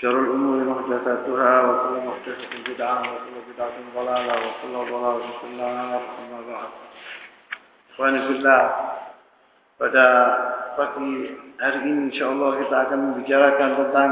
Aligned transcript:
شر 0.00 0.20
الأمور 0.20 0.56
محدثاتها 0.64 1.62
وكل 1.62 1.94
محدثة 2.06 2.52
بدعة 2.74 3.00
وكل 3.00 3.36
بدعة 3.54 3.76
ضلالة 3.96 4.34
وكل 4.34 4.74
ضلالة 4.92 5.26
في 5.40 5.46
النار 5.46 6.00
أما 6.18 6.40
بعد 6.50 6.70
Ikhwani 7.94 8.26
fillah 8.26 8.62
pada 9.78 10.06
pagi 10.74 11.30
hari 11.62 11.78
ini 11.86 12.10
insyaallah 12.10 12.58
kita 12.66 12.76
akan 12.90 12.98
membicarakan 12.98 13.70
tentang 13.78 14.10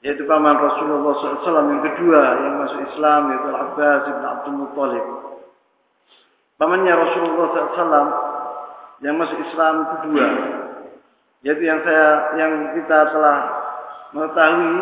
yaitu 0.00 0.24
paman 0.24 0.56
Rasulullah 0.56 1.12
SAW 1.20 1.68
yang 1.68 1.84
kedua 1.84 2.22
yang 2.40 2.54
masuk 2.64 2.80
Islam 2.96 3.20
yaitu 3.28 3.48
Al-Abbas 3.52 4.02
bin 4.08 4.24
Abdul 4.24 4.56
Muttalib. 4.56 5.04
Pamannya 6.56 6.94
Rasulullah 6.96 7.46
SAW 7.52 8.06
yang 9.04 9.20
masuk 9.20 9.36
Islam 9.36 9.74
kedua 10.00 10.26
yaitu 11.44 11.62
yang 11.68 11.84
saya 11.84 12.08
yang 12.40 12.72
kita 12.72 12.98
telah 13.12 13.36
mengetahui 14.15 14.75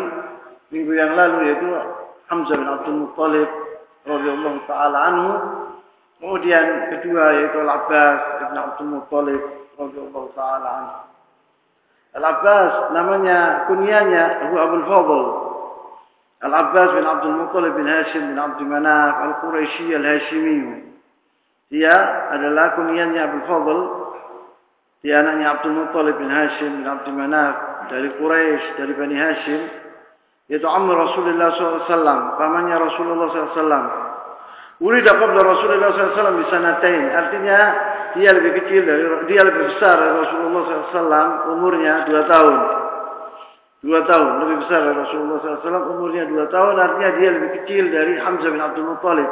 minggu 0.70 0.92
yang 0.94 1.12
lalu 1.14 1.50
yaitu 1.50 1.66
Hamzah 2.26 2.56
bin 2.58 2.68
Abdul 2.68 2.98
Muttalib 3.06 3.50
radhiyallahu 4.06 4.58
taala 4.66 4.98
anhu. 5.10 5.32
Kemudian 6.16 6.90
kedua 6.90 7.24
yaitu 7.38 7.58
Al-Abbas 7.60 8.20
bin 8.40 8.56
Abdul 8.58 8.90
Muttalib 8.98 9.42
radhiyallahu 9.78 10.28
taala 10.34 10.68
anhu. 10.68 10.98
Al-Abbas 12.16 12.72
namanya 12.96 13.68
kunyanya 13.68 14.48
Abu 14.48 14.56
Abdul 14.56 14.86
Fadl. 14.88 15.22
Al-Abbas 16.48 16.88
bin 16.96 17.04
Abdul 17.04 17.36
Muttalib 17.44 17.72
bin 17.76 17.86
Hashim 17.86 18.22
bin 18.32 18.38
Abdul 18.40 18.70
Manaf 18.70 19.14
Al-Quraisy 19.20 19.86
Al-Hashimi. 19.92 20.58
Dia 21.68 21.94
adalah 22.32 22.78
kunyanya 22.78 23.28
Abu 23.28 23.38
Fadl. 23.44 23.78
Dia 25.04 25.20
anaknya 25.20 25.60
Abdul 25.60 25.76
Muttalib 25.76 26.16
bin 26.16 26.32
Hashim 26.32 26.80
bin 26.80 26.86
Abdul 26.88 27.16
Manaf 27.20 27.75
dari 27.90 28.08
Quraisy, 28.18 28.64
dari 28.78 28.92
Bani 28.94 29.16
Hashim, 29.16 29.62
yaitu 30.50 30.66
Amr 30.66 30.94
Rasulullah 30.94 31.50
SAW, 31.54 32.38
pamannya 32.38 32.76
Rasulullah 32.78 33.26
SAW. 33.30 33.86
Ulida 34.76 35.16
qabla 35.16 35.40
Rasulullah 35.40 35.88
SAW 35.96 36.36
di 36.36 36.46
sanatain. 36.52 37.04
Artinya 37.08 37.58
dia 38.12 38.30
lebih 38.36 38.60
kecil 38.60 38.84
dari 38.84 39.02
dia 39.24 39.40
lebih 39.40 39.72
besar 39.72 39.96
dari 39.96 40.14
Rasulullah 40.20 40.62
SAW 40.92 41.56
umurnya 41.56 42.04
dua 42.04 42.22
tahun. 42.28 42.56
Dua 43.80 44.00
tahun 44.04 44.30
lebih 44.44 44.56
besar 44.68 44.84
dari 44.84 44.96
Rasulullah 45.00 45.38
SAW 45.40 45.96
umurnya 45.96 46.28
dua 46.28 46.44
tahun. 46.52 46.74
Artinya 46.76 47.10
dia 47.16 47.30
lebih 47.32 47.50
kecil 47.62 47.88
dari 47.88 48.20
Hamzah 48.20 48.50
bin 48.52 48.60
Abdul 48.60 48.86
Muttalib. 48.92 49.30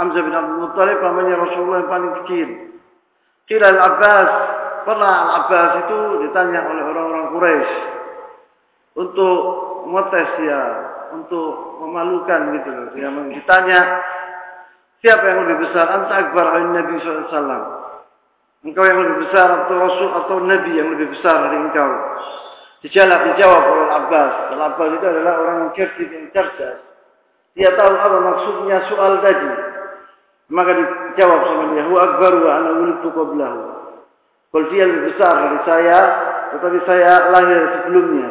Hamzah 0.00 0.22
bin 0.24 0.32
Abdul 0.32 0.58
Muttalib 0.64 0.96
pamannya 0.96 1.36
Rasulullah 1.36 1.78
yang 1.84 1.90
paling 1.92 2.12
kecil. 2.24 2.48
Kira 3.44 3.68
Al-Abbas 3.68 4.30
Pernah 4.84 5.12
Al-Abbas 5.24 5.70
itu 5.88 5.98
ditanya 6.28 6.60
oleh 6.68 6.84
orang-orang 6.84 7.23
Quraisy 7.34 7.72
untuk 8.94 9.38
ngetes 9.90 10.30
ya, 10.46 10.62
untuk 11.18 11.82
memalukan 11.82 12.40
gitu 12.58 12.68
loh. 12.70 12.86
Dia 12.94 13.10
ditanya 13.10 13.80
siapa 15.02 15.24
yang 15.26 15.38
lebih 15.46 15.56
besar 15.68 15.86
antara 15.90 16.30
akbar 16.30 16.46
oleh 16.54 16.66
Nabi 16.78 16.94
SAW. 17.02 17.84
Engkau 18.64 18.84
yang 18.88 18.96
lebih 18.96 19.28
besar 19.28 19.66
atau 19.66 19.76
Rasul 19.76 20.08
atau 20.24 20.36
Nabi 20.40 20.72
yang 20.72 20.88
lebih 20.96 21.12
besar 21.12 21.36
dari 21.44 21.58
engkau. 21.68 21.90
Dijawab, 22.80 23.20
dijawab 23.32 23.62
oleh 23.64 23.84
Al-Abbas. 23.92 24.34
Al-Abbas 24.56 24.88
itu 24.96 25.04
adalah 25.04 25.32
orang 25.40 25.56
yang 25.60 25.72
cerdik, 25.76 26.08
yang 26.08 26.28
cerdas. 26.32 26.80
Dia 27.56 27.70
tahu 27.76 27.92
apa 27.92 28.18
maksudnya 28.24 28.78
soal 28.88 29.20
tadi. 29.20 29.52
Maka 30.48 30.70
dijawab 30.80 31.40
sama 31.48 31.64
dia, 31.76 31.84
Hu 31.88 31.94
akbar 31.96 32.32
wa 32.40 32.50
ana 32.56 32.70
wulidtu. 32.76 33.08
Kalau 34.54 34.66
dia 34.72 34.84
lebih 34.86 35.12
besar 35.12 35.32
dari 35.34 35.58
saya, 35.68 35.98
tetapi 36.54 36.78
saya 36.86 37.34
lahir 37.34 37.60
sebelumnya. 37.82 38.30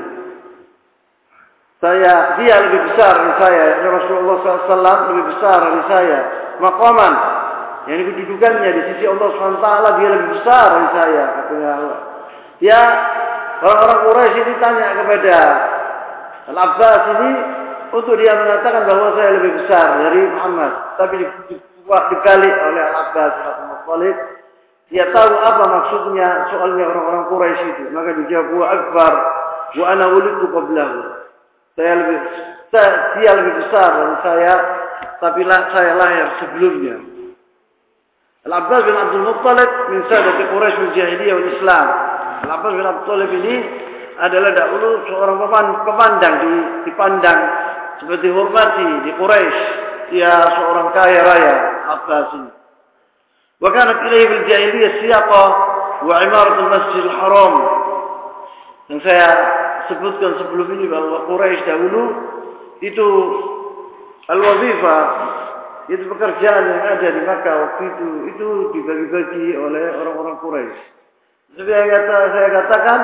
Saya, 1.83 2.39
dia 2.39 2.55
lebih 2.63 2.81
besar 2.87 3.11
dari 3.19 3.33
saya. 3.43 3.63
Rasulullah 3.83 4.35
SAW 4.39 5.11
lebih 5.11 5.25
besar 5.35 5.57
dari 5.67 5.83
saya. 5.91 6.19
Maqaman. 6.63 7.13
Yang 7.91 8.15
kedudukannya 8.15 8.69
di 8.71 8.81
sisi 8.95 9.03
Allah 9.03 9.27
SWT 9.35 9.67
dia 9.99 10.09
lebih 10.15 10.29
besar 10.39 10.65
dari 10.71 10.89
saya. 10.95 11.23
Katanya 11.35 11.69
Allah. 11.75 11.99
Ya, 12.63 12.81
orang-orang 13.59 13.99
Quraisy 14.07 14.39
ini 14.47 14.53
tanya 14.63 14.87
kepada 14.95 15.35
Al-Abbas 16.55 17.01
ini 17.19 17.31
untuk 17.91 18.15
dia 18.15 18.31
mengatakan 18.31 18.87
bahwa 18.87 19.19
saya 19.19 19.29
lebih 19.35 19.51
besar 19.59 19.85
dari 20.07 20.21
Muhammad. 20.31 20.71
Tapi 20.95 21.15
dibalik 21.91 22.55
oleh 22.63 22.83
Al-Abbas 22.95 23.33
Muttalib 23.67 24.15
dia 24.91 25.05
tahu 25.15 25.31
apa 25.39 25.63
maksudnya 25.63 26.51
soalnya 26.51 26.83
orang-orang 26.91 27.23
Quraisy 27.31 27.65
itu. 27.77 27.83
Maka 27.95 28.09
dijawab 28.19 28.47
wa 28.57 28.67
akbar 28.67 29.13
wa 29.79 29.85
ana 29.89 30.05
wulidtu 30.11 30.45
qablahu. 30.51 30.99
Saya 31.73 31.93
lebih 31.97 32.19
dia 33.21 33.31
lebih 33.37 33.53
besar 33.63 33.89
dari 33.95 34.15
saya 34.25 34.53
tapi 35.23 35.41
lah, 35.47 35.71
saya 35.71 35.95
lahir 35.95 36.27
sebelumnya. 36.43 36.95
Al-Abbas 38.43 38.81
bin 38.83 38.95
Abdul 38.97 39.23
Muttalib 39.23 39.71
min 39.87 40.01
sadati 40.11 40.43
Quraisy 40.51 40.77
wal 40.83 40.93
Jahiliyah 40.93 41.35
wal 41.39 41.49
Islam. 41.55 41.87
Al-Abbas 42.43 42.71
bin 42.75 42.83
Abdul 42.83 43.01
Muttalib 43.07 43.31
ini 43.39 43.55
adalah 44.19 44.51
dahulu 44.51 44.89
seorang 45.09 45.37
pemandang 45.87 46.33
di, 46.43 46.51
dipandang 46.91 47.39
seperti 48.03 48.27
hormati 48.29 48.87
di 49.07 49.11
Quraisy. 49.15 49.61
Dia 50.11 50.33
seorang 50.59 50.91
kaya 50.91 51.19
raya 51.23 51.55
Abbas 51.87 52.27
ini. 52.35 52.62
وكانت 53.62 53.98
إليه 54.06 54.28
بالجاهلية 54.28 54.86
السياقة 54.86 55.66
وعمارة 56.06 56.58
المسجد 56.58 57.04
الحرام 57.04 57.54
yang 58.88 59.04
saya 59.04 59.28
sebutkan 59.92 60.40
sebelum 60.40 60.64
ini 60.80 60.88
bahwa 60.88 61.28
Quraisy 61.28 61.60
dahulu 61.68 62.02
itu 62.80 63.08
al-wazifah 64.32 65.04
itu 65.92 66.08
pekerjaan 66.08 66.62
yang 66.72 66.80
ada 66.96 67.08
di 67.12 67.20
Makkah 67.20 67.54
waktu 67.68 67.82
itu 67.84 68.08
itu 68.32 68.48
dibagi-bagi 68.76 69.46
oleh 69.60 69.84
orang-orang 69.92 70.40
Quraisy. 70.40 70.80
Seperti 71.52 71.72
yang 71.72 71.90
kata, 71.92 72.16
saya 72.32 72.48
katakan 72.48 72.98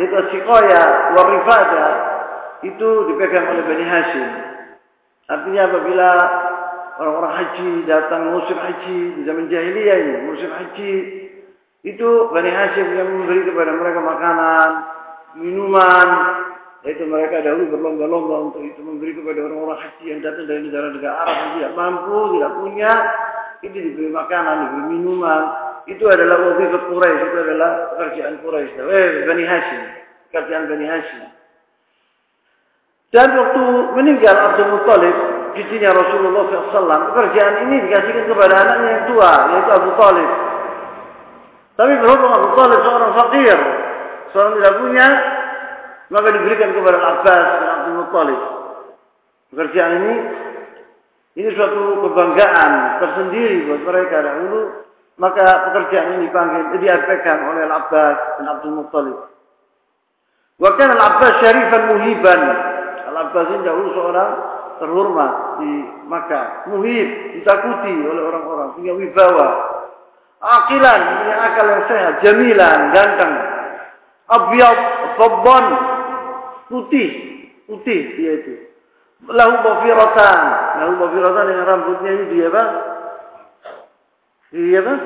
yaitu 0.00 0.16
siqaya 0.32 0.82
warifada 1.16 1.86
itu 2.64 2.88
dipegang 3.12 3.44
oleh 3.52 3.62
Bani 3.64 3.84
Hashim. 3.84 4.28
Artinya 5.26 5.62
apabila 5.68 6.08
orang-orang 7.01 7.33
haji 7.33 7.69
datang 7.89 8.37
musim 8.37 8.57
haji 8.61 8.97
di 9.17 9.21
zaman 9.25 9.49
jahiliyah 9.49 9.97
ini 9.97 10.17
musim 10.29 10.53
haji 10.53 10.93
itu 11.81 12.09
Bani 12.29 12.51
Hashim 12.53 12.93
yang 12.93 13.09
memberi 13.09 13.41
kepada 13.49 13.73
mereka 13.73 13.99
makanan 14.05 14.69
minuman. 15.41 16.09
Yaitu 16.81 17.05
mereka 17.05 17.45
dahulu 17.45 17.77
berlomba-lomba 17.77 18.35
untuk 18.49 18.65
itu 18.65 18.81
memberi 18.81 19.13
kepada 19.13 19.37
orang-orang 19.45 19.85
haji 19.85 20.05
yang 20.17 20.19
datang 20.25 20.49
dari 20.49 20.65
negara-negara 20.65 21.13
Arab 21.13 21.35
yang 21.37 21.51
tidak 21.57 21.73
mampu 21.77 22.17
tidak 22.33 22.51
punya 22.57 22.93
itu 23.61 23.77
diberi 23.77 24.09
makanan 24.09 24.55
diberi 24.65 24.85
minuman. 24.97 25.41
Itu 25.89 26.05
adalah 26.09 26.37
wazifat 26.37 26.81
Quraisy 26.89 27.21
itu 27.21 27.37
adalah 27.37 27.69
pekerjaan 27.97 28.33
Quraisy. 28.45 28.73
Eh 28.77 29.09
Bani 29.29 29.43
Hashim 29.45 29.81
pekerjaan 30.29 30.63
Bani 30.69 30.85
Hashim. 30.85 31.21
Dan 33.11 33.27
waktu 33.35 33.61
meninggal 33.97 34.35
Abdul 34.37 34.69
Muttalib 34.73 35.17
cucunya 35.53 35.91
Rasulullah 35.91 36.43
SAW. 36.49 37.07
Pekerjaan 37.15 37.67
ini 37.69 37.75
dikasihkan 37.87 38.25
kepada 38.27 38.53
anaknya 38.55 38.89
yang 38.89 39.05
tua, 39.11 39.31
yaitu 39.55 39.71
Abu 39.71 39.89
Talib. 39.99 40.29
Tapi 41.79 41.93
berhubung 41.97 42.31
Abu 42.35 42.49
Talib 42.53 42.79
seorang 42.83 43.11
fakir, 43.15 43.57
seorang 44.35 44.53
tidak 44.59 44.75
punya, 44.77 45.07
maka 46.11 46.27
diberikan 46.35 46.69
kepada 46.75 46.97
Abbas 46.99 47.45
dan 47.57 47.69
Abdul 47.79 47.95
Muttalib. 48.03 48.41
Pekerjaan 49.51 49.93
ini 50.03 50.13
ini 51.39 51.49
suatu 51.55 52.03
kebanggaan 52.03 52.71
tersendiri 52.99 53.71
buat 53.71 53.81
mereka 53.87 54.19
dahulu. 54.19 54.61
Maka 55.19 55.69
pekerjaan 55.69 56.17
ini 56.17 56.27
dipanggil, 56.27 56.81
diartikan 56.81 57.45
oleh 57.45 57.67
Al-Abbas 57.67 58.41
dan 58.41 58.45
Abdul 58.51 58.75
Muttalib. 58.83 59.17
Wa 60.59 60.71
Al-Abbas 60.75 61.33
syarifan 61.39 61.83
muhiban. 61.95 62.41
Al-Abbas 63.11 63.45
ini 63.55 63.61
dahulu 63.63 63.89
seorang 63.95 64.29
terhormat 64.81 65.61
di 65.61 65.71
Makkah, 66.09 66.65
muhib, 66.73 67.37
ditakuti 67.37 67.93
oleh 68.01 68.23
orang-orang, 68.25 68.73
punya 68.73 68.97
wibawa, 68.97 69.47
akilan, 70.41 70.99
punya 71.21 71.35
akal 71.37 71.65
yang 71.69 71.83
sehat, 71.85 72.13
jamilan, 72.25 72.79
ganteng, 72.89 73.33
abyad, 74.25 74.79
sabban, 75.21 75.65
putih, 76.73 77.09
putih 77.69 78.01
dia 78.17 78.31
itu. 78.41 78.53
Lahu 79.29 79.53
bafiratan, 79.61 80.39
lahu 80.81 80.93
bafiratan 80.97 81.45
dengan 81.45 81.65
rambutnya 81.69 82.09
ini 82.09 82.25
dia 82.33 82.49
apa? 82.49 82.63
Iya 84.51 84.79
kan? 84.83 84.97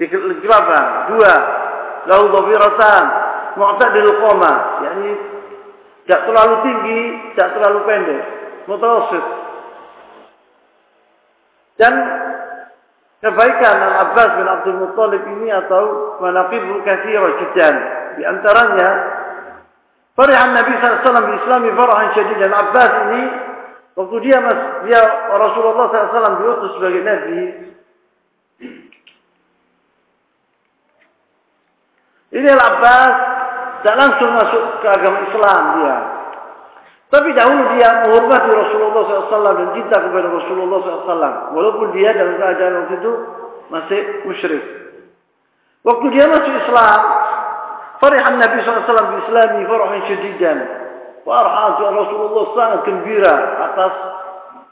Kenapa? 0.00 0.78
Dua. 1.12 1.34
Lahu 2.08 2.24
dhafiratan. 2.32 3.04
Mu'tadil 3.52 4.12
qoma. 4.16 4.52
Yani 4.80 5.08
tidak 6.02 6.20
terlalu 6.24 6.54
tinggi, 6.64 7.00
tidak 7.36 7.48
terlalu 7.54 7.78
pendek. 7.84 8.22
Mutawasit. 8.70 9.24
Dan 11.80 11.94
kebaikan 13.22 13.76
Al-Abbas 13.80 14.30
bin 14.38 14.46
Abdul 14.46 14.78
Muttalib 14.86 15.22
ini 15.38 15.48
atau 15.50 16.16
manaqibu 16.20 16.82
kathira 16.86 17.28
jiddan. 17.42 17.74
Di 18.18 18.22
antaranya 18.28 18.90
Farihan 20.12 20.52
Nabi 20.52 20.76
SAW 20.76 21.24
di 21.24 21.34
Islami 21.40 21.68
farahan 21.72 22.12
syadid 22.12 22.36
dan 22.36 22.52
Abbas 22.52 22.92
ini 23.08 23.22
waktu 23.96 24.16
dia 24.28 24.38
mas, 24.44 24.60
dia 24.84 25.00
Rasulullah 25.32 25.88
SAW 25.88 26.36
diutus 26.36 26.70
sebagai 26.76 27.00
Nabi 27.00 27.40
ini 32.36 32.48
Al-Abbas 32.52 33.14
tidak 33.80 33.96
langsung 33.98 34.30
masuk 34.36 34.62
ke 34.78 34.86
agama 34.86 35.18
Islam 35.26 35.62
dia. 35.80 35.96
Tapi 37.12 37.28
dahulu 37.36 37.76
dia 37.76 38.08
menghormati 38.08 38.48
Rasulullah 38.48 39.04
SAW 39.04 39.52
dan 39.60 39.68
cinta 39.76 40.00
kepada 40.00 40.32
Rasulullah 40.32 40.80
SAW. 40.80 41.52
Walaupun 41.52 41.92
dia 41.92 42.16
dalam 42.16 42.40
keadaan 42.40 42.72
waktu 42.80 42.94
itu 43.04 43.12
masih 43.68 44.00
musyrik. 44.24 44.64
Waktu 45.84 46.06
dia 46.16 46.24
masuk 46.24 46.56
Islam, 46.56 47.00
Farihan 48.00 48.34
Nabi 48.40 48.64
SAW 48.64 49.12
di 49.12 49.16
Islami 49.28 49.60
farahan 49.68 50.02
syedidan. 50.10 50.58
Farhan 51.22 51.78
Rasulullah 51.78 52.44
sangat 52.56 52.80
gembira 52.82 53.34
atas 53.70 53.92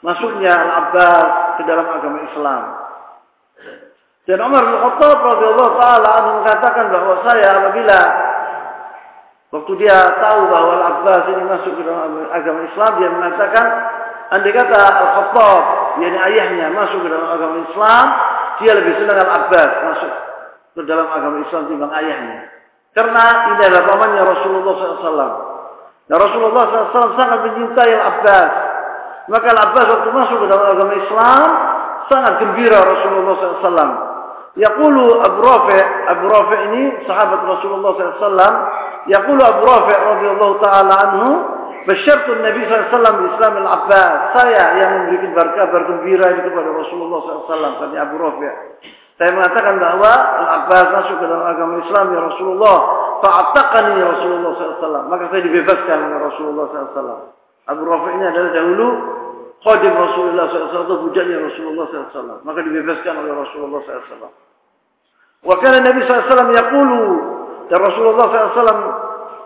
masuknya 0.02 0.50
Al-Abbas 0.50 1.60
ke 1.60 1.62
dalam 1.62 1.86
agama 1.86 2.18
Islam. 2.26 2.62
Dan 4.26 4.38
Umar 4.42 4.62
bin 4.66 4.76
Khattab 4.82 5.18
radhiyallahu 5.22 5.72
taala 5.78 6.12
mengatakan 6.40 6.86
bahwa 6.90 7.14
saya 7.22 7.46
apabila 7.62 7.98
waktu 9.50 9.72
dia 9.82 9.96
tahu 10.18 10.40
bahwa 10.50 10.72
Al-Abbas 10.78 11.22
ini 11.34 11.42
masuk 11.46 11.72
ke 11.74 11.82
dalam 11.82 12.26
agama 12.30 12.60
Islam 12.66 12.90
dia 12.98 13.08
mengatakan 13.10 13.66
andai 14.30 14.52
kata 14.54 14.78
Al-Khattab 14.78 15.62
yakni 15.98 16.18
ayahnya 16.18 16.66
masuk 16.74 17.02
ke 17.02 17.08
dalam 17.10 17.28
agama 17.28 17.56
Islam 17.66 18.04
dia 18.60 18.72
lebih 18.76 18.92
senang 19.00 19.18
Al-Abbas 19.24 19.70
masuk 19.90 20.12
ke 20.76 20.80
dalam 20.86 21.08
agama 21.10 21.42
Islam 21.42 21.66
timbang 21.66 21.92
ayahnya. 21.92 22.46
Karena 22.94 23.24
ini 23.54 23.62
adalah 23.70 23.84
pamannya 23.86 24.22
Rasulullah 24.22 24.74
SAW. 24.74 25.32
Dan 26.10 26.16
Rasulullah 26.18 26.62
SAW 26.90 27.14
sangat 27.18 27.38
mencintai 27.46 27.92
Al-Abbas. 27.94 28.52
Maka 29.30 29.46
Al-Abbas 29.54 29.86
waktu 29.94 30.08
masuk 30.10 30.36
ke 30.42 30.46
dalam 30.50 30.66
agama 30.74 30.92
Islam, 30.98 31.46
sangat 32.10 32.32
gembira 32.42 32.78
Rasulullah 32.82 33.34
SAW. 33.38 33.92
Yaqulu 34.58 35.22
Abu 35.22 35.38
Rafi' 35.46 35.84
Abu 36.10 36.24
Rafi' 36.26 36.60
ini 36.74 36.82
sahabat 37.06 37.40
Rasulullah 37.46 37.92
SAW. 37.94 38.54
Yaqulu 39.08 39.40
Abu 39.40 39.62
Rafi' 39.64 39.96
radhiyallahu 39.96 40.54
taala 40.60 40.92
anhu, 41.08 41.28
"Basyartu 41.88 42.36
Nabi 42.36 42.60
SAW 42.68 43.16
di 43.16 43.24
Islam 43.32 43.52
Al-Abbas." 43.64 44.12
Saya 44.36 44.64
yang 44.76 44.90
memberikan 45.04 45.48
kabar 45.56 45.80
gembira 45.88 46.26
ini 46.36 46.40
kepada 46.44 46.68
Rasulullah 46.74 47.18
SAW, 47.24 47.80
kata 47.80 47.96
Abu 47.96 48.16
Rafi'. 48.20 48.52
Saya 49.20 49.36
mengatakan 49.36 49.76
bahwa 49.76 50.12
Al-Abbas 50.16 50.86
masuk 50.96 51.20
ke 51.20 51.24
dalam 51.28 51.44
agama 51.44 51.84
Islam 51.84 52.06
ya 52.08 52.20
Rasulullah. 52.24 52.76
Fa'ataqani 53.20 53.92
ya 54.00 54.06
Rasulullah 54.16 54.50
SAW. 54.56 55.12
Maka 55.12 55.28
saya 55.28 55.44
dibebaskan 55.44 55.96
oleh 56.08 56.18
Rasulullah 56.24 56.64
SAW. 56.72 57.36
Abu 57.68 57.82
Rafi 57.84 58.08
ini 58.16 58.24
adalah 58.24 58.50
dahulu 58.56 58.86
khadim 59.60 59.92
Rasulullah 59.92 60.44
SAW 60.48 60.88
atau 60.88 60.98
bujaknya 61.04 61.36
Rasulullah 61.36 61.84
SAW. 61.92 62.40
Maka 62.48 62.58
dibebaskan 62.64 63.14
oleh 63.20 63.32
Rasulullah 63.36 63.80
SAW. 63.84 64.32
Wa 65.44 65.54
kana 65.60 65.84
Nabi 65.84 66.00
SAW 66.00 66.56
yaqulu 66.56 67.00
dan 67.70 67.78
Rasulullah 67.78 68.26
SAW 68.26 68.82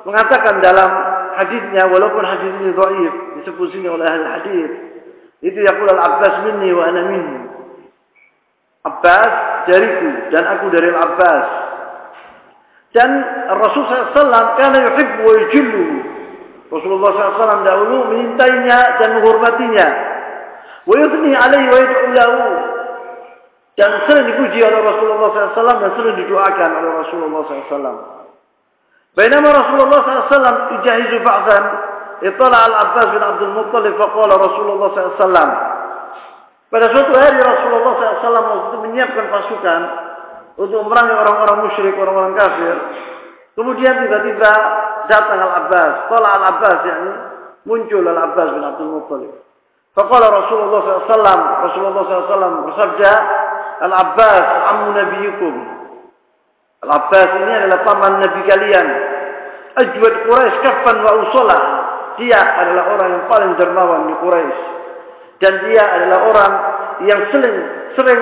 mengatakan 0.08 0.64
dalam 0.64 0.90
hadisnya 1.36 1.86
walaupun 1.92 2.24
hadis 2.24 2.50
ini 2.64 2.72
dhaif 2.72 3.14
disebut 3.40 3.68
sini 3.76 3.88
oleh 3.92 4.08
ahli 4.08 4.24
hadis 4.24 4.70
itu 5.44 5.60
yaqul 5.60 5.84
al-Abbas 5.92 6.48
minni 6.48 6.72
wa 6.72 6.88
ana 6.88 7.02
minni. 7.04 7.40
Abbas 8.80 9.32
dariku 9.68 10.32
dan 10.32 10.44
aku 10.56 10.72
dari 10.72 10.88
Al-Abbas. 10.88 11.46
Dan 12.96 13.10
Rasul 13.52 13.84
SAW 13.84 14.56
karena 14.56 14.78
yuhibbu 14.88 15.20
wa 15.20 15.34
yujillu. 15.44 15.84
Rasulullah 16.72 17.10
SAW 17.12 17.60
dahulu 17.60 18.08
menyintainya 18.08 18.78
dan 19.04 19.20
menghormatinya. 19.20 19.88
Wa 20.88 20.94
yuthni 20.96 21.36
alaihi 21.36 21.68
wa 21.68 21.78
yad'u 21.80 22.06
lahu. 22.16 22.44
Dan 23.74 23.90
sering 24.08 24.30
dipuji 24.32 24.64
oleh 24.64 24.80
Rasulullah 24.80 25.28
SAW 25.52 25.82
dan 25.82 25.90
sering 25.98 26.16
didoakan 26.24 26.70
oleh 26.72 26.90
Rasulullah 27.04 27.40
SAW. 27.44 28.13
Bainama 29.14 29.48
Rasulullah 29.54 29.98
SAW 30.02 30.74
yujahizu 30.78 31.22
ba'dan. 31.22 31.64
Itala 32.22 32.66
al-Abbas 32.66 33.08
bin 33.14 33.22
Abdul 33.22 33.54
Muttalib 33.54 33.94
faqala 33.94 34.34
Rasulullah 34.38 34.88
SAW. 34.90 35.50
Pada 36.70 36.86
suatu 36.90 37.12
hari 37.14 37.38
Rasulullah 37.38 37.92
SAW 38.22 38.34
waktu 38.34 38.76
menyiapkan 38.82 39.26
pasukan 39.30 39.80
untuk 40.58 40.82
memerangi 40.82 41.14
orang-orang 41.14 41.58
musyrik, 41.70 41.94
orang-orang 41.94 42.34
kafir. 42.34 42.74
Kemudian 43.54 44.02
tiba-tiba 44.02 44.52
datang 45.06 45.38
Al-Abbas. 45.38 46.10
Kala 46.10 46.28
Al-Abbas 46.42 46.78
yakni 46.82 47.12
muncul 47.70 48.02
Al-Abbas 48.02 48.48
bin 48.50 48.62
Abdul 48.66 48.90
Muttalib. 48.98 49.32
Faqala 49.94 50.26
Rasulullah 50.26 51.06
SAW, 51.06 51.42
Rasulullah 51.70 52.02
SAW 52.02 52.66
bersabda, 52.66 53.12
Al-Abbas 53.86 54.46
ammu 54.74 54.88
nabiyukum. 54.90 55.54
Al-Abbas 56.84 57.30
ini 57.40 57.52
adalah 57.64 57.80
paman 57.82 58.12
nabi 58.20 58.40
kalian. 58.44 58.86
Ajwad 59.74 60.16
Quraisy 60.28 60.56
kafan 60.62 60.96
wa 61.00 61.12
usolah. 61.26 61.60
Dia 62.20 62.38
adalah 62.38 62.84
orang 62.94 63.08
yang 63.10 63.24
paling 63.26 63.52
dermawan 63.58 64.06
di 64.06 64.14
Quraisy 64.22 64.74
dan 65.42 65.52
dia 65.66 65.82
adalah 65.82 66.18
orang 66.30 66.52
yang 67.04 67.20
sering 67.34 67.56
sering 67.98 68.20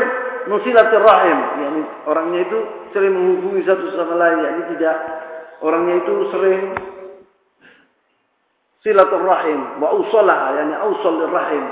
rahim 0.51 1.39
yakni 1.63 1.83
orangnya 2.09 2.41
itu 2.51 2.59
sering 2.91 3.13
menghubungi 3.15 3.63
satu 3.63 3.95
sama 3.95 4.19
lain 4.19 4.43
yakni 4.43 4.63
tidak 4.75 4.97
orangnya 5.63 6.03
itu 6.03 6.15
sering 6.35 6.61
silaturahim 8.83 9.79
wa 9.79 9.95
usalah 10.03 10.57
yakni 10.57 10.75
ausal 10.83 11.21
rahim 11.31 11.65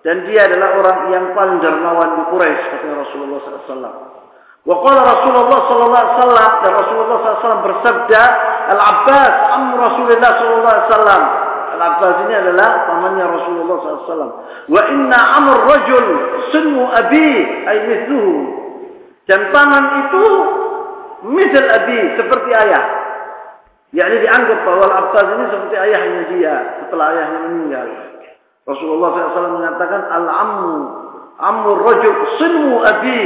dan 0.00 0.24
dia 0.26 0.48
adalah 0.48 0.80
orang 0.80 0.98
yang 1.12 1.24
paling 1.36 1.60
dermawan 1.60 2.10
di 2.16 2.22
Quraisy 2.32 2.64
kata 2.72 2.88
Rasulullah 3.04 3.38
SAW. 3.44 3.68
Wa 3.68 4.29
qala 4.68 5.00
Rasulullah 5.00 5.60
sallallahu 5.72 6.02
alaihi 6.04 6.16
wasallam 6.20 6.50
dan 6.60 6.72
Rasulullah 6.76 7.16
SAW 7.40 7.64
bersabda 7.64 8.22
Al-Abbas 8.76 9.34
am 9.56 9.64
Rasulullah 9.80 10.30
sallallahu 10.36 10.68
alaihi 10.68 10.88
wasallam 10.92 11.22
Al-Abbas 11.80 12.14
ini 12.28 12.34
adalah 12.36 12.70
pamannya 12.92 13.24
Rasulullah 13.24 13.76
SAW. 13.80 14.32
Wa 14.68 14.82
inna 14.92 15.20
amr 15.40 15.56
rajul 15.64 16.06
sunmu 16.52 16.84
abi 16.92 17.30
ay. 17.64 17.78
Dan 19.24 19.40
paman 19.48 19.84
itu 20.04 20.24
misal 21.32 21.64
abi 21.72 21.98
seperti 22.20 22.50
ayah. 22.52 22.84
Yakni 23.96 24.16
dianggap 24.28 24.60
bahwa 24.68 24.92
Al-Abbas 24.92 25.26
ini 25.40 25.44
seperti 25.48 25.76
ayahnya 25.80 26.22
dia 26.36 26.54
setelah 26.84 27.16
ayahnya 27.16 27.38
meninggal. 27.48 27.88
Rasulullah 28.68 29.32
SAW 29.32 29.56
mengatakan 29.56 30.04
al-ammu 30.04 30.76
amr 31.40 31.66
rajul 31.80 32.16
sunmu 32.36 32.76
abi 32.84 33.22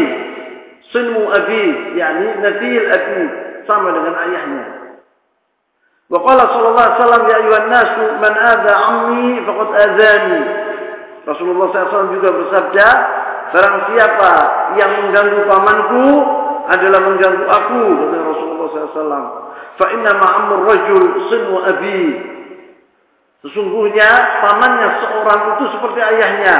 sunmu 0.93 1.23
abi, 1.33 1.65
yakni 1.97 2.29
nasil 2.43 2.83
abi, 2.91 3.23
sama 3.65 3.89
dengan 3.95 4.15
ayahnya. 4.29 4.65
Wa 6.13 6.19
qala 6.21 6.43
sallallahu 6.53 6.85
alaihi 6.85 6.99
wasallam 7.01 7.23
ya 7.25 7.37
ayuhan 7.41 7.67
nas 7.73 7.91
man 8.21 8.35
adza 8.37 8.73
ammi 8.77 9.29
faqad 9.49 9.69
adzani. 9.73 10.41
Rasulullah 11.25 11.73
SAW 11.73 12.13
juga 12.13 12.29
bersabda, 12.37 12.89
barang 13.57 13.77
siapa 13.89 14.33
yang 14.77 14.91
mengganggu 15.01 15.41
pamanku 15.49 16.07
adalah 16.69 17.01
mengganggu 17.01 17.45
aku 17.49 17.83
kata 17.97 18.17
Rasulullah 18.21 18.67
SAW. 18.93 19.25
Fa 19.75 19.87
inna 19.91 20.13
ma'amur 20.21 20.69
rajul 20.69 21.05
sinmu 21.33 21.57
abi. 21.65 22.03
Sesungguhnya 23.45 24.41
pamannya 24.41 24.89
seorang 25.05 25.41
itu 25.57 25.65
seperti 25.77 26.01
ayahnya. 26.01 26.57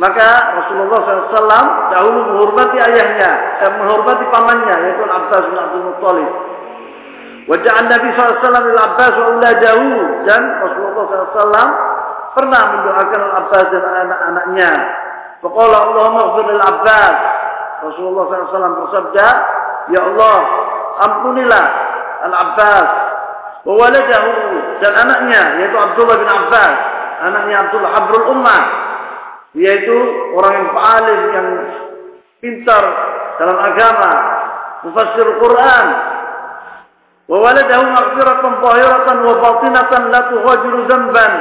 Maka 0.00 0.28
Rasulullah 0.64 1.00
SAW 1.04 1.68
dahulu 1.92 2.18
menghormati 2.32 2.80
ayahnya, 2.80 3.30
eh, 3.60 3.70
menghormati 3.84 4.24
pamannya 4.32 4.74
yaitu 4.88 5.04
Abbas 5.04 5.44
bin 5.44 5.58
Abdul 5.60 5.84
Muttalib. 5.92 6.30
Wajah 7.44 7.76
Nabi 7.84 8.08
SAW 8.16 8.48
al-Abbas 8.48 9.12
wa 9.12 9.28
uladahu. 9.36 9.88
Dan 10.24 10.42
Rasulullah 10.64 11.04
SAW 11.04 11.70
pernah 12.32 12.62
mendoakan 12.72 13.20
al-Abbas 13.28 13.66
dan 13.68 13.84
anak-anaknya. 14.08 14.70
Faqala 15.44 15.76
Allahumma 15.84 16.22
ghfir 16.32 16.46
al-Abbas. 16.48 17.16
Rasulullah 17.84 18.24
SAW 18.24 18.80
bersabda, 18.88 19.26
Ya 19.92 20.00
Allah, 20.00 20.40
ampunilah 21.04 21.66
al-Abbas. 22.24 22.88
Wa 23.68 23.72
waladahu. 23.84 24.32
Dan 24.80 24.92
anaknya, 24.96 25.60
yaitu 25.60 25.76
Abdullah 25.76 26.16
bin 26.16 26.30
Abbas. 26.30 26.76
Anaknya 27.20 27.56
Abdullah, 27.68 27.90
Habrul 28.00 28.26
Ummah. 28.32 28.79
Yaitu 29.58 29.96
orang 30.38 30.52
yang 30.62 30.70
paling 30.70 31.22
yang 31.34 31.48
pintar 32.38 32.84
dalam 33.40 33.58
agama, 33.58 34.10
mufassir 34.86 35.26
Quran. 35.26 35.86
Wa 37.30 37.36
waladahu 37.38 37.84
maghfiratan 37.94 38.52
zahiratan 38.58 39.16
wa 39.22 39.34
batinatan 39.38 40.02
la 40.10 40.20
tughadiru 40.30 40.78
dzamban. 40.86 41.32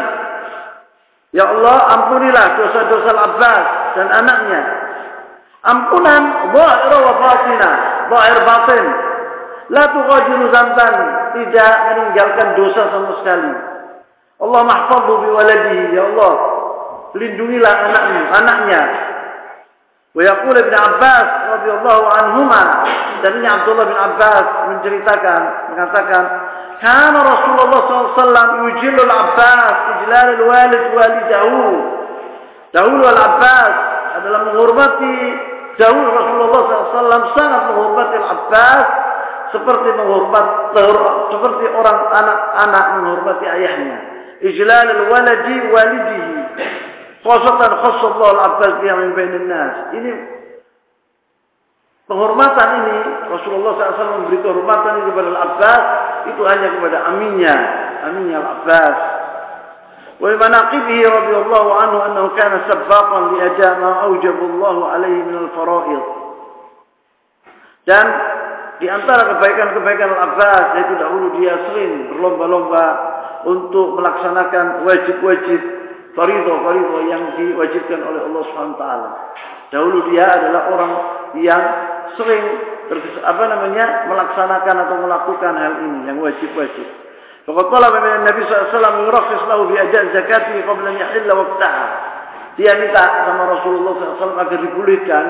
Ya 1.30 1.46
Allah, 1.46 1.78
ampunilah 1.98 2.46
dosa-dosa 2.58 3.10
Al-Abbas 3.14 3.66
dan 3.98 4.08
anaknya. 4.10 4.62
Ampunan 5.66 6.24
zahir 6.54 6.94
wa 6.98 7.14
batinah, 7.22 7.74
zahir 8.10 8.38
batin. 8.42 8.86
La 9.70 9.84
tughadiru 9.94 10.50
dzamban, 10.50 10.96
tidak 11.38 11.74
meninggalkan 11.94 12.48
dosa 12.58 12.82
sama 12.90 13.22
sekali. 13.22 13.54
Allah 14.42 14.62
mahfadhu 14.66 15.14
bi 15.26 15.30
waladihi, 15.30 15.94
ya 15.94 16.10
Allah 16.10 16.34
lindungilah 17.16 17.74
anakmu, 17.90 18.22
anaknya. 18.34 18.82
Wa 20.10 20.22
yaqul 20.26 20.58
Ibnu 20.58 20.74
Abbas 20.74 21.28
radhiyallahu 21.54 22.04
anhuma 22.18 22.64
dan 23.22 23.32
ini 23.38 23.48
Abdullah 23.48 23.86
bin 23.86 24.00
Abbas 24.00 24.46
menceritakan 24.74 25.42
mengatakan 25.70 26.24
kana 26.82 27.20
Rasulullah 27.22 27.82
SAW 28.18 28.50
yujillu 28.66 29.06
Abbas 29.06 29.76
ijlal 30.02 30.28
al-walid 30.34 30.86
walidahu. 30.98 31.66
Dahulu 32.74 33.04
al-Abbas 33.06 33.74
adalah 34.22 34.40
menghormati 34.50 35.18
Dahulu 35.80 36.08
Rasulullah 36.12 36.62
SAW 36.92 37.24
sangat 37.40 37.62
menghormati 37.72 38.16
al-Abbas 38.20 38.88
seperti 39.56 39.90
menghormati 39.96 40.84
seperti 41.32 41.66
orang 41.72 41.98
anak-anak 42.12 42.86
menghormati 43.00 43.46
ayahnya. 43.48 43.98
Ijlal 44.44 44.88
al-waladi 44.90 45.56
walidihi. 45.72 46.36
Khosatan 47.20 47.72
khosallah 47.84 48.30
al-abbas 48.32 48.74
dia 48.80 48.96
min 48.96 49.12
nas. 49.52 49.92
Ini 49.92 50.12
penghormatan 52.08 52.70
ini 52.80 52.98
Rasulullah 53.28 53.72
SAW 53.76 54.24
memberi 54.24 54.40
kehormatan 54.40 54.92
ini 55.04 55.08
kepada 55.12 55.30
al-abbas 55.36 55.84
itu 56.32 56.42
hanya 56.48 56.68
kepada 56.80 56.98
aminnya, 57.12 57.56
aminnya 58.08 58.38
al-abbas. 58.40 58.98
Wa 60.20 60.28
manaqibihi 60.36 61.04
radhiyallahu 61.08 61.70
anhu 61.76 61.98
annahu 62.08 62.28
kana 62.40 62.68
sabbaqan 62.68 63.36
li 63.36 63.38
aja 63.44 63.70
ma 63.80 63.92
awjaba 64.08 64.44
Allah 64.44 64.76
alaihi 64.96 65.20
min 65.28 65.36
al-fara'id. 65.48 66.04
Dan 67.88 68.06
di 68.80 68.88
antara 68.88 69.28
kebaikan-kebaikan 69.36 70.08
Al-Abbas 70.16 70.66
yaitu 70.80 70.94
dahulu 71.04 71.36
dia 71.36 71.52
sering 71.68 72.16
berlomba-lomba 72.16 72.86
untuk 73.44 74.00
melaksanakan 74.00 74.88
wajib-wajib 74.88 75.79
faridah-faridah 76.20 77.02
yang 77.08 77.24
diwajibkan 77.40 78.00
oleh 78.04 78.22
Allah 78.28 78.44
SWT. 78.44 78.84
Dahulu 79.72 80.12
dia 80.12 80.26
adalah 80.28 80.62
orang 80.76 80.92
yang 81.40 81.64
sering 82.20 82.44
apa 83.24 83.44
namanya 83.48 84.10
melaksanakan 84.10 84.76
atau 84.84 84.96
melakukan 85.00 85.54
hal 85.56 85.74
ini 85.88 86.00
yang 86.12 86.18
wajib-wajib. 86.20 86.88
Faqad 87.48 87.66
talaba 87.72 87.98
min 88.04 88.28
Nabi 88.28 88.42
SAW 88.50 89.08
yurakhis 89.08 89.44
lahu 89.48 89.72
bi 89.72 89.80
ada' 89.80 90.12
zakati 90.12 90.60
qabla 90.68 90.90
yahilla 90.92 91.34
waqtaha. 91.38 91.86
Dia 92.60 92.76
minta 92.76 93.04
sama 93.30 93.56
Rasulullah 93.56 94.20
SAW 94.20 94.36
agar 94.36 94.58
dibolehkan 94.60 95.26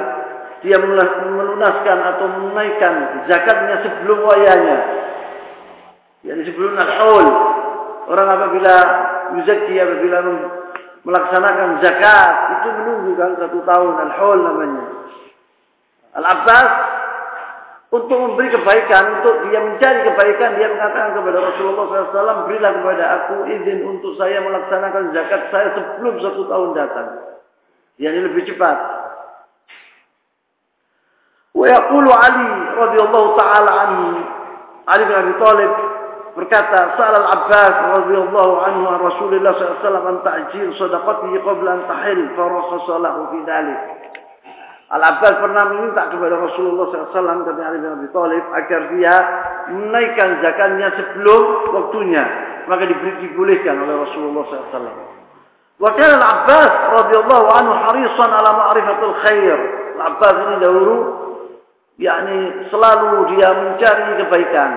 dia 0.60 0.76
melunaskan 0.82 1.98
atau 2.16 2.28
menaikkan 2.50 3.28
zakatnya 3.30 3.76
sebelum 3.86 4.20
wayanya. 4.26 4.80
Yani 6.26 6.42
sebelum 6.44 6.76
al 6.76 6.92
Orang 8.10 8.28
apabila 8.28 8.76
yuzaki 9.38 9.78
apabila 9.78 10.18
melaksanakan 11.08 11.80
zakat 11.80 12.34
itu 12.60 12.68
menunggu 12.82 13.12
kan 13.16 13.32
satu 13.40 13.60
tahun 13.64 13.94
al-haul 14.10 14.40
namanya. 14.44 14.86
Al-Abbas 16.20 16.72
untuk 17.90 18.18
memberi 18.22 18.54
kebaikan, 18.54 19.18
untuk 19.18 19.50
dia 19.50 19.66
mencari 19.66 20.06
kebaikan, 20.06 20.62
dia 20.62 20.70
mengatakan 20.70 21.18
kepada 21.18 21.42
Rasulullah 21.42 21.86
SAW, 21.90 22.46
berilah 22.46 22.72
kepada 22.78 23.04
aku 23.18 23.36
izin 23.50 23.82
untuk 23.82 24.14
saya 24.22 24.46
melaksanakan 24.46 25.10
zakat 25.10 25.50
saya 25.50 25.74
sebelum 25.74 26.22
satu 26.22 26.46
tahun 26.46 26.70
datang. 26.78 27.08
Yang 27.98 28.30
lebih 28.30 28.46
cepat. 28.46 28.78
Wa 31.58 31.66
yaqulu 31.66 32.14
Ali 32.14 32.50
radhiyallahu 32.78 33.28
taala 33.36 33.72
anhu 33.90 34.08
Ali 34.86 35.04
bin 35.10 35.16
Abi 35.18 35.34
Thalib 35.42 35.72
berkata 36.38 36.98
Sa'al 36.98 37.16
al-Abbas 37.26 37.76
radhiyallahu 38.04 38.54
anhu 38.66 38.84
an 38.90 39.00
Rasulullah 39.02 39.54
SAW 39.58 40.06
an 40.06 40.18
ta'jil 40.26 40.74
sadaqatihi 40.78 41.38
qabla 41.42 41.70
an 41.78 41.82
tahil 41.90 42.20
farakhasa 42.34 42.96
lahu 43.02 43.20
fi 43.34 43.40
dhalik. 43.46 43.80
Al-Abbas 44.90 45.38
pernah 45.38 45.64
meminta 45.70 46.10
kepada 46.10 46.34
Rasulullah 46.34 46.90
SAW 46.90 47.46
kata 47.46 47.62
Ali 47.62 47.78
bin 47.78 47.94
Abi 47.94 48.08
Thalib 48.10 48.42
agar 48.58 48.82
dia 48.90 49.16
menaikkan 49.70 50.42
zakatnya 50.42 50.90
sebelum 50.98 51.42
waktunya. 51.78 52.26
Maka 52.66 52.90
diberi 52.90 53.30
dibolehkan 53.30 53.78
oleh 53.86 53.96
Rasulullah 54.02 54.44
SAW. 54.50 54.90
Wa 55.78 55.94
kana 55.94 56.18
Al-Abbas 56.18 56.74
radhiyallahu 57.06 57.48
anhu 57.54 57.74
harisan 57.86 58.30
ala 58.34 58.50
ma'rifatul 58.50 59.16
khair. 59.22 59.58
Al-Abbas 60.02 60.36
ini 60.50 60.56
dahulu 60.58 60.96
yakni 62.02 62.40
selalu 62.74 63.38
dia 63.38 63.50
mencari 63.54 64.26
kebaikan. 64.26 64.72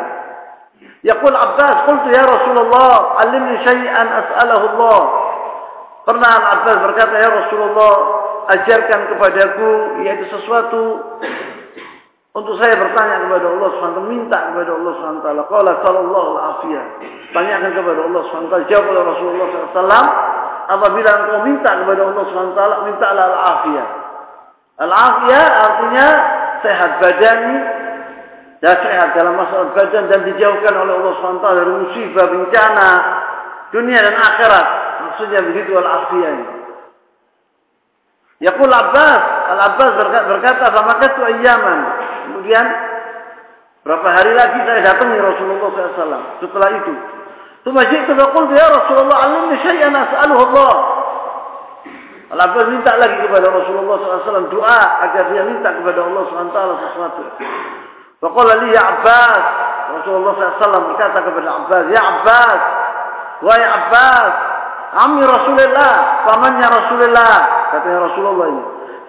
Yaqul 1.03 1.35
Abbas, 1.35 1.83
qultu 1.87 2.15
ya 2.15 2.23
Rasulullah, 2.23 3.19
alimni 3.27 3.59
syai'an 3.67 4.09
as'alahu 4.23 4.65
Allah. 4.79 5.01
Pernah 6.07 6.31
Al-Abbas 6.31 6.77
berkata, 6.91 7.15
ya 7.19 7.31
Rasulullah, 7.31 7.95
ajarkan 8.43 9.01
kepadaku 9.15 10.03
yaitu 10.03 10.27
sesuatu 10.35 10.99
untuk 12.33 12.57
saya 12.57 12.73
bertanya 12.81 13.29
kepada 13.29 13.45
Allah 13.45 13.69
SWT, 13.77 14.01
minta 14.09 14.39
kepada 14.41 14.71
Allah 14.73 14.93
SWT. 14.97 15.29
Qala 15.53 15.73
sallallahu 15.85 16.29
al-afiyah. 16.33 16.85
Tanyakan 17.37 17.71
kepada 17.77 18.01
Allah 18.09 18.23
SWT. 18.25 18.55
Jawab 18.73 18.87
oleh 18.89 19.03
Rasulullah 19.05 19.47
SAW. 19.53 20.09
Apabila 20.73 21.11
engkau 21.13 21.39
minta 21.45 21.71
kepada 21.77 22.01
Allah 22.09 22.25
SWT, 22.25 22.61
mintalah 22.89 23.25
al-afiyah. 23.37 23.89
Al-afiyah 24.81 25.45
artinya 25.45 26.07
sehat 26.65 26.91
badani, 27.05 27.57
dan 28.63 28.79
sehat 28.79 29.19
dalam 29.19 29.35
masalah 29.35 29.75
badan 29.75 30.07
dan 30.07 30.23
dijauhkan 30.23 30.71
oleh 30.71 30.95
Allah 30.95 31.15
SWT 31.19 31.47
dari 31.51 31.73
musibah, 31.83 32.27
bencana, 32.31 32.89
dunia 33.75 33.99
dan 34.07 34.15
akhirat. 34.15 34.67
Maksudnya 35.03 35.43
begitu 35.43 35.75
al-afiyah 35.75 36.31
ini. 36.31 36.47
Yaqul 38.47 38.71
Abbas, 38.71 39.23
Al-Abbas 39.51 39.91
berkata, 40.31 40.71
"Famakatu 40.71 41.21
ayyaman." 41.27 41.79
Kemudian 42.31 42.65
berapa 43.83 44.09
hari 44.15 44.31
lagi 44.35 44.59
saya 44.63 44.95
datangi 44.95 45.19
Rasulullah 45.19 45.69
SAW. 45.75 46.23
Setelah 46.39 46.71
itu, 46.79 46.95
Tuma 47.63 47.87
jitu 47.87 48.11
faqultu 48.19 48.59
ya 48.59 48.67
Rasulullah, 48.75 49.19
"Alimni 49.23 49.55
syai'an 49.63 49.95
as'aluhu 49.95 50.43
Allah." 50.51 50.75
Al-Abbas 52.35 52.67
minta 52.75 52.95
lagi 52.99 53.23
kepada 53.23 53.47
Rasulullah 53.47 54.03
SAW 54.03 54.51
doa 54.51 54.81
agar 55.07 55.31
dia 55.31 55.47
minta 55.47 55.71
kepada 55.71 56.01
Allah 56.03 56.23
SWT 56.27 56.59
sesuatu. 56.89 57.23
Faqala 58.23 58.55
li 58.63 58.71
ya 58.71 58.83
Abbas. 58.87 59.45
Rasulullah 59.93 60.33
SAW 60.57 60.89
berkata 60.95 61.19
kepada 61.21 61.49
Abbas, 61.53 61.85
Ya 61.91 62.01
Abbas, 62.01 62.61
wahai 63.45 63.67
Abbas, 63.67 64.35
Ami 64.93 65.25
Rasulullah, 65.25 66.25
pamannya 66.29 66.69
Rasulullah, 66.69 67.35
katanya 67.73 68.13
Rasulullah 68.13 68.47
ini. 68.53 68.65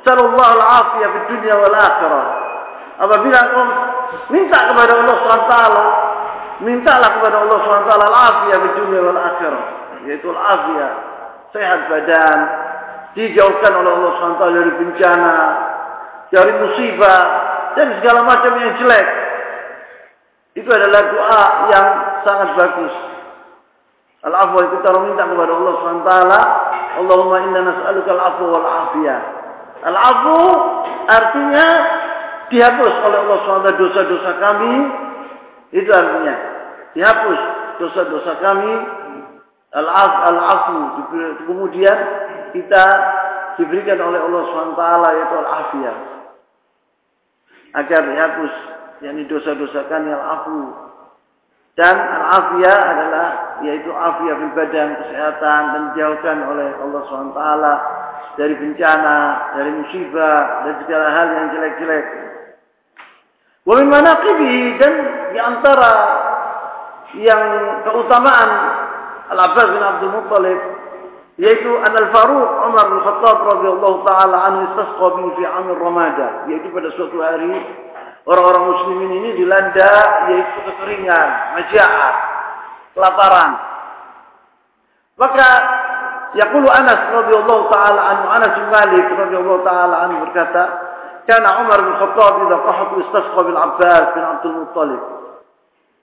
Sallallahu 0.08 0.53
al-afiyah 0.60 1.10
di 1.12 1.22
dunia 1.27 1.55
wal 1.60 1.75
akhirah. 1.75 2.25
Apabila 3.03 3.38
engkau 3.48 3.63
minta 4.32 4.60
kepada 4.72 4.91
Allah 4.96 5.15
SWT, 5.20 5.55
mintalah 6.63 7.10
kepada 7.20 7.36
Allah 7.43 7.58
SWT 7.63 7.91
al-afiyah 8.00 8.58
di 8.63 8.70
dunia 8.79 9.01
wal 9.12 9.20
akhirah. 9.20 9.63
Yaitu 10.08 10.27
al-afiyah, 10.32 10.91
sehat 11.51 11.79
badan, 11.91 12.39
dijauhkan 13.20 13.72
oleh 13.75 13.91
Allah 13.91 14.12
SWT 14.20 14.43
dari 14.55 14.72
bencana, 14.79 15.36
dari 16.32 16.51
musibah, 16.63 17.24
dan 17.73 17.87
segala 17.99 18.19
macam 18.25 18.53
yang 18.57 18.73
jelek. 18.77 19.07
Itu 20.53 20.69
adalah 20.69 21.01
doa 21.09 21.43
yang 21.73 21.87
sangat 22.21 22.49
bagus. 22.53 22.93
Al-afwa 24.23 24.69
kita 24.69 24.89
minta 25.01 25.23
kepada 25.25 25.51
Allah 25.51 25.73
SWT. 25.81 26.11
Allahumma 27.03 27.37
inna 27.43 27.59
nas'aluka 27.65 28.11
al-afwa 28.13 28.45
wal-afiyah. 28.55 29.19
Al-afu 29.83 30.39
artinya 31.09 31.67
dihapus 32.53 32.93
oleh 33.03 33.17
Allah 33.27 33.37
SWT 33.43 33.69
dosa-dosa 33.81 34.31
kami. 34.37 34.75
Itu 35.73 35.89
artinya 35.89 36.35
dihapus 36.93 37.39
dosa-dosa 37.81 38.31
kami. 38.39 38.73
Al-afu. 39.73 40.79
Kemudian 41.49 41.97
kita 42.53 42.85
diberikan 43.57 43.97
oleh 44.05 44.21
Allah 44.21 44.41
SWT 44.53 44.81
yaitu 45.17 45.35
al-afiyah 45.41 46.13
agar 47.73 48.01
dihapus 48.05 48.53
yakni 49.01 49.25
dosa-dosa 49.27 49.85
kan 49.89 50.05
yang 50.05 50.21
afu 50.21 50.83
dan 51.73 51.97
al-afiyah 51.97 52.79
adalah 52.93 53.27
yaitu 53.65 53.89
afiyah 53.89 54.35
fil 54.37 54.53
badan 54.53 54.89
kesehatan 54.93 55.61
dan 55.73 55.81
dijauhkan 55.93 56.37
oleh 56.45 56.69
Allah 56.77 57.01
SWT 57.09 57.41
dari 58.37 58.53
bencana, 58.57 59.17
dari 59.57 59.71
musibah, 59.81 60.69
dan 60.69 60.73
segala 60.85 61.07
hal 61.09 61.27
yang 61.33 61.47
jelek-jelek. 61.53 62.05
Wa 63.65 63.73
min 63.81 63.87
manaqibihi 63.89 64.63
dan 64.77 64.93
di 65.33 65.39
antara 65.41 65.91
yang 67.17 67.43
keutamaan 67.89 68.49
Al-Abbas 69.33 69.67
bin 69.73 69.81
Abdul 69.81 70.13
Muttalib 70.13 70.59
yaitu 71.41 71.71
An 71.81 71.93
Al-Faruq 71.97 72.49
Umar 72.69 72.85
bin 72.93 72.99
Khattab 73.01 73.37
radhiyallahu 73.41 73.97
taala 74.05 74.37
anhu 74.49 74.61
istasqa 74.69 75.07
bi 75.17 75.23
fi 75.37 75.43
amir 75.49 75.77
Ramadan 75.81 76.33
yaitu 76.49 76.69
pada 76.69 76.89
suatu 76.93 77.17
hari 77.21 77.49
orang-orang 78.29 78.63
muslimin 78.69 79.11
ini 79.23 79.29
dilanda 79.41 79.91
yaitu 80.29 80.59
kekeringan, 80.69 81.29
majaa, 81.57 82.09
kelaparan. 82.93 83.51
Maka 85.17 85.47
Yaqulu 86.33 86.65
Anas 86.65 87.13
radhiyallahu 87.13 87.69
taala 87.69 88.01
anhu 88.09 88.25
Anas 88.33 88.51
bin 88.57 88.67
Malik 88.73 89.05
radhiyallahu 89.05 89.61
taala 89.61 89.95
anhu 90.09 90.25
berkata, 90.25 90.63
"Kana 91.29 91.61
Umar 91.61 91.77
bin 91.85 91.93
Khattab 92.01 92.33
idza 92.41 92.57
qahat 92.57 92.89
istasqa 93.05 93.39
bil 93.45 93.57
Abbas 93.57 94.05
bin 94.17 94.23
Abdul 94.25 94.55
Muttalib." 94.65 95.01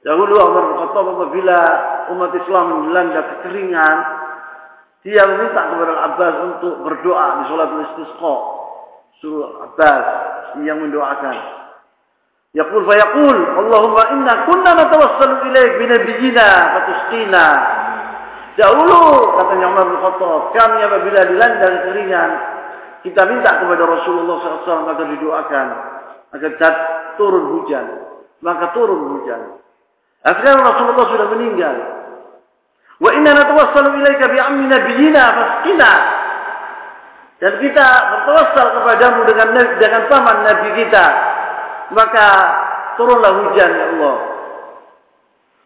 Dahulu 0.06 0.34
Umar 0.38 0.62
bin 0.70 0.76
Khattab 0.86 1.06
apabila 1.18 1.58
umat 2.14 2.30
Islam 2.38 2.66
dilanda 2.86 3.20
kekeringan, 3.26 3.96
dia 5.00 5.24
meminta 5.24 5.60
kepada 5.72 5.94
Abbas 6.12 6.34
untuk 6.44 6.74
berdoa 6.84 7.26
di 7.40 7.42
salat 7.48 7.70
istisqa. 7.88 8.36
Suruh 9.20 9.64
Abbas 9.68 10.04
yang 10.60 10.80
mendoakan. 10.80 11.36
Yaqul 12.50 12.82
fa 12.82 12.94
yaqul, 12.98 13.36
Allahumma 13.62 14.02
inna 14.10 14.34
kunna 14.44 14.74
natawassalu 14.74 15.54
ilaik 15.54 15.72
bi 15.78 15.84
nabiyyina 15.86 16.48
fatusqina 16.74 17.46
Dahulu 18.58 19.00
katanya 19.38 19.66
Umar 19.70 19.86
bin 19.86 19.98
Khattab, 20.02 20.42
kami 20.52 20.78
apabila 20.82 21.20
dilanda 21.30 21.66
kekeringan, 21.70 22.30
kita 23.06 23.22
minta 23.30 23.62
kepada 23.62 23.82
Rasulullah 23.86 24.36
SAW 24.42 24.90
agar 24.90 25.06
didoakan 25.16 25.66
agar 26.36 26.50
turun 27.16 27.44
hujan. 27.56 27.86
Maka 28.40 28.72
turun 28.76 29.16
hujan. 29.16 29.60
Akhirnya 30.24 30.60
Rasulullah 30.60 31.06
sudah 31.08 31.26
meninggal. 31.32 31.76
Wa 33.00 33.10
inna 33.16 33.32
natawassalu 33.32 33.96
ilaika 33.96 34.28
bi 34.28 34.38
nabiyina 34.68 35.22
fasqina. 35.32 35.92
Dan 37.40 37.52
kita 37.64 37.86
bertawassal 38.12 38.68
kepadamu 38.76 39.20
dengan 39.24 39.48
dengan 39.80 40.02
paman 40.12 40.44
nabi 40.44 40.68
kita. 40.84 41.04
Maka 41.96 42.26
turunlah 43.00 43.32
hujan 43.40 43.70
ya 43.72 43.86
Allah. 43.96 44.16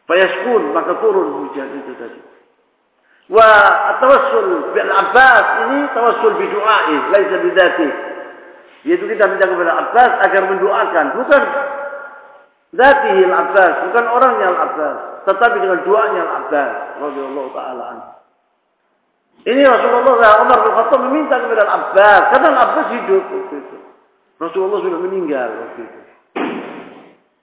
Fayaskun 0.06 0.70
maka 0.70 0.94
turun 1.02 1.42
hujan 1.42 1.74
itu 1.82 1.92
tadi. 1.98 2.20
Wa 3.26 3.48
tawassul 3.98 4.70
bil 4.70 4.90
Abbas 4.94 5.46
ini 5.66 5.78
tawassul 5.96 6.38
bi 6.38 6.46
du'a'i, 6.46 6.96
laisa 7.10 7.36
bi 7.42 7.48
dzati. 7.50 7.88
Yaitu 8.84 9.08
kita 9.08 9.24
minta 9.26 9.48
kepada 9.48 9.72
Abbas 9.80 10.12
agar 10.28 10.42
mendoakan, 10.44 11.06
bukan 11.16 11.42
zatihi 12.76 13.22
Al-Abbas, 13.24 13.74
bukan 13.88 14.04
orangnya 14.12 14.46
Al-Abbas 14.52 15.13
tetapi 15.24 15.56
dengan 15.60 15.80
doanya 15.84 16.20
al-Abbas 16.24 16.72
radhiyallahu 17.00 17.50
taala 17.52 18.14
ini 19.44 19.60
Rasulullah 19.60 20.40
Umar 20.40 20.58
bin 20.64 20.72
Khattab 20.72 21.00
meminta 21.04 21.36
kepada 21.36 21.68
al-Abbas 21.68 22.22
karena 22.32 22.48
al-Abbas 22.56 22.86
hidup 22.96 23.24
waktu 23.28 23.54
itu. 23.60 23.76
Rasulullah 24.40 24.80
sudah 24.80 25.00
meninggal 25.04 25.48
waktu 25.52 25.80
itu. 25.84 26.00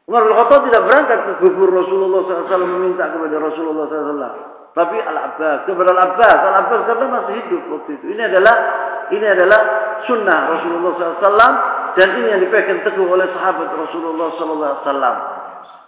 Umar 0.09 0.25
bin 0.25 0.33
Khattab 0.33 0.65
tidak 0.65 0.81
berangkat 0.89 1.19
ke 1.29 1.31
kubur 1.45 1.69
Rasulullah 1.69 2.25
SAW 2.25 2.73
meminta 2.81 3.05
kepada 3.05 3.35
Rasulullah 3.38 3.85
SAW 3.85 4.33
tapi 4.71 4.97
Al-Abbas 4.97 5.69
kepada 5.69 5.89
Al-Abbas. 5.93 6.38
Al-Abbas 6.41 6.81
karena 6.89 7.05
masih 7.05 7.33
hidup 7.45 7.61
waktu 7.69 7.91
itu. 8.01 8.05
Ini 8.17 8.21
adalah 8.33 8.55
ini 9.13 9.27
adalah 9.27 9.61
sunnah 10.09 10.57
Rasulullah 10.57 10.91
SAW 10.97 11.53
dan 11.93 12.07
ini 12.17 12.27
yang 12.33 12.41
dipegang 12.41 12.81
teguh 12.81 13.05
oleh 13.05 13.29
sahabat 13.29 13.69
Rasulullah 13.77 14.33
SAW 14.41 15.40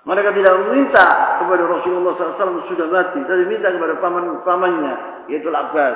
mereka 0.04 0.36
tidak 0.36 0.54
meminta 0.68 1.06
kepada 1.40 1.64
Rasulullah 1.64 2.12
SAW 2.20 2.68
sudah 2.68 2.88
mati, 2.92 3.24
tapi 3.24 3.48
minta 3.48 3.72
kepada 3.72 3.96
paman 4.04 4.44
pamannya, 4.44 4.94
yaitu 5.32 5.48
Abbas, 5.48 5.96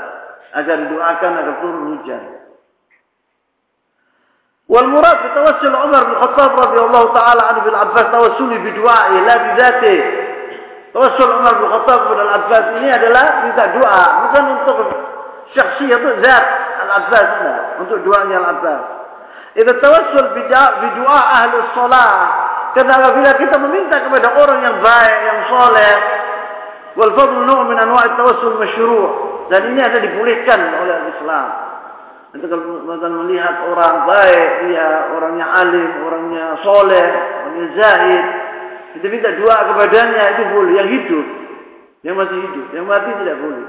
agar 0.55 0.87
doakan 0.87 1.31
agar 1.35 1.55
turun 1.59 1.83
hujan. 1.91 2.23
Wal 4.71 4.87
murad 4.87 5.19
tawassul 5.35 5.75
Umar 5.75 6.07
bin 6.07 6.15
Khattab 6.23 6.55
radhiyallahu 6.55 7.07
taala 7.11 7.51
anhu 7.51 7.67
bil 7.67 7.75
Abbas 7.75 8.07
tawassul 8.07 8.51
bi 8.55 8.71
du'a'i 8.79 9.15
la 9.27 9.35
bi 9.43 9.49
dhati. 9.59 9.97
Tawassul 10.95 11.27
Umar 11.43 11.53
bin 11.59 11.67
Khattab 11.67 11.99
kepada 12.07 12.21
Al 12.23 12.33
Abbas 12.47 12.63
ini 12.79 12.87
adalah 12.87 13.25
minta 13.43 13.63
doa, 13.75 14.03
bukan 14.23 14.43
untuk 14.55 14.77
syakhsiyah 15.51 15.99
itu. 15.99 16.09
zat 16.23 16.45
Al 16.79 16.91
Abbas, 17.03 17.29
untuk 17.83 18.07
doanya 18.07 18.39
Al 18.39 18.47
Abbas. 18.55 18.83
Itu 19.51 19.71
tawassul 19.83 20.31
bi 20.31 20.47
du'a 20.95 21.21
ahli 21.43 21.55
shalah 21.75 22.46
karena 22.75 22.93
apabila 22.99 23.31
kita 23.39 23.55
meminta 23.61 23.95
kepada 24.03 24.27
orang 24.35 24.59
yang 24.63 24.77
baik, 24.83 25.17
yang 25.23 25.39
soleh, 25.47 25.93
wal 26.99 27.11
fadl 27.15 27.37
nu' 27.45 27.61
min 27.69 27.77
anwa' 27.79 28.15
tawassul 28.19 28.57
masyru' 28.59 29.07
dan 29.47 29.71
ini 29.71 29.79
ada 29.79 29.97
dibolehkan 30.03 30.59
oleh 30.83 30.95
Islam. 31.15 31.47
Nanti 32.35 32.45
kalau 32.51 32.83
melihat 33.23 33.55
orang 33.71 33.95
baik, 34.03 34.49
dia 34.67 34.87
orangnya 35.15 35.47
alim, 35.47 35.91
orangnya 36.03 36.45
soleh, 36.61 37.07
orangnya 37.47 37.67
zahid, 37.79 38.25
kita 38.97 39.13
minta 39.13 39.29
doa 39.37 39.57
kepadanya 39.69 40.23
itu 40.33 40.43
boleh. 40.57 40.73
Yang 40.81 40.89
hidup. 40.89 41.25
Yang 42.01 42.15
masih 42.17 42.37
hidup. 42.49 42.65
Yang 42.73 42.85
mati 42.89 43.09
tidak 43.21 43.37
boleh. 43.37 43.65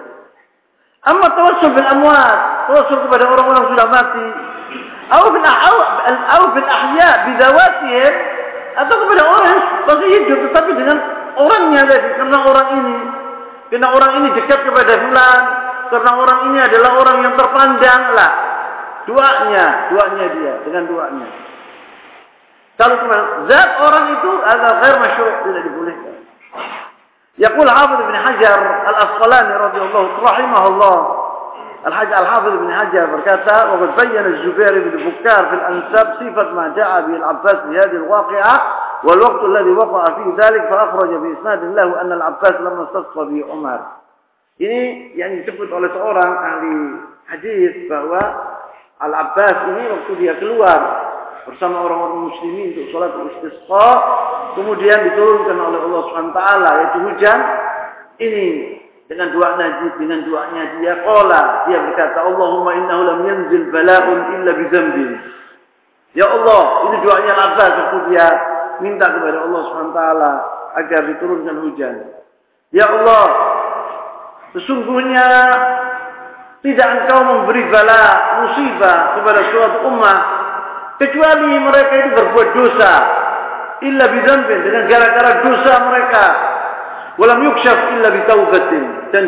Amma 1.04 1.26
tawassul 1.36 1.70
bil 1.76 1.84
amwat. 1.84 2.38
Tawassul 2.72 2.98
kepada 3.04 3.24
orang-orang 3.28 3.64
sudah 3.76 3.86
mati. 3.92 4.28
Atau 5.12 5.28
bil, 5.32 5.44
au 5.44 6.44
bil 6.56 6.68
ahya 6.68 7.10
bidawatihim. 7.28 8.14
Atau 8.76 8.94
kepada 9.06 9.22
orang 9.24 9.58
masih 9.88 10.08
hidup. 10.12 10.38
Tetapi 10.50 10.70
dengan 10.76 10.98
orangnya 11.38 11.82
tadi. 11.88 12.08
Karena 12.18 12.38
orang 12.44 12.68
ini. 12.76 12.96
Karena 13.72 13.88
orang 13.92 14.10
ini 14.20 14.28
dekat 14.36 14.60
kepada 14.66 14.92
bulan. 15.08 15.40
Karena 15.88 16.10
orang 16.20 16.38
ini 16.52 16.58
adalah 16.60 16.90
orang 17.00 17.16
yang 17.24 17.34
terpandang 17.38 18.02
lah. 18.12 18.32
Doanya. 19.08 19.66
Doanya 19.94 20.26
dia. 20.36 20.52
Dengan 20.68 20.84
doanya. 20.84 21.28
Kalau 22.78 22.94
cuma 23.02 23.16
zat 23.50 23.70
orang 23.82 24.04
itu 24.14 24.30
ada 24.46 24.68
ghair 24.78 24.96
masyru' 25.02 25.34
tidak 25.50 25.62
dibolehkan. 25.66 26.14
Hafidh 27.38 28.02
bin 28.06 28.16
Hajar 28.18 28.60
Al-Asqalani 28.86 29.52
radhiyallahu 29.54 30.06
rahimahullah 30.22 30.96
Al-Hajj 30.98 31.17
Al-Hafidh 31.17 31.17
bin 31.17 31.17
Hajar 31.86 33.06
berkata, 33.14 33.54
"Wa 33.70 33.76
qad 33.78 33.90
bayyana 33.94 34.28
Az-Zubair 34.34 34.74
bin 34.82 34.94
Bukkar 34.98 35.42
fil 35.46 35.64
ansab 35.64 36.06
sifat 36.18 36.48
ma 36.54 36.74
ja'a 36.74 37.06
bi 37.06 37.12
al-Abbas 37.14 37.58
fi 37.70 37.72
hadhihi 37.78 38.02
al-waqi'ah 38.02 38.56
wal 39.06 39.20
waqt 39.22 39.42
alladhi 39.46 39.72
waqa'a 39.78 40.08
fi 40.18 40.22
dhalik 40.34 40.62
fa 40.66 40.76
akhraja 40.90 41.16
bi 41.22 41.28
isnad 41.38 41.60
lahu 41.78 41.92
anna 42.02 42.14
al-Abbas 42.18 42.54
lamma 42.66 42.82
istasqa 42.90 43.22
bi 43.30 43.38
Umar." 43.46 43.80
Ini 44.58 45.14
yang 45.14 45.38
disebut 45.38 45.70
oleh 45.70 45.86
seorang 45.94 46.32
ahli 46.34 46.74
hadis 47.30 47.86
bahwa 47.86 48.22
Al-Abbas 48.98 49.56
ini 49.70 49.82
waktu 49.94 50.12
dia 50.18 50.34
keluar 50.42 50.80
bersama 51.46 51.86
orang-orang 51.86 52.34
muslimin 52.34 52.74
untuk 52.74 52.86
sholat 52.90 53.14
istisqa 53.38 53.88
kemudian 54.58 54.98
diturunkan 55.06 55.54
oleh 55.54 55.80
Allah 55.86 56.02
SWT 56.10 56.40
yaitu 56.66 56.98
hujan 57.06 57.40
ini 58.18 58.46
dengan 59.08 59.32
doa 59.32 59.56
najib 59.56 59.92
dengan 59.96 60.20
doanya 60.28 60.62
dia 60.78 60.94
qala 61.02 61.64
dia 61.66 61.78
berkata 61.80 62.18
Allahumma 62.28 62.76
innahu 62.76 63.02
lam 63.08 63.20
yanzil 63.24 63.66
bala'un 63.72 64.18
illa 64.36 64.50
bi 64.52 64.64
dzambin 64.68 65.10
ya 66.12 66.26
Allah 66.28 66.62
ini 66.92 66.96
doanya 67.02 67.32
Abbas 67.32 67.72
waktu 67.72 67.98
dia 68.12 68.26
minta 68.84 69.06
kepada 69.10 69.48
Allah 69.48 69.62
SWT 69.64 70.00
agar 70.84 71.00
diturunkan 71.16 71.56
hujan 71.64 71.94
ya 72.70 72.84
Allah 72.84 73.26
sesungguhnya 74.52 75.26
tidak 76.62 76.88
engkau 77.00 77.20
memberi 77.24 77.64
bala 77.72 78.04
musibah 78.44 79.16
kepada 79.16 79.40
suatu 79.50 79.78
ummah 79.88 80.18
Kecuali 80.98 81.62
mereka 81.62 81.94
itu 81.94 82.10
berbuat 82.10 82.48
dosa. 82.58 82.92
Illa 83.86 84.04
bidzambin 84.10 84.60
dengan 84.66 84.90
gara-gara 84.90 85.32
dosa 85.46 85.72
mereka. 85.86 86.24
Walam 87.18 87.42
yukshaf 87.42 87.78
illa 87.98 88.08
bitaubatin. 88.14 88.84
Dan 89.10 89.24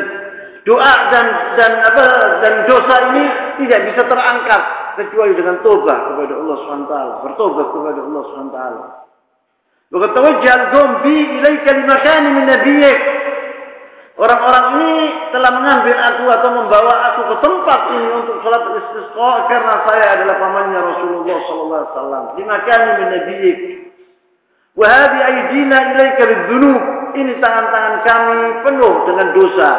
doa 0.63 0.95
dan 1.11 1.27
dan 1.59 1.73
apa 1.83 2.05
dan 2.39 2.55
dosa 2.71 2.97
ini 3.13 3.25
tidak 3.67 3.81
bisa 3.91 4.03
terangkat 4.07 4.63
kecuali 4.95 5.33
dengan 5.35 5.59
tobat 5.67 5.99
kepada 6.15 6.33
Allah 6.39 6.57
SWT. 6.63 6.95
Bertobat 7.27 7.67
kepada 7.75 8.01
Allah 8.01 8.23
SWT. 8.31 8.59
Wa 9.91 10.09
tawajjal 10.15 10.63
dzambi 10.71 11.19
ilaika 11.43 11.71
limakani 11.75 12.29
min 12.31 12.45
nabiyyik. 12.47 13.01
Orang-orang 14.21 14.67
ini 14.77 14.93
telah 15.33 15.49
mengambil 15.49 15.97
aku 15.97 16.25
atau 16.29 16.51
membawa 16.53 16.93
aku 17.09 17.21
ke 17.33 17.37
tempat 17.41 17.81
ini 17.89 18.09
untuk 18.21 18.37
salat 18.45 18.69
istisqa 18.77 19.49
karena 19.49 19.81
saya 19.89 20.07
adalah 20.13 20.37
pamannya 20.37 20.81
Rasulullah 20.93 21.39
sallallahu 21.49 21.81
alaihi 21.81 21.93
wasallam. 21.97 22.25
Lima 22.37 22.57
kali 22.69 22.91
min 23.01 23.09
nabiyik. 23.17 23.59
Wa 24.77 24.87
hadi 24.93 25.19
aydina 25.25 25.77
ilaika 25.97 26.23
bidzunub. 26.29 27.00
Ini 27.17 27.33
tangan-tangan 27.43 27.97
kami 28.07 28.41
penuh 28.67 28.95
dengan 29.11 29.27
dosa. 29.35 29.71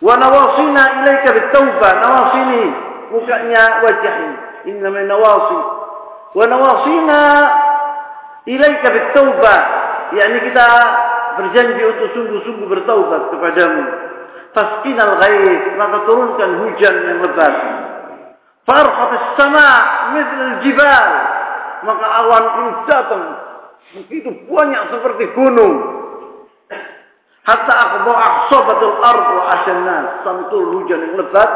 Wa 0.00 0.14
nawasina 0.16 0.82
ilaika 1.04 1.28
bitaubah. 1.32 1.92
Nawasini 2.00 2.62
mukanya 3.12 3.84
wajah 3.84 4.14
ini. 4.24 4.78
Namanya 4.80 5.16
nawasi. 5.16 5.58
Wa 6.36 6.44
nawasina 6.46 7.20
ilaika 8.48 8.88
bitaubah. 8.88 9.60
yakni 10.10 10.42
kita 10.42 10.66
berjanji 11.38 11.82
untuk 11.86 12.08
sungguh-sungguh 12.18 12.66
bertaubat 12.66 13.30
kepadamu. 13.30 13.84
Fasqinal 14.50 15.14
ghaib, 15.22 15.62
maka 15.78 15.96
turunkan 16.10 16.50
hujan 16.66 16.94
yang 17.06 17.18
lebat. 17.22 17.54
Farhat 18.66 19.10
as-sama 19.14 19.68
mithl 20.14 20.40
al-jibal, 20.42 21.08
maka 21.86 22.06
awan 22.22 22.44
itu 22.44 22.62
datang 22.90 23.22
begitu 23.90 24.30
banyak 24.46 24.82
seperti 24.90 25.24
gunung. 25.34 25.74
Hatta 27.50 27.74
akhba 27.74 28.14
ahsabatul 28.14 28.94
ard 29.02 29.26
wa 29.34 29.44
asyannat, 29.58 30.04
sampai 30.22 30.46
turun 30.54 30.70
hujan 30.78 31.02
yang 31.02 31.18
lebat 31.18 31.50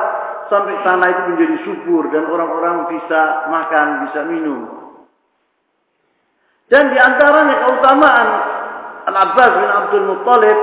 sampai 0.51 0.75
tanah 0.83 1.07
itu 1.07 1.23
menjadi 1.31 1.57
subur 1.63 2.03
dan 2.11 2.27
orang-orang 2.27 2.91
bisa 2.91 3.21
makan, 3.49 3.87
bisa 4.09 4.21
minum. 4.27 4.61
Dan 6.67 6.91
di 6.91 6.99
antaranya 6.99 7.55
keutamaan 7.63 8.29
Al-Abbas 9.05 9.53
bin 9.61 9.71
Abdul 9.71 10.07
Muttalib 10.11 10.59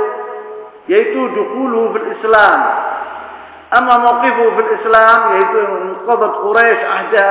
yaitu 0.90 1.22
dukulu 1.32 1.94
fil 1.96 2.08
Islam. 2.20 2.60
Amma 3.72 3.96
mawqifu 4.04 4.46
fil 4.52 4.72
Islam 4.84 5.20
yaitu 5.32 5.60
inqadat 5.64 6.34
Quraisy 6.44 6.84
ahda 6.84 7.30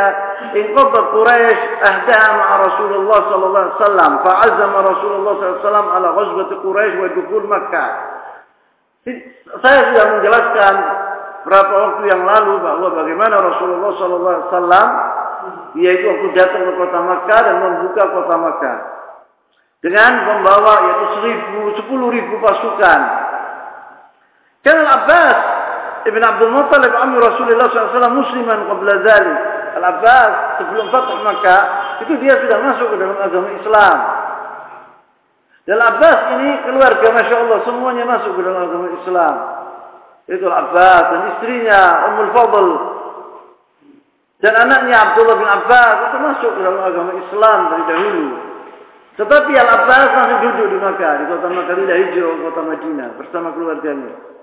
inqadat 0.56 1.06
Quraisy 1.12 1.60
ahda 1.84 2.20
ma'a 2.32 2.54
Rasulullah 2.64 3.18
sallallahu 3.28 3.60
alaihi 3.60 3.76
wasallam 3.76 4.12
fa'azama 4.24 4.78
Rasulullah 4.88 5.32
sallallahu 5.36 5.52
alaihi 5.52 5.64
wasallam 5.68 5.86
ala 5.92 6.08
ghazwati 6.16 6.54
Quraisy 6.64 6.96
wa 6.96 7.08
dukul 7.12 7.44
Makkah. 7.44 7.90
Saya 9.60 9.80
sudah 9.92 10.04
menjelaskan 10.16 10.74
berapa 11.44 11.74
waktu 11.76 12.02
yang 12.08 12.22
lalu 12.24 12.52
bahwa 12.64 12.88
bagaimana 12.88 13.36
Rasulullah 13.44 13.92
sallallahu 14.00 14.32
alaihi 14.32 14.48
wasallam 14.48 14.86
yaitu 15.76 16.04
waktu 16.08 16.26
datang 16.40 16.62
ke 16.64 16.72
kota 16.80 16.98
Makkah 17.04 17.40
dan 17.44 17.56
membuka 17.60 18.02
kota 18.16 18.34
Makkah 18.40 18.76
dengan 19.84 20.12
membawa 20.24 20.72
yaitu 20.88 21.06
seribu, 21.20 21.60
sepuluh 21.84 22.08
ribu 22.16 22.40
pasukan. 22.40 23.00
Karena 24.60 24.84
Al-Abbas 24.88 25.38
Ibn 26.00 26.22
Abdul 26.24 26.52
Muttalib 26.56 26.92
Amir 26.96 27.20
Rasulullah 27.20 27.68
SAW 27.68 28.16
musliman 28.16 28.58
qabla 28.68 28.94
zalik. 29.04 29.38
Al-Abbas 29.70 30.32
sebelum 30.58 30.86
Fatah 30.90 31.18
Makkah 31.22 31.62
itu 32.02 32.12
dia 32.18 32.34
sudah 32.40 32.58
masuk 32.58 32.86
ke 32.90 32.96
dalam 32.98 33.18
agama 33.20 33.48
Islam. 33.60 33.96
Dan 35.68 35.76
Al-Abbas 35.76 36.18
ini 36.40 36.48
keluarga 36.64 37.06
Masya 37.12 37.36
Allah 37.36 37.58
semuanya 37.68 38.04
masuk 38.08 38.32
ke 38.34 38.40
dalam 38.42 38.60
agama 38.64 38.88
Islam. 38.96 39.34
Itu 40.26 40.46
Al-Abbas 40.48 41.02
dan 41.12 41.20
istrinya 41.36 41.80
Ummul 42.10 42.30
Fadl. 42.32 42.68
Dan 44.40 44.56
anaknya 44.56 44.96
Abdullah 45.12 45.36
bin 45.36 45.48
Abbas 45.52 45.96
itu 46.08 46.16
masuk 46.16 46.50
ke 46.56 46.60
dalam 46.64 46.80
agama 46.80 47.12
Islam 47.20 47.58
dari 47.68 47.84
dahulu. 47.92 48.28
Tetapi 49.20 49.52
Al-Abbas 49.52 50.08
masih 50.16 50.36
duduk 50.48 50.66
di 50.72 50.78
Makkah, 50.80 51.12
di 51.20 51.24
kota 51.28 51.46
Makkah, 51.52 51.74
tidak 51.76 51.96
hijrah 52.08 52.30
ke 52.32 52.40
kota 52.48 52.60
Madinah 52.64 53.08
bersama 53.20 53.48
keluarganya. 53.52 54.39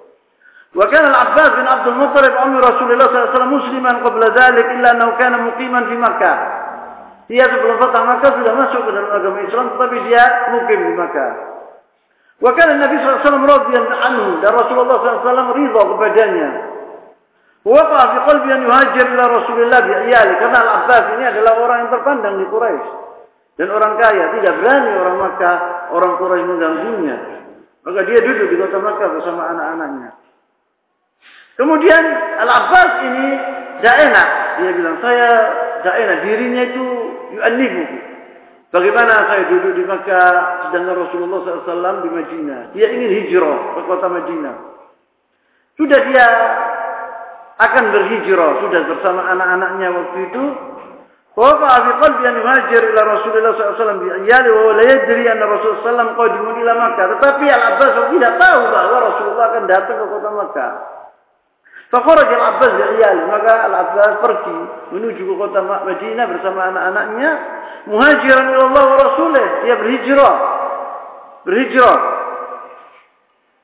وكان 0.72 1.04
العباس 1.04 1.48
بن 1.48 1.66
عبد 1.66 1.86
المطلب 1.86 2.32
عم 2.36 2.56
رسول 2.56 2.92
الله 2.92 3.06
صلى 3.06 3.18
الله 3.18 3.28
عليه 3.28 3.36
وسلم 3.36 3.54
مسلما 3.54 3.92
قبل 4.08 4.22
ذلك 4.24 4.66
إلا 4.66 4.90
أنه 4.90 5.10
كان 5.20 5.32
مقيما 5.46 5.80
في 5.84 5.96
مكة 5.96 6.32
dia 7.32 7.48
sebelum 7.48 7.80
Fatah 7.80 8.02
Makkah 8.04 8.30
sudah 8.34 8.52
masuk 8.60 8.80
ke 8.84 8.90
dalam 8.92 9.08
agama 9.08 9.38
Islam 9.40 9.66
tetapi 9.72 9.96
dia 10.04 10.24
mukim 10.52 10.80
di 10.84 10.92
Makkah. 11.00 11.32
Wa 12.44 12.52
kana 12.52 12.76
Nabi 12.76 12.98
sallallahu 12.98 13.14
alaihi 13.14 13.24
wasallam 13.24 13.46
radhiyallahu 13.48 14.02
anhu 14.04 14.28
dan 14.44 14.50
Rasulullah 14.52 14.96
sallallahu 15.00 15.16
alaihi 15.16 15.24
wasallam 15.24 15.48
ridha 15.56 15.80
kepadanya. 15.86 16.48
Wa 17.62 17.72
waqa 17.72 18.00
fi 18.04 18.18
qalbi 18.26 18.48
an 18.52 18.60
yuhajir 18.66 19.06
ila 19.16 19.24
Rasulillah 19.38 19.80
bi 19.80 19.92
iyali 20.12 20.34
karena 20.44 20.58
Al-Abbas 20.60 21.04
ini 21.14 21.24
adalah 21.24 21.52
orang 21.56 21.76
yang 21.86 21.90
terpandang 21.94 22.34
di 22.36 22.46
Quraisy 22.50 22.88
dan 23.56 23.68
orang 23.70 23.92
kaya 23.96 24.24
tidak 24.36 24.52
berani 24.60 24.92
orang 24.92 25.16
Makkah 25.22 25.56
orang 25.94 26.12
Quraisy 26.20 26.44
mengganggunya. 26.44 27.16
Maka 27.82 28.00
dia 28.12 28.18
duduk 28.28 28.46
di 28.50 28.56
kota 28.60 28.76
Makkah 28.76 29.08
bersama 29.08 29.42
anak-anaknya. 29.56 30.10
Kemudian 31.57 32.03
Al-Abbas 32.45 32.91
ini 33.01 33.27
enak. 33.81 34.27
Dia 34.61 34.71
bilang, 34.77 34.97
saya 35.01 35.29
enak. 35.83 36.17
Dirinya 36.25 36.63
itu 36.69 36.85
yu'annibu. 37.37 37.83
Bagaimana 38.67 39.31
saya 39.31 39.47
duduk 39.47 39.79
di 39.79 39.83
Makkah 39.87 40.67
sedangkan 40.67 41.07
Rasulullah 41.07 41.39
SAW 41.39 42.03
di 42.03 42.09
Madinah. 42.11 42.61
Dia 42.75 42.87
ingin 42.91 43.09
hijrah 43.23 43.79
ke 43.79 43.81
kota 43.87 44.07
Madinah. 44.11 44.55
Sudah 45.79 45.99
dia 46.11 46.25
akan 47.57 47.83
berhijrah. 47.95 48.51
Sudah 48.59 48.81
bersama 48.91 49.21
anak-anaknya 49.33 49.87
waktu 49.87 50.17
itu. 50.29 50.43
Waqa 51.37 51.73
fi 51.85 51.91
qalbi 52.01 52.23
an 52.25 52.35
yuhajir 52.41 52.81
ila 52.91 53.01
Rasulullah 53.13 53.53
SAW 53.53 54.01
bi 54.01 54.09
iyali 54.25 54.49
wa 54.49 54.73
la 54.73 54.83
yadri 54.89 55.25
anna 55.29 55.45
Rasulullah 55.45 55.85
SAW 55.85 56.17
qadimun 56.17 56.55
ila 56.65 56.73
Makkah. 56.75 57.05
Tetapi 57.17 57.45
Al-Abbas 57.47 57.93
tidak 58.09 58.33
tahu 58.35 58.61
bahwa 58.67 58.97
Rasulullah 59.05 59.45
akan 59.53 59.63
datang 59.69 59.95
ke 60.01 60.05
kota 60.11 60.29
Makkah. 60.33 60.96
Fakhraj 61.87 62.27
al-Abbas 62.27 62.71
bi'iyali, 62.75 63.23
maka 63.31 63.71
al-Abbas 63.71 64.19
pergi 64.19 64.57
menuju 64.91 65.23
ke 65.23 65.33
kota 65.39 65.63
Madinah 65.63 66.25
bersama 66.27 66.67
anak-anaknya, 66.67 67.31
muhajiran 67.87 68.45
ila 68.51 68.63
Allah 68.67 68.83
wa 68.83 68.97
Rasulih, 69.07 69.47
dia 69.63 69.75
berhijrah. 69.79 70.35
Berhijrah. 71.47 71.99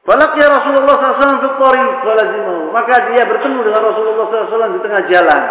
Falaqya 0.04 0.46
Rasulullah 0.52 0.96
SAW 1.00 1.40
fi 1.44 1.50
tariq 1.52 1.92
falazimahu. 2.04 2.64
Maka 2.76 2.96
dia 3.12 3.24
bertemu 3.28 3.60
dengan 3.60 3.82
Rasulullah 3.92 4.26
SAW 4.28 4.76
di 4.76 4.82
tengah 4.84 5.02
jalan. 5.12 5.44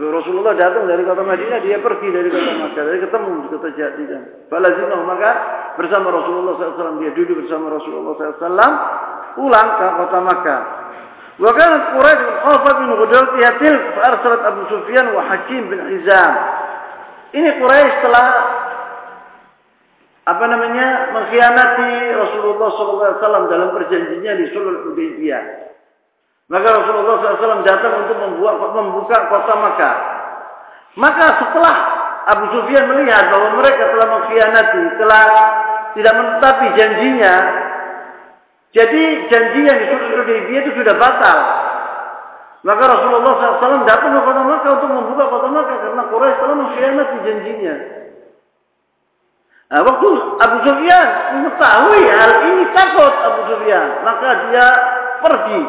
Rasulullah 0.00 0.56
datang 0.56 0.88
dari 0.88 1.04
kota 1.04 1.20
Madinah, 1.20 1.60
dia 1.60 1.76
pergi 1.76 2.08
dari 2.08 2.32
kota 2.32 2.52
Makkah, 2.56 2.84
dari 2.88 2.98
ketemu 3.04 3.30
di 3.44 3.48
kota 3.52 3.68
Jadidan. 3.76 4.22
Falazimahu, 4.48 5.02
maka 5.04 5.30
bersama 5.76 6.08
Rasulullah 6.08 6.56
SAW, 6.56 7.04
dia 7.04 7.12
duduk 7.12 7.44
bersama 7.44 7.68
Rasulullah 7.68 8.16
SAW, 8.16 8.72
pulang 9.36 9.68
ke 9.76 9.86
kota 10.00 10.18
Makkah. 10.24 10.60
وكانت 11.39 11.83
قريش 11.95 12.19
خافت 12.43 12.75
من 12.75 12.93
غدرتها 12.93 13.49
تلك 13.59 13.81
فأرسلت 13.95 14.41
أبو 14.45 14.61
سفيان 14.71 15.07
وحكيم 15.15 15.63
bin 15.67 15.79
Hizam. 15.91 16.33
Ini 17.35 17.59
Quraisy 17.59 17.95
telah 17.99 18.27
apa 20.25 20.45
namanya 20.47 21.11
mengkhianati 21.11 21.91
Rasulullah 22.15 22.69
SAW 22.73 23.51
dalam 23.51 23.69
perjanjiannya 23.75 24.33
di 24.39 24.45
Sulh 24.55 24.89
Hudaybiyah. 24.89 25.43
Maka 26.47 26.67
Rasulullah 26.71 27.19
SAW 27.19 27.67
datang 27.67 28.05
untuk 28.05 28.17
membuat, 28.21 28.55
membuka 28.71 29.27
kota 29.27 29.53
Makkah. 29.59 29.97
Maka 30.95 31.25
setelah 31.43 31.75
Abu 32.31 32.45
Sufyan 32.55 32.87
melihat 32.89 33.27
bahwa 33.27 33.59
mereka 33.59 33.83
telah 33.91 34.07
mengkhianati, 34.15 34.83
telah 34.97 35.25
tidak 35.93 36.13
menetapi 36.15 36.65
janjinya, 36.79 37.35
jadi 38.70 39.02
janji 39.26 39.60
yang 39.66 39.78
disuruh 39.82 40.08
Hudaybiyah 40.22 40.60
itu 40.62 40.70
sudah 40.78 40.94
batal. 40.94 41.38
Maka 42.60 42.82
Rasulullah 42.86 43.58
SAW 43.58 43.88
datang 43.88 44.12
ke 44.14 44.20
kota 44.20 44.42
Makkah 44.44 44.70
untuk 44.78 44.90
membuka 44.92 45.24
kota 45.32 45.48
Makkah 45.48 45.76
karena 45.80 46.02
Quraisy 46.12 46.38
telah 46.38 46.56
mengkhianati 46.60 47.16
janjinya. 47.24 47.74
Nah, 49.70 49.80
waktu 49.86 50.08
Abu 50.42 50.56
Sufyan 50.66 51.08
mengetahui 51.40 52.02
hal 52.10 52.32
ini 52.52 52.64
takut 52.74 53.14
Abu 53.22 53.40
Sufyan, 53.54 53.86
maka 54.02 54.28
dia 54.50 54.66
pergi 55.24 55.60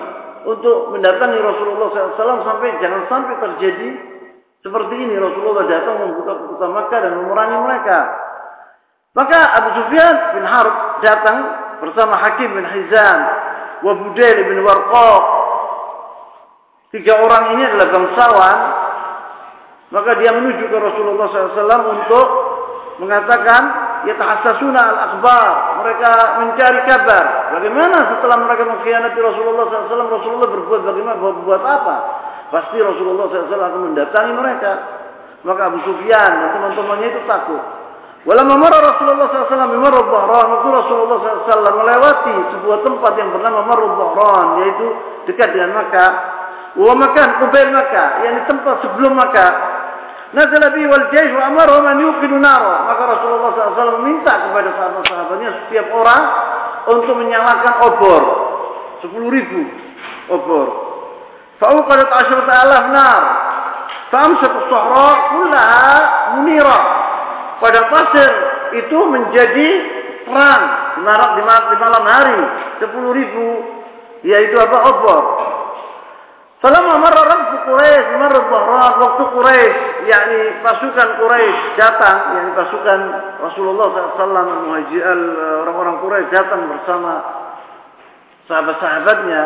untuk 0.41 0.77
mendatangi 0.97 1.37
Rasulullah 1.37 1.87
SAW 2.17 2.43
sampai 2.43 2.69
jangan 2.81 3.01
sampai 3.07 3.35
terjadi 3.39 3.89
seperti 4.61 4.93
ini 4.93 5.15
Rasulullah 5.17 5.65
datang 5.65 6.05
membuka 6.05 6.33
kota 6.53 6.67
Makkah 6.69 6.99
dan 7.01 7.13
memerangi 7.17 7.57
mereka. 7.65 7.99
Maka 9.17 9.39
Abu 9.57 9.69
Sufyan 9.79 10.15
bin 10.37 10.45
Harb 10.45 11.01
datang 11.01 11.39
bersama 11.81 12.13
Hakim 12.21 12.53
bin 12.53 12.65
Hizam 12.69 13.19
wa 13.81 13.93
Budail 13.97 14.37
bin 14.45 14.57
Warqaq. 14.61 15.23
Tiga 16.93 17.17
orang 17.17 17.57
ini 17.57 17.61
adalah 17.65 17.87
bangsawan. 17.89 18.57
Maka 19.91 20.11
dia 20.23 20.31
menuju 20.31 20.71
ke 20.71 20.77
Rasulullah 20.77 21.27
SAW 21.27 21.83
untuk 21.99 22.27
mengatakan 23.03 23.61
yatahassasuna 24.07 24.79
al-akhbar. 24.79 25.47
Mereka 25.83 26.09
mencari 26.39 26.79
kabar. 26.87 27.25
Bagaimana 27.59 27.97
setelah 28.15 28.37
mereka 28.39 28.63
mengkhianati 28.71 29.19
Rasulullah 29.19 29.67
SAW, 29.67 30.15
Rasulullah 30.15 30.47
berbuat 30.47 30.81
bagaimana, 30.87 31.17
berbuat 31.19 31.61
apa? 31.65 31.95
Pasti 32.51 32.79
Rasulullah 32.79 33.27
SAW 33.27 33.51
akan 33.51 33.81
mendatangi 33.91 34.31
mereka. 34.31 34.71
Maka 35.41 35.73
Abu 35.73 35.79
Sufyan 35.83 36.31
dan 36.37 36.49
teman-temannya 36.53 37.07
itu 37.17 37.21
takut. 37.25 37.80
Walamma 38.21 38.53
marra 38.53 38.86
Rasulullah 38.86 39.34
SAW 39.34 39.73
bimarra 39.73 40.01
dhahran, 40.05 40.45
maka 40.53 40.67
Rasulullah 40.69 41.17
SAW 41.41 41.73
melewati 41.73 42.36
sebuah 42.53 42.86
tempat 42.86 43.13
yang 43.17 43.34
bernama 43.34 43.65
Marra 43.65 43.88
Dhahran, 43.97 44.47
yaitu 44.62 44.86
dekat 45.25 45.57
dengan 45.57 45.73
Makkah. 45.73 46.12
Wa 46.77 46.93
makan 46.93 47.27
Ubail 47.49 47.69
Makkah, 47.73 48.07
yang 48.21 48.45
tempat 48.45 48.86
sebelum 48.86 49.17
Makkah. 49.17 49.51
Nazala 50.38 50.69
bi 50.69 50.86
wal 50.86 51.10
jaysh 51.10 51.34
wa 51.34 51.49
amara 51.49 51.81
man 51.81 51.97
yuqidu 51.97 52.38
nara. 52.38 52.93
Maka 52.93 53.03
Rasulullah 53.10 53.49
SAW 53.57 53.99
meminta 54.05 54.31
kepada 54.47 54.69
sahabat-sahabatnya 54.79 55.49
setiap 55.65 55.89
orang 55.91 56.23
untuk 56.93 57.17
menyalakan 57.17 57.73
obor. 57.89 58.23
10 59.01 59.17
ribu 59.34 59.65
obor. 60.29 60.67
Fa'uqadat 61.57 62.05
asyarat 62.05 62.49
alaf 62.53 62.86
nar. 62.93 63.23
Fa'amsat 64.13 64.51
as-sahra 64.62 65.10
kullaha 65.34 65.93
munirah 66.38 67.00
pada 67.62 67.88
pasir 67.93 68.32
itu 68.84 68.97
menjadi 69.08 69.69
terang. 70.26 70.63
Di 70.97 71.02
malam, 71.45 71.63
di 71.71 71.78
malam 71.78 72.04
hari. 72.04 72.41
Sepuluh 72.82 73.12
ribu. 73.13 73.47
Yaitu 74.26 74.58
apa? 74.58 74.78
Obor. 74.89 75.24
Selama 76.62 77.02
marra 77.02 77.26
rabbu 77.26 77.56
Quraisy, 77.65 78.21
marra 78.21 78.38
Dhahran, 78.38 78.93
waktu 79.02 79.24
Quraisy, 79.34 79.78
yakni 80.06 80.62
pasukan 80.62 81.10
Quraisy 81.17 81.74
datang, 81.74 82.38
yakni 82.38 82.52
pasukan 82.54 83.00
Rasulullah 83.41 83.88
SAW, 83.89 85.21
orang-orang 85.65 85.95
Quraisy 86.06 86.30
datang 86.30 86.69
bersama 86.69 87.13
sahabat-sahabatnya 88.45 89.41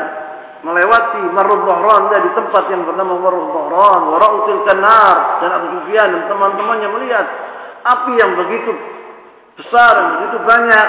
melewati 0.68 1.24
Marrul 1.32 1.64
Dhahran 1.64 2.12
di 2.20 2.32
tempat 2.36 2.64
yang 2.68 2.84
bernama 2.84 3.16
Marrul 3.16 3.48
Dhahran, 3.48 4.02
warautil 4.12 4.62
kanar 4.68 5.40
dan 5.40 5.50
Abu 5.56 5.68
Sufyan 5.80 6.20
dan 6.20 6.24
teman-temannya 6.28 6.90
melihat 7.00 7.26
api 7.86 8.12
yang 8.18 8.34
begitu 8.34 8.74
besar 9.62 9.90
dan 9.94 10.06
begitu 10.20 10.38
banyak. 10.44 10.88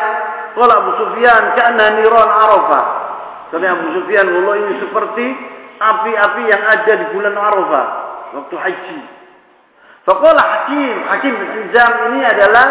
Kalau 0.56 0.72
Abu 0.72 0.92
Sufyan 1.04 1.52
karena 1.52 1.84
niran 2.00 2.30
Arafah. 2.32 2.84
Karena 3.52 3.76
Abu 3.76 3.86
Sufyan, 3.94 4.26
Allah 4.26 4.54
ini 4.64 4.74
seperti 4.80 5.26
api-api 5.76 6.42
yang 6.48 6.62
ada 6.64 6.92
di 6.96 7.06
bulan 7.12 7.36
Arafah 7.36 7.86
waktu 8.40 8.56
haji. 8.56 9.00
Faqala 10.08 10.40
Hakim, 10.40 10.96
Hakim 11.10 11.32
bin 11.34 11.48
Hizam 11.60 11.92
ini 12.10 12.20
adalah 12.22 12.66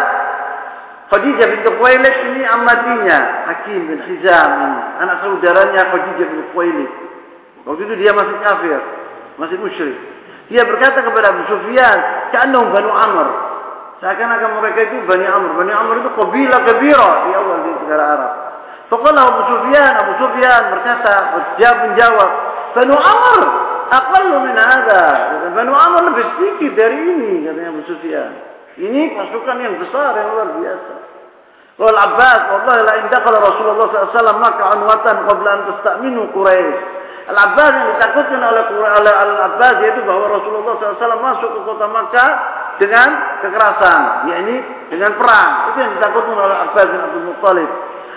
Khadijah 1.06 1.46
bin 1.52 1.60
Khuwailid 1.78 2.16
ini 2.32 2.42
amatinya, 2.42 3.18
Hakim 3.46 3.80
bin 3.86 4.00
Hizam 4.08 4.50
ini, 4.56 4.80
anak 5.04 5.16
saudaranya 5.22 5.82
Khadijah 5.94 6.26
bin 6.26 6.40
Khuwailid. 6.50 6.92
Waktu 7.62 7.82
itu 7.86 7.94
dia 8.02 8.12
masih 8.16 8.36
kafir, 8.42 8.80
masih 9.38 9.56
musyrik. 9.62 9.98
Dia 10.50 10.62
berkata 10.62 11.02
kepada 11.02 11.34
Abu 11.34 11.42
Sufyan, 11.50 11.98
"Ka'annahum 12.30 12.70
Banu 12.70 12.90
Amr." 12.90 13.28
Seakan-akan 13.96 14.50
mereka 14.60 14.92
itu 14.92 14.96
Bani 15.08 15.24
Amr. 15.24 15.56
Bani 15.56 15.72
Amr 15.72 15.94
itu 16.04 16.10
kabilah 16.12 16.60
kabira 16.68 17.10
di 17.24 17.30
awal 17.32 17.58
di 17.64 17.70
negara 17.80 18.04
Arab. 18.12 18.32
Faqala 18.92 19.20
Abu 19.24 19.40
Sufyan, 19.50 19.92
Abu 19.98 20.12
Sufyan 20.20 20.62
berkata, 20.70 21.14
dia 21.56 21.72
menjawab, 21.80 22.30
Banu 22.76 22.92
Amr 22.92 23.40
aqallu 23.88 24.36
min 24.44 24.56
hadha. 24.56 25.04
Banu 25.56 25.72
Amr 25.72 26.12
lebih 26.12 26.24
sedikit 26.36 26.76
dari 26.76 26.98
ini 26.98 27.32
katanya 27.48 27.70
Abu 27.72 27.82
Sufyan. 27.88 28.30
Ini 28.76 29.16
pasukan 29.16 29.56
yang 29.64 29.74
besar 29.80 30.12
yang 30.20 30.28
luar 30.36 30.48
biasa. 30.60 30.94
Wal 31.76 31.96
Abbas, 31.96 32.40
wallahi 32.52 32.80
la 32.84 32.94
in 33.04 33.06
dakhala 33.12 33.36
Rasulullah 33.40 33.88
SAW 34.12 34.40
maka 34.40 34.64
anwatan 34.76 35.16
qabla 35.28 35.50
an 35.50 35.60
tastaminu 35.72 36.28
Quraisy. 36.32 36.76
Al 37.32 37.38
Abbas 37.52 37.70
yang 37.72 37.86
ditakutkan 37.96 38.40
oleh 38.44 38.64
oleh 38.76 39.12
Al 39.12 39.32
Abbas 39.50 39.74
yaitu 39.80 40.00
bahwa 40.04 40.36
Rasulullah 40.36 40.72
SAW 40.78 41.20
masuk 41.20 41.50
ke 41.52 41.60
kota 41.64 41.86
Makkah 41.88 42.30
dengan 42.76 43.40
kekerasan, 43.40 44.28
yakni 44.28 44.56
dengan 44.92 45.16
perang. 45.16 45.72
Itu 45.72 45.78
yang 45.80 45.92
ditakutkan 45.96 46.36
oleh 46.36 46.56
Abbas 46.68 46.86
bin 46.92 47.00
Abdul 47.00 47.26
Muttalib. 47.32 47.70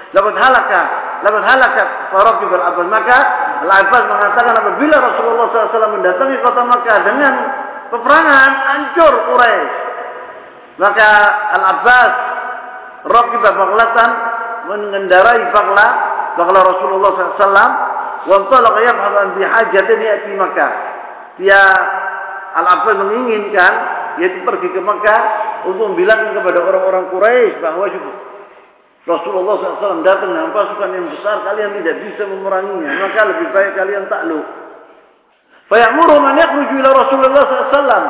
Labat 0.10 0.36
halaka, 0.42 0.82
labat 1.22 1.44
halaka 1.46 1.84
Faraqib 2.10 2.50
al-Abbas. 2.50 2.88
Maka 2.90 3.18
Al-Abbas 3.60 4.04
mengatakan 4.08 4.54
apabila 4.58 4.96
Rasulullah 4.98 5.46
SAW 5.52 5.96
mendatangi 6.00 6.38
kota 6.42 6.62
Makkah 6.66 6.98
dengan 7.06 7.34
peperangan, 7.94 8.52
hancur 8.74 9.14
Quraisy. 9.30 9.72
Maka 10.80 11.10
Al-Abbas 11.60 12.14
Raqib 13.06 13.44
Baghlatan 13.44 14.10
mengendarai 14.68 15.42
bagla, 15.52 15.88
bagla 16.42 16.60
Rasulullah 16.68 17.12
SAW. 17.16 17.72
Wantolak 18.20 18.76
yabhad 18.84 19.14
an 19.16 19.28
bihajatin 19.40 20.00
ya'ti 20.04 20.32
Makkah. 20.36 20.72
Dia 21.38 21.62
Al-Abbas 22.60 22.98
menginginkan 22.98 23.99
yaitu 24.20 24.40
pergi 24.44 24.68
ke 24.72 24.80
Makkah 24.84 25.22
untuk 25.68 25.96
membilangkan 25.96 26.36
kepada 26.36 26.60
orang-orang 26.64 27.06
Quraisy 27.12 27.64
bahwa 27.64 27.86
Rasulullah 29.08 29.56
SAW 29.58 30.06
datang 30.06 30.30
dengan 30.30 30.54
pasukan 30.54 30.90
yang 30.94 31.08
besar, 31.10 31.42
kalian 31.42 31.82
tidak 31.82 31.96
bisa 32.06 32.24
memeranginya. 32.30 33.10
Maka 33.10 33.20
lebih 33.32 33.48
baik 33.50 33.72
kalian 33.74 34.06
takluk. 34.06 34.46
Fayamuru 35.66 36.20
man 36.22 36.38
yakhruju 36.38 36.74
ila 36.78 36.90
Rasulullah 36.94 37.44
SAW. 37.48 38.06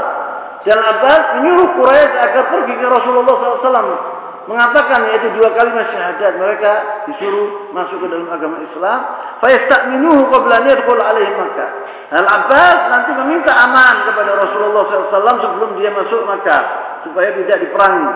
Dan 0.67 0.75
Abbas 0.75 1.39
menyuruh 1.39 1.69
Quraisy 1.79 2.15
agar 2.19 2.43
pergi 2.51 2.73
ke 2.75 2.85
Rasulullah 2.89 3.35
SAW. 3.63 4.18
Mengatakan 4.47 5.09
yaitu 5.11 5.33
dua 5.35 5.51
kalimat 5.57 5.89
syahadat. 5.91 6.39
Mereka 6.39 6.71
disuruh 7.11 7.73
masuk 7.75 7.99
ke 7.99 8.07
dalam 8.07 8.29
agama 8.31 8.63
Islam. 8.63 8.99
Fayastaminuhu 9.43 10.31
qabla 10.31 10.63
yadkhul 10.63 11.01
alaihi 11.01 11.33
Makkah. 11.35 11.69
Al-Abbas 12.09 12.79
nanti 12.89 13.11
meminta 13.17 13.51
aman 13.53 14.07
kepada 14.09 14.31
Rasulullah 14.39 14.83
SAW 14.87 15.37
sebelum 15.43 15.69
dia 15.81 15.91
masuk 15.91 16.21
Makkah. 16.23 16.63
Supaya 17.03 17.35
tidak 17.35 17.67
diperangi. 17.67 18.09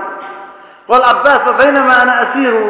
Wal 0.88 1.04
Abbas 1.04 1.48
bainama 1.60 1.94
ana 2.04 2.14
asiru 2.30 2.68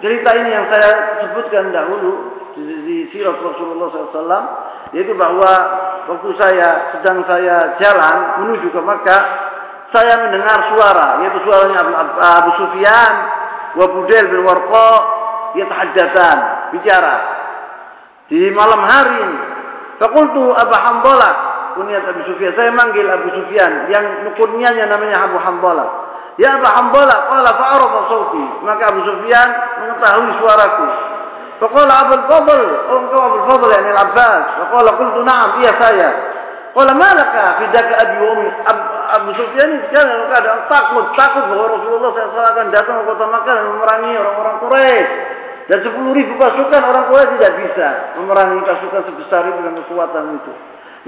cerita 0.00 0.32
ini 0.32 0.48
yang 0.48 0.66
saya 0.72 1.20
sebutkan 1.24 1.76
dahulu 1.76 2.40
di, 2.56 2.62
di 2.88 2.96
sirat 3.12 3.36
Rasulullah 3.36 3.88
SAW 3.92 4.44
yaitu 4.96 5.14
bahwa 5.14 5.52
waktu 6.08 6.30
saya 6.34 6.96
sedang 6.96 7.22
saya 7.28 7.78
jalan 7.78 8.16
menuju 8.42 8.74
ke 8.74 8.80
Makkah 8.80 9.22
saya 9.90 10.14
mendengar 10.26 10.58
suara 10.74 11.22
yaitu 11.22 11.38
suaranya 11.46 11.78
Abu, 11.82 11.92
Abu 12.18 12.50
Sufyan 12.62 13.14
wa 13.78 13.86
Budel 13.90 14.24
bin 14.30 14.40
Warqa 14.46 14.90
yatahaddatsan 15.58 16.38
bicara 16.74 17.16
di 18.30 18.50
malam 18.54 18.80
hari 18.86 19.26
Fakultu 19.98 20.54
Abu 20.54 20.74
Hambalah 20.74 21.32
kunyat 21.74 22.06
Abu 22.06 22.22
Sufyan 22.30 22.54
saya 22.54 22.70
manggil 22.74 23.06
Abu 23.06 23.28
Sufyan 23.34 23.90
yang 23.90 24.04
kunyanya 24.38 24.86
namanya 24.90 25.26
Abu 25.26 25.38
Hambalah 25.42 26.10
Ya 26.40 26.56
Abu 26.56 26.64
Hanbala, 26.64 27.16
qala 27.28 27.50
fa'arafa 27.52 27.98
sauti. 28.08 28.44
Maka 28.64 28.88
Abu 28.88 29.04
Sufyan 29.04 29.48
mengetahui 29.84 30.32
suaraku. 30.40 30.86
Faqala 31.60 31.92
Abu 32.08 32.16
Fadl, 32.24 32.60
oh 32.88 32.98
engkau 33.04 33.20
Abu 33.20 33.38
Fadl 33.44 33.68
yani 33.76 33.90
Al-Abbas. 33.92 34.44
Faqala 34.64 34.90
qultu 34.96 35.20
na'am, 35.20 35.60
iya 35.60 35.72
saya. 35.76 36.08
Qala 36.72 36.96
malaka 36.96 37.60
fidaka 37.60 37.92
abi 37.92 38.14
wa 38.24 38.28
ummi. 38.32 38.48
Abu 39.18 39.30
Sufyan 39.34 39.68
ini 39.74 39.86
dalam 39.90 40.30
keadaan 40.30 40.70
takut, 40.70 41.06
takut 41.18 41.44
bahwa 41.50 41.66
Rasulullah 41.74 42.10
SAW 42.14 42.52
akan 42.54 42.66
datang 42.70 42.96
ke 43.00 43.04
kota 43.10 43.24
Makkah 43.26 43.54
dan 43.56 43.66
memerangi 43.72 44.12
orang-orang 44.14 44.56
Quraisy. 44.62 45.10
Dan 45.70 45.78
sepuluh 45.86 46.12
ribu 46.14 46.34
pasukan 46.38 46.82
orang 46.82 47.04
Quraisy 47.08 47.30
tidak 47.38 47.52
bisa 47.64 47.88
memerangi 48.20 48.60
pasukan 48.66 49.02
sebesar 49.08 49.42
itu 49.48 49.58
dengan 49.58 49.74
kekuatan 49.82 50.24
itu. 50.38 50.52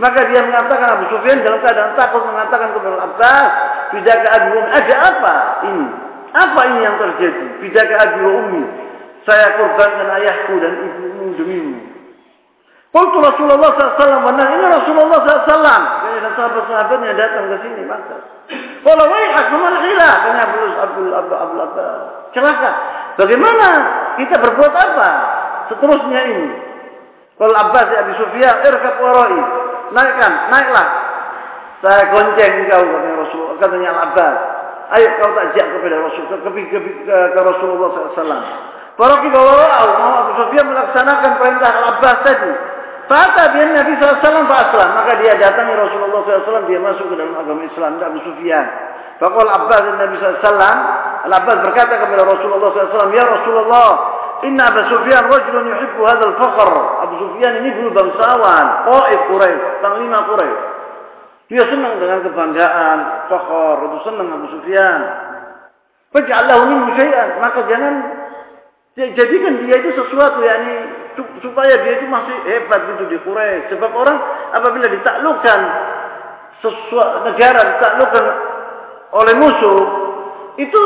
Maka 0.00 0.20
dia 0.32 0.40
mengatakan 0.40 0.88
Abu 0.96 1.04
Sufyan 1.12 1.44
dalam 1.44 1.60
keadaan 1.60 1.92
takut 2.00 2.24
mengatakan 2.24 2.72
kepada 2.72 2.96
Abbas, 3.04 3.50
"Bidaka 3.92 4.26
abi 4.32 4.50
ada 4.56 4.94
apa 4.96 5.36
ini? 5.68 5.86
Apa 6.32 6.60
ini 6.72 6.80
yang 6.80 6.96
terjadi? 6.96 7.44
Bidaka 7.60 7.94
abi 8.00 8.20
ummi. 8.24 8.64
Saya 9.28 9.52
korbankan 9.60 10.08
ayahku 10.16 10.54
dan 10.64 10.72
ibumu 10.80 11.26
demimu." 11.36 11.91
Qultu 12.92 13.18
Rasulullah 13.24 13.72
SAW 13.72 14.20
benar 14.20 14.46
ini 14.52 14.64
Rasulullah 14.68 15.18
SAW. 15.24 15.83
Jadi 16.05 16.28
sahabat-sahabatnya 16.37 17.16
datang 17.16 17.44
ke 17.48 17.57
sini 17.64 17.83
maka. 17.88 18.16
Kalau 18.85 19.05
waihat 19.09 19.44
ke 19.48 19.57
mana 19.57 19.78
khilaf? 19.81 20.16
Kanya 20.28 20.40
Abdul 20.44 20.72
Abdul 20.76 21.11
Abdul 21.16 21.61
Abdul. 21.64 21.88
Celaka. 22.37 22.70
Bagaimana 23.16 23.68
kita 24.20 24.37
berbuat 24.37 24.72
apa? 24.76 25.11
Seterusnya 25.72 26.20
ini. 26.37 26.48
Kalau 27.40 27.55
Abbas 27.57 27.87
ya 27.88 28.05
Abi 28.05 28.12
Sufyan 28.20 28.61
irkab 28.61 29.00
warai 29.00 29.40
naikkan, 29.92 30.33
naiklah. 30.52 30.87
Saya 31.83 32.12
gonceng 32.14 32.52
engkau 32.62 32.83
kata 32.87 33.09
Rasul, 33.18 33.46
katanya 33.59 33.90
Abbas. 33.98 34.37
Ayo 34.92 35.09
kau 35.18 35.33
tajak 35.33 35.66
kepada 35.72 35.96
Rasul, 36.05 36.24
ke, 36.28 36.37
ke, 36.44 36.50
ke, 36.68 36.78
ke, 37.09 37.40
Rasulullah 37.40 37.88
SAW. 38.12 38.44
Para 38.92 39.14
kita 39.24 39.38
mau 39.40 40.12
Abu 40.28 40.33
Sufyan 40.37 40.68
melaksanakan 40.68 41.33
perintah 41.40 41.72
Abbas 41.96 42.18
tadi. 42.28 42.52
Fata 43.12 43.53
dia 43.53 43.68
Nabi 43.68 43.92
SAW 44.01 44.48
Aslam. 44.48 44.88
Maka 44.96 45.12
dia 45.20 45.37
datangi 45.37 45.77
Rasulullah 45.77 46.25
SAW. 46.25 46.64
Dia 46.64 46.81
masuk 46.81 47.12
ke 47.12 47.14
dalam 47.20 47.37
agama 47.37 47.61
Islam. 47.68 48.01
Abu 48.01 48.25
Sufyan. 48.25 48.64
Fakal 49.20 49.53
Abbas 49.53 49.81
dan 49.85 49.96
Nabi 50.01 50.16
SAW. 50.16 50.40
Al 51.29 51.33
Abbas 51.37 51.61
berkata 51.61 52.01
kepada 52.01 52.25
Rasulullah 52.25 52.72
SAW. 52.72 53.12
Ya 53.12 53.29
Rasulullah. 53.29 53.90
Inna 54.48 54.72
Abu 54.72 54.81
Sufyan 54.88 55.29
rajulun 55.29 55.77
yuhibbu 55.77 56.01
hadzal 56.09 56.35
faqr. 56.40 56.72
Abu 57.05 57.14
Sufyan 57.20 57.53
ini 57.62 57.70
dulu 57.79 57.94
bangsawan, 57.94 58.66
qaid 58.90 59.20
Quraisy, 59.31 59.66
panglima 59.79 60.18
Quraisy. 60.27 60.61
Dia 61.46 61.62
senang 61.70 62.01
dengan 62.03 62.27
kebanggaan, 62.27 62.98
fakhr, 63.31 63.77
itu 63.87 63.98
senang 64.03 64.29
Abu 64.35 64.46
Sufyan. 64.59 65.01
Faj'al 66.11 66.44
lahu 66.51 66.62
min 66.64 66.90
syai'an, 66.98 67.38
maka 67.38 67.61
jangan 67.70 67.94
jadikan 68.98 69.62
dia 69.62 69.77
itu 69.79 69.94
sesuatu 69.94 70.42
yakni 70.42 71.01
supaya 71.42 71.75
dia 71.85 72.01
itu 72.01 72.07
masih 72.09 72.37
hebat 72.48 72.81
gitu 72.94 73.05
di 73.12 73.18
Quraisy. 73.22 73.72
Sebab 73.77 73.90
orang 73.92 74.16
apabila 74.57 74.87
ditaklukkan 74.88 75.61
sesuatu 76.62 77.27
negara 77.27 77.61
ditaklukkan 77.77 78.25
oleh 79.12 79.35
musuh 79.37 79.81
itu 80.57 80.83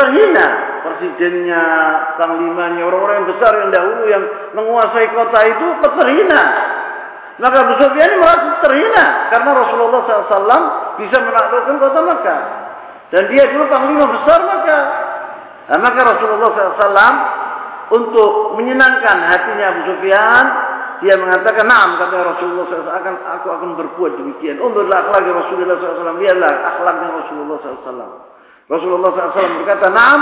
terhina 0.00 0.46
presidennya, 0.82 1.62
panglimanya, 2.18 2.82
orang-orang 2.84 3.22
yang 3.22 3.28
besar 3.30 3.52
yang 3.54 3.70
dahulu 3.70 4.02
yang 4.10 4.24
menguasai 4.56 5.08
kota 5.14 5.40
itu 5.46 5.66
terhina. 5.80 6.42
Maka 7.40 7.56
Abu 7.64 7.74
Sufyan 7.80 8.12
ini 8.12 8.18
merasa 8.20 8.60
terhina 8.60 9.04
karena 9.32 9.50
Rasulullah 9.56 10.00
SAW 10.04 10.64
bisa 11.00 11.16
menaklukkan 11.16 11.76
kota 11.80 12.00
Makkah. 12.04 12.40
Dan 13.08 13.22
dia 13.32 13.44
dulu 13.52 13.64
panglima 13.72 14.04
besar 14.20 14.38
Makkah. 14.44 14.84
Nah, 15.72 15.78
maka 15.80 16.00
Rasulullah 16.02 16.50
SAW 16.52 17.41
untuk 17.90 18.54
menyenangkan 18.60 19.16
hatinya 19.26 19.64
Abu 19.74 19.80
Sufyan, 19.90 20.44
dia 21.02 21.18
mengatakan, 21.18 21.66
"Na'am," 21.66 21.98
kata 21.98 22.14
Rasulullah 22.14 22.64
SAW, 22.70 22.94
akan 22.94 23.14
aku 23.40 23.48
akan 23.50 23.70
berbuat 23.74 24.12
demikian. 24.22 24.62
Unturlah 24.62 25.02
akhlak 25.02 25.26
Rasulullah 25.26 25.74
SAW, 25.82 26.22
lihatlah 26.22 26.52
akhlaknya 26.62 27.08
Rasulullah 27.10 27.56
SAW. 27.58 28.10
Rasulullah 28.70 29.10
SAW 29.10 29.58
berkata, 29.66 29.90
"Na'am." 29.90 30.20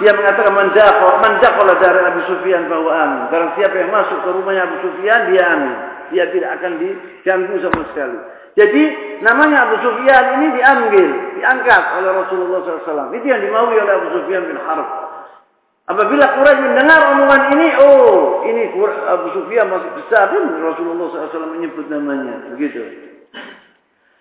Dia 0.00 0.16
mengatakan, 0.16 0.54
"Man 0.56 0.70
dari 0.72 2.00
Abu 2.08 2.20
Sufyan 2.30 2.70
bahwa 2.70 2.88
amin." 2.94 3.20
Barang 3.28 3.52
siapa 3.58 3.74
yang 3.74 3.90
masuk 3.90 4.18
ke 4.22 4.28
rumahnya 4.32 4.62
Abu 4.70 4.76
Sufyan, 4.86 5.20
dia 5.28 5.42
amin. 5.44 5.74
Dia 6.14 6.24
tidak 6.30 6.50
akan 6.62 6.72
diganggu 6.78 7.54
sama 7.60 7.82
sekali. 7.92 8.18
Jadi 8.54 8.82
namanya 9.26 9.66
Abu 9.68 9.76
Sufyan 9.82 10.24
ini 10.40 10.46
diambil, 10.58 11.08
diangkat 11.38 11.82
oleh 12.00 12.10
Rasulullah 12.22 12.58
SAW. 12.64 13.14
Itu 13.14 13.26
yang 13.26 13.42
dimaui 13.42 13.76
oleh 13.78 13.94
Abu 13.98 14.08
Sufyan 14.14 14.46
bin 14.46 14.58
Harb. 14.62 15.09
Apabila 15.90 16.22
Quraisy 16.38 16.60
mendengar 16.70 17.02
omongan 17.18 17.50
ini, 17.50 17.68
oh 17.82 18.46
ini 18.46 18.70
Abu 19.10 19.26
Sufyan 19.34 19.66
masih 19.66 19.90
besar 19.98 20.30
dan 20.30 20.54
Rasulullah 20.62 21.10
SAW 21.10 21.50
menyebut 21.50 21.90
namanya. 21.90 22.54
Begitu. 22.54 22.78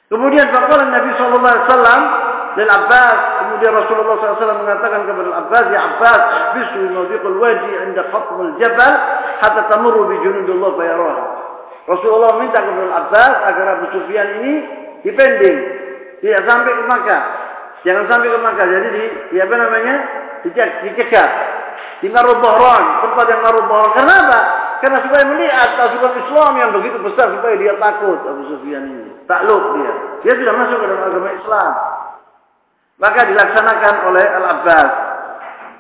Kemudian 0.10 0.50
faqala 0.50 0.90
Nabi 0.90 1.14
wasallam 1.14 2.02
dan 2.58 2.68
Abbas, 2.74 3.20
kemudian 3.46 3.72
Rasulullah 3.78 4.18
SAW 4.18 4.66
mengatakan 4.66 5.06
kepada 5.06 5.30
Abbas, 5.46 5.66
"Ya 5.70 5.80
Abbas, 5.94 6.22
ihbisu 6.58 6.90
mawdiqul 6.90 7.38
wajhi 7.38 7.74
'inda 7.86 8.02
khatmul 8.10 8.58
jabal 8.58 8.94
hatta 9.38 9.70
tamurru 9.70 10.10
bi 10.10 10.18
junudillah 10.26 10.74
fayaraha." 10.74 11.26
Rasulullah 11.86 12.42
minta 12.42 12.66
kepada 12.66 12.92
Abbas 13.06 13.34
agar 13.54 13.66
Abu 13.78 13.86
Sufyan 13.94 14.42
ini 14.42 14.54
dipending, 15.06 15.58
tidak 16.26 16.42
sampai 16.50 16.74
ke 16.74 16.84
Makkah. 16.90 17.24
Jangan 17.86 18.10
sampai 18.10 18.34
ke 18.34 18.40
Makkah. 18.42 18.66
Jadi 18.66 18.88
di, 18.90 19.04
di 19.30 19.38
apa 19.38 19.54
namanya? 19.54 19.96
Dicegat. 20.44 21.32
Di 22.00 22.08
Marubohron, 22.08 22.84
tempat 23.04 23.26
yang 23.28 23.42
Marubohron. 23.44 23.92
Kenapa? 23.92 24.40
Karena 24.80 25.04
supaya 25.04 25.24
melihat 25.28 25.76
pasukan 25.76 26.14
Islam 26.24 26.52
yang 26.56 26.72
begitu 26.72 26.98
besar 27.04 27.28
supaya 27.36 27.56
dia 27.60 27.76
takut 27.76 28.20
Abu 28.24 28.48
Sufyan 28.48 28.84
ini. 28.88 29.12
Takluk 29.28 29.76
dia. 29.76 29.94
Dia 30.24 30.34
sudah 30.40 30.54
masuk 30.56 30.78
ke 30.80 30.86
dalam 30.88 31.04
agama 31.04 31.30
Islam. 31.36 31.72
Maka 33.00 33.20
dilaksanakan 33.28 33.94
oleh 34.08 34.26
Al-Abbas. 34.40 34.92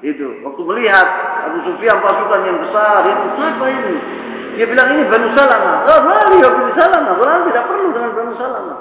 Itu. 0.03 0.43
Waktu 0.43 0.61
melihat 0.63 1.07
Abu 1.47 1.63
Sufyan 1.67 2.03
pasukan 2.03 2.41
yang 2.43 2.57
besar. 2.67 3.07
Dia 3.07 3.15
siapa 3.39 3.65
ini? 3.67 3.95
Dia 4.59 4.65
bilang 4.67 4.87
ini 4.91 5.03
Banu 5.07 5.27
Salamah. 5.31 5.75
Oh, 5.87 5.99
mali 6.03 6.43
ya 6.43 6.49
Banu 6.51 6.71
Salamah. 6.75 7.13
Orang 7.15 7.47
tidak 7.47 7.63
perlu 7.67 7.87
dengan 7.95 8.11
Banu 8.11 8.33
Salamah. 8.35 8.78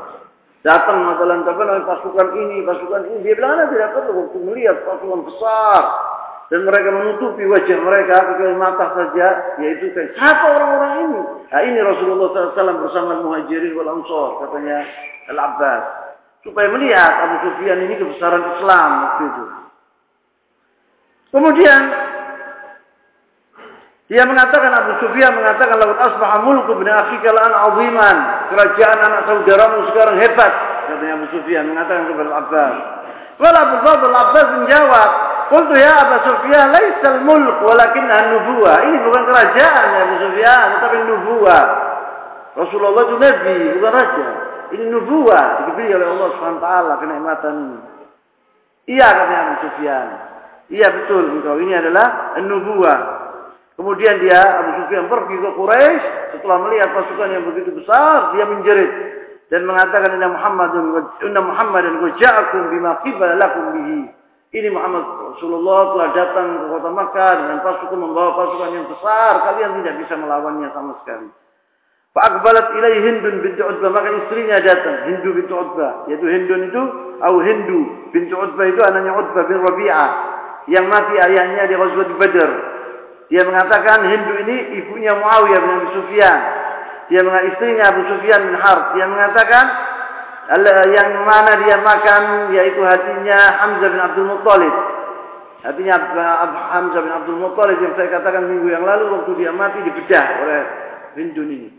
Datang 0.69 1.01
masalah 1.01 1.41
apa 1.49 1.81
pasukan 1.89 2.29
ini, 2.37 2.61
pasukan 2.61 3.09
ini. 3.09 3.25
Dia 3.25 3.41
bilang, 3.41 3.57
anda 3.57 3.73
tidak 3.73 3.97
perlu 3.97 4.29
waktu 4.29 4.39
melihat 4.45 4.77
pasukan 4.85 5.25
besar. 5.25 5.83
Dan 6.49 6.65
mereka 6.65 6.93
menutupi 6.93 7.45
wajah 7.45 7.77
mereka 7.81 8.25
kecuali 8.25 8.57
mata 8.57 8.93
saja 8.97 9.57
yaitu 9.61 9.93
siapa 9.93 10.45
orang-orang 10.49 10.93
ini? 11.05 11.21
Nah, 11.53 11.61
ini 11.61 11.77
Rasulullah 11.77 12.29
SAW 12.33 12.85
bersama 12.89 13.21
muhajirin 13.21 13.77
wal 13.77 14.01
ansor 14.01 14.49
katanya 14.49 14.81
Al 15.29 15.39
Abbas 15.45 15.85
supaya 16.41 16.73
melihat 16.73 17.13
Abu 17.21 17.37
Sufyan 17.45 17.85
ini 17.85 18.01
kebesaran 18.01 18.45
Islam 18.57 18.91
waktu 19.05 19.23
itu. 19.29 19.45
Kemudian 21.37 21.81
dia 24.09 24.25
mengatakan 24.25 24.73
Abu 24.73 24.93
Sufyan 25.05 25.37
mengatakan 25.37 25.77
laut 25.77 26.01
asbah 26.01 26.41
mulku 26.45 26.73
bin 26.81 26.89
akhika 26.89 27.29
la'an 27.29 27.53
aziman 27.53 28.17
kerajaan 28.51 28.99
anak 29.05 29.23
saudaramu 29.29 29.85
sekarang 29.93 30.17
hebat 30.17 30.53
katanya 30.89 31.15
Abu 31.21 31.27
Sufyan 31.37 31.65
mengatakan 31.69 32.09
kepada 32.09 32.31
Abbas 32.33 32.77
Wala 33.39 33.59
Abu 33.71 33.77
Fadl 33.87 34.11
Abbas 34.11 34.49
menjawab 34.59 35.11
Qultu 35.49 35.75
ya 35.81 35.93
Abu 36.05 36.17
Sufyan, 36.29 36.77
laisal 36.77 37.25
mulk 37.25 37.65
walakinna 37.65 38.37
nubuwah. 38.37 38.85
Ini 38.85 39.01
bukan 39.01 39.23
kerajaan 39.33 39.87
ya 39.97 40.01
Abu 40.05 40.17
Sufyan, 40.21 40.67
tetapi 40.77 40.97
nubuwah. 41.09 41.65
Rasulullah 42.53 43.03
itu 43.09 43.17
nabi, 43.17 43.57
bukan 43.81 43.93
raja. 43.97 44.29
Ini 44.77 44.85
nubuwah 44.93 45.45
diberi 45.65 45.97
oleh 45.97 46.05
Allah 46.05 46.29
SWT 46.37 46.69
kenikmatan 47.01 47.55
ini. 47.57 47.79
Iya 48.93 49.09
katanya 49.09 49.41
Abu 49.41 49.55
Sufyan. 49.65 50.07
Iya 50.69 50.89
betul 50.93 51.25
engkau 51.41 51.57
ini 51.65 51.73
adalah 51.73 52.37
nubuwah. 52.45 52.99
Kemudian 53.79 54.19
dia 54.19 54.43
Abu 54.43 54.71
Sufyan 54.83 55.07
pergi 55.07 55.39
ke 55.39 55.51
Quraisy 55.55 56.05
setelah 56.35 56.59
melihat 56.67 56.91
pasukan 56.99 57.31
yang 57.31 57.47
begitu 57.47 57.71
besar, 57.79 58.35
dia 58.35 58.43
menjerit 58.43 58.91
dan 59.49 59.65
mengatakan 59.65 60.19
inna 60.19 60.29
Muhammadun 60.35 60.85
inna 61.25 61.41
Muhammadan 61.41 61.95
ja'akum 62.19 62.75
bima 62.75 62.99
qibala 63.07 63.39
lakum 63.39 63.79
bihi. 63.79 64.01
Ini 64.49 64.69
Muhammad 64.73 65.37
Rasulullah 65.37 65.93
telah 65.93 66.09
datang 66.17 66.47
ke 66.57 66.67
kota 66.73 66.89
Makkah 66.89 67.33
dengan 67.37 67.59
pasukan 67.61 67.99
membawa 68.01 68.31
pasukan 68.33 68.71
yang 68.73 68.87
besar. 68.89 69.33
Kalian 69.45 69.71
tidak 69.85 69.95
bisa 70.01 70.15
melawannya 70.17 70.69
sama 70.73 70.97
sekali. 71.05 71.29
Fa'akbalat 72.17 72.73
ilai 72.73 72.97
Hindun 72.97 73.45
binti 73.45 73.61
Utbah. 73.61 73.93
Maka 73.93 74.09
istrinya 74.25 74.57
datang. 74.65 75.05
Hindu 75.05 75.37
binti 75.37 75.53
Utbah. 75.53 76.09
Yaitu 76.09 76.25
Hindun 76.25 76.65
itu. 76.65 76.83
Au 77.21 77.37
Hindu 77.45 78.09
binti 78.09 78.33
Utbah 78.33 78.65
itu 78.73 78.81
anaknya 78.81 79.13
Utbah 79.21 79.45
bin 79.53 79.61
Rabi'ah. 79.61 80.11
Yang 80.73 80.87
mati 80.89 81.15
ayahnya 81.21 81.69
di 81.69 81.75
Ghazwat 81.77 82.11
Badr. 82.17 82.51
Dia 83.29 83.45
mengatakan 83.45 84.09
Hindu 84.09 84.35
ini 84.49 84.57
ibunya 84.81 85.13
Muawiyah 85.13 85.61
bin 85.61 85.77
Sufyan. 85.93 86.41
Dia 87.13 87.21
mengatakan 87.25 87.53
istrinya 87.53 87.85
Abu 87.93 88.03
Sufyan 88.09 88.41
bin 88.49 88.57
Harb. 88.57 88.97
Dia 88.97 89.07
mengatakan 89.09 89.65
yang 90.97 91.29
mana 91.29 91.61
dia 91.61 91.77
makan 91.85 92.23
yaitu 92.57 92.81
hatinya 92.81 93.39
Hamzah 93.61 93.89
bin 93.93 94.01
Abdul 94.01 94.29
Muttalib. 94.33 94.75
Hatinya 95.61 95.95
Hamzah 96.73 97.01
bin 97.05 97.13
Abdul 97.13 97.41
Muttalib 97.41 97.77
yang 97.85 97.93
saya 98.01 98.09
katakan 98.17 98.49
minggu 98.49 98.73
yang 98.73 98.85
lalu 98.89 99.13
waktu 99.21 99.45
dia 99.45 99.53
mati 99.53 99.85
dibedah 99.85 100.25
oleh 100.41 100.63
Hindun 101.21 101.49
ini. 101.53 101.71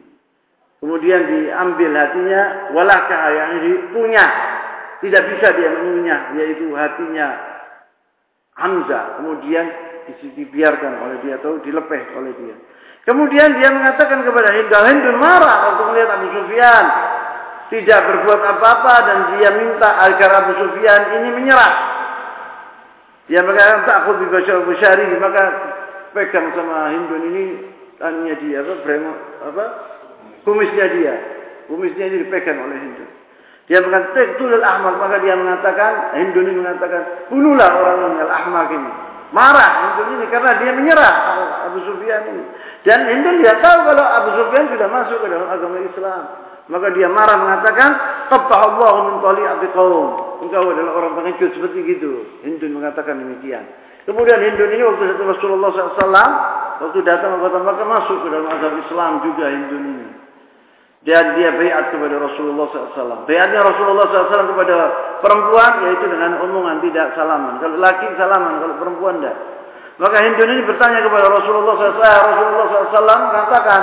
Kemudian 0.80 1.22
diambil 1.28 1.92
hatinya 1.98 2.42
walakah 2.78 3.22
yang 3.34 3.50
punya 3.90 4.26
tidak 5.02 5.24
bisa 5.34 5.48
dia 5.58 5.70
mengunyah 5.82 6.38
yaitu 6.38 6.70
hatinya 6.78 7.28
Hamzah. 8.54 9.18
Kemudian 9.18 9.66
dibiarkan 10.36 10.92
oleh 11.04 11.18
dia 11.26 11.38
atau 11.40 11.58
dilepeh 11.62 12.04
oleh 12.18 12.34
dia. 12.38 12.56
Kemudian 13.08 13.58
dia 13.58 13.70
mengatakan 13.74 14.22
kepada 14.22 14.54
Hindu, 14.54 14.76
Hindu 14.76 15.12
marah 15.18 15.72
waktu 15.72 15.84
melihat 15.90 16.10
Abu 16.20 16.28
Sufyan 16.36 16.86
tidak 17.70 18.00
berbuat 18.06 18.42
apa-apa 18.58 18.96
dan 19.06 19.18
dia 19.38 19.50
minta 19.56 19.90
agar 20.10 20.30
Abu 20.46 20.52
Sufyan 20.62 21.02
ini 21.22 21.30
menyerah. 21.42 21.74
Dia 23.30 23.46
mengatakan 23.46 23.86
takut 23.86 24.18
di 24.22 24.26
Bushari 24.30 25.06
maka 25.22 25.44
pegang 26.18 26.50
sama 26.58 26.90
Hindun 26.90 27.24
ini 27.30 27.44
tanya 28.02 28.34
dia 28.42 28.66
apa 28.66 28.74
bremo 28.82 29.14
apa 29.46 29.66
kumisnya 30.42 30.86
dia 30.98 31.14
kumisnya 31.70 32.10
ini 32.10 32.26
dipegang 32.26 32.58
oleh 32.58 32.78
Hindun. 32.78 33.10
Dia 33.70 33.86
mengatakan 33.86 34.18
Tektulul 34.18 34.66
Ahmad 34.66 34.98
maka 34.98 35.22
dia 35.22 35.38
mengatakan 35.38 36.18
Hindun 36.18 36.46
ini 36.50 36.58
mengatakan 36.58 37.30
bunuhlah 37.30 37.70
orang 37.70 38.18
yang 38.18 38.32
Ahmad 38.34 38.68
ini. 38.74 38.92
Marah 39.30 39.72
Hindun 39.94 40.18
ini 40.18 40.26
karena 40.34 40.52
dia 40.58 40.72
menyerah 40.74 41.14
Abu 41.70 41.80
Sufyan 41.86 42.22
ini. 42.34 42.44
Dan 42.82 43.06
Hindun 43.06 43.46
dia 43.46 43.54
tahu 43.62 43.78
kalau 43.94 44.06
Abu 44.06 44.30
Sufyan 44.42 44.66
sudah 44.74 44.88
masuk 44.90 45.18
ke 45.22 45.28
dalam 45.30 45.48
agama 45.50 45.78
Islam. 45.86 46.24
Maka 46.70 46.94
dia 46.94 47.10
marah 47.10 47.38
mengatakan, 47.38 47.90
Allah 48.30 48.94
min 49.10 49.16
tali'ati 49.26 49.68
qaum." 49.74 50.08
Engkau 50.46 50.70
adalah 50.70 50.94
orang 51.02 51.14
pengecut 51.18 51.50
seperti 51.58 51.98
gitu. 51.98 52.30
Hindun 52.46 52.78
mengatakan 52.78 53.18
demikian. 53.18 53.66
Kemudian 54.06 54.38
Hindun 54.38 54.70
ini 54.78 54.84
waktu 54.86 55.18
Rasulullah 55.18 55.70
SAW, 55.74 56.30
waktu 56.86 57.00
datang 57.06 57.38
ke 57.38 57.38
kota 57.42 57.60
Makkah 57.66 57.88
masuk 57.90 58.18
ke 58.22 58.28
dalam 58.30 58.50
agama 58.54 58.78
Islam 58.86 59.12
juga 59.26 59.46
Hindun 59.50 59.84
ini. 59.84 60.08
Dan 61.00 61.40
dia 61.40 61.56
bayat 61.56 61.96
kepada 61.96 62.16
Rasulullah 62.20 62.68
SAW. 62.76 63.24
Bayatnya 63.24 63.64
Rasulullah 63.64 64.06
SAW 64.12 64.52
kepada 64.52 64.78
perempuan 65.24 65.72
yaitu 65.88 66.06
dengan 66.12 66.44
omongan 66.44 66.84
tidak 66.84 67.16
salaman. 67.16 67.56
Kalau 67.64 67.80
laki 67.80 68.08
salaman, 68.20 68.60
kalau 68.60 68.76
perempuan 68.84 69.24
tidak. 69.24 69.36
Maka 70.00 70.18
Hindun 70.28 70.52
ini 70.60 70.64
bertanya 70.68 71.00
kepada 71.00 71.32
Rasulullah 71.32 71.74
SAW. 71.76 72.04
Rasulullah 72.04 72.66
SAW 72.68 73.28
mengatakan, 73.32 73.82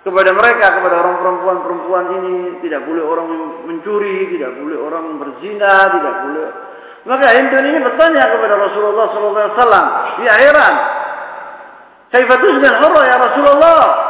kepada 0.00 0.30
mereka, 0.32 0.66
kepada 0.80 0.96
orang 0.98 1.16
perempuan-perempuan 1.20 2.04
ini, 2.18 2.36
tidak 2.64 2.82
boleh 2.88 3.04
orang 3.04 3.28
mencuri, 3.68 4.32
tidak 4.34 4.50
boleh 4.58 4.78
orang 4.80 5.14
berzina, 5.20 5.94
tidak 5.94 6.14
boleh. 6.26 6.48
Maka 7.06 7.26
Hindun 7.38 7.64
ini 7.70 7.78
bertanya 7.86 8.34
kepada 8.34 8.54
Rasulullah 8.58 9.06
SAW, 9.14 9.86
dia 10.18 10.34
heran. 10.42 10.74
Kaifatusnil 12.10 12.76
hurra 12.82 13.02
ya 13.06 13.16
Rasulullah? 13.22 14.09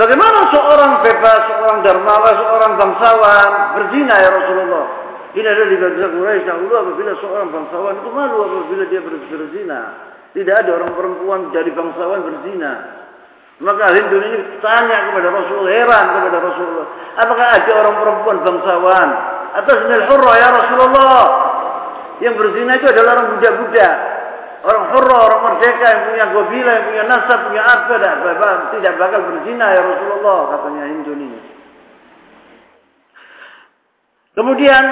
Bagaimana 0.00 0.48
seorang 0.48 1.04
bebas, 1.04 1.40
seorang 1.44 1.84
dermawan, 1.84 2.32
seorang 2.40 2.72
bangsawan 2.80 3.48
berzina 3.76 4.16
ya 4.16 4.32
Rasulullah? 4.32 4.84
Ini 5.36 5.44
adalah 5.44 5.68
di 5.68 5.76
bahasa 5.76 6.08
Quraisy 6.08 6.44
dahulu 6.48 6.72
apabila 6.72 7.12
seorang 7.20 7.48
bangsawan 7.52 7.94
itu 8.00 8.08
malu 8.08 8.36
apabila 8.48 8.84
dia 8.88 9.00
berzina. 9.04 9.80
Tidak 10.32 10.54
ada 10.56 10.70
orang 10.72 10.96
perempuan 10.96 11.40
dari 11.52 11.68
bangsawan 11.76 12.24
berzina. 12.24 12.72
Maka 13.60 13.92
Hindu 13.92 14.16
ini 14.24 14.38
tanya 14.64 15.12
kepada 15.12 15.28
Rasulullah, 15.36 15.72
heran 15.76 16.04
kepada 16.16 16.38
Rasulullah. 16.48 16.86
Apakah 17.20 17.46
ada 17.60 17.72
orang 17.84 17.96
perempuan 18.00 18.36
bangsawan? 18.40 19.08
Atas 19.52 19.78
nil 19.84 20.02
ya 20.08 20.48
Rasulullah. 20.48 21.24
Yang 22.24 22.34
berzina 22.40 22.72
itu 22.80 22.86
adalah 22.88 23.20
orang 23.20 23.36
budak-budak. 23.36 23.96
Orang 24.60 24.92
hurrah, 24.92 25.20
orang 25.24 25.42
merdeka 25.48 25.86
yang 25.88 26.02
punya 26.12 26.24
gobila, 26.36 26.70
yang 26.76 26.86
punya 26.92 27.04
nasab, 27.08 27.38
punya 27.48 27.62
apa, 27.64 27.96
tidak, 27.96 28.14
tidak 28.76 28.92
bakal 29.00 29.20
berzina 29.24 29.66
ya 29.72 29.80
Rasulullah, 29.80 30.38
katanya 30.52 30.84
Hindu 30.84 31.12
ini. 31.16 31.40
Kemudian 34.36 34.84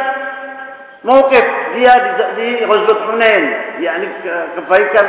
Mauqif 0.98 1.46
dia 1.78 1.94
di, 1.94 2.10
di 2.34 2.48
Ghazwat 2.66 3.00
Hunain, 3.06 3.44
yakni 3.78 4.10
kebaikan 4.58 5.06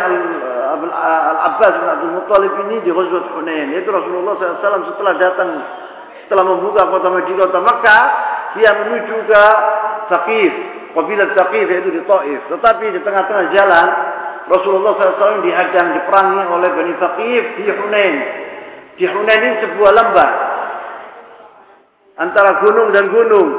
Al-Abbas 0.78 1.74
bin 1.82 1.88
Abdul 1.90 2.14
Muttalib 2.14 2.54
ini 2.68 2.78
di 2.86 2.92
Ghazwat 2.94 3.26
Hunain. 3.34 3.74
Yaitu 3.74 3.90
Rasulullah 3.90 4.38
SAW 4.38 4.86
setelah 4.94 5.14
datang, 5.18 5.50
setelah 6.28 6.46
membuka 6.46 6.86
kota 6.94 7.10
Madinah, 7.10 7.50
kota 7.50 7.62
Makkah, 7.66 8.06
dia 8.54 8.70
menuju 8.86 9.16
ke 9.26 9.44
Saqif, 10.14 10.54
kabilah 10.94 11.34
Saqif 11.34 11.66
yaitu 11.66 11.90
di 11.90 12.02
Taif. 12.06 12.42
Tetapi 12.54 12.86
di 12.94 13.00
tengah-tengah 13.02 13.46
jalan, 13.50 13.88
Rasulullah 14.50 14.98
SAW 14.98 15.46
dihadang, 15.46 15.88
diperangi 15.94 16.44
oleh 16.50 16.70
Bani 16.74 16.94
Saqif 16.98 17.44
di 17.62 17.70
Hunain. 17.70 18.16
Di 18.98 19.06
Hunain 19.06 19.42
ini 19.46 19.58
sebuah 19.62 19.92
lembah 19.94 20.32
antara 22.18 22.60
gunung 22.66 22.90
dan 22.92 23.14
gunung. 23.14 23.50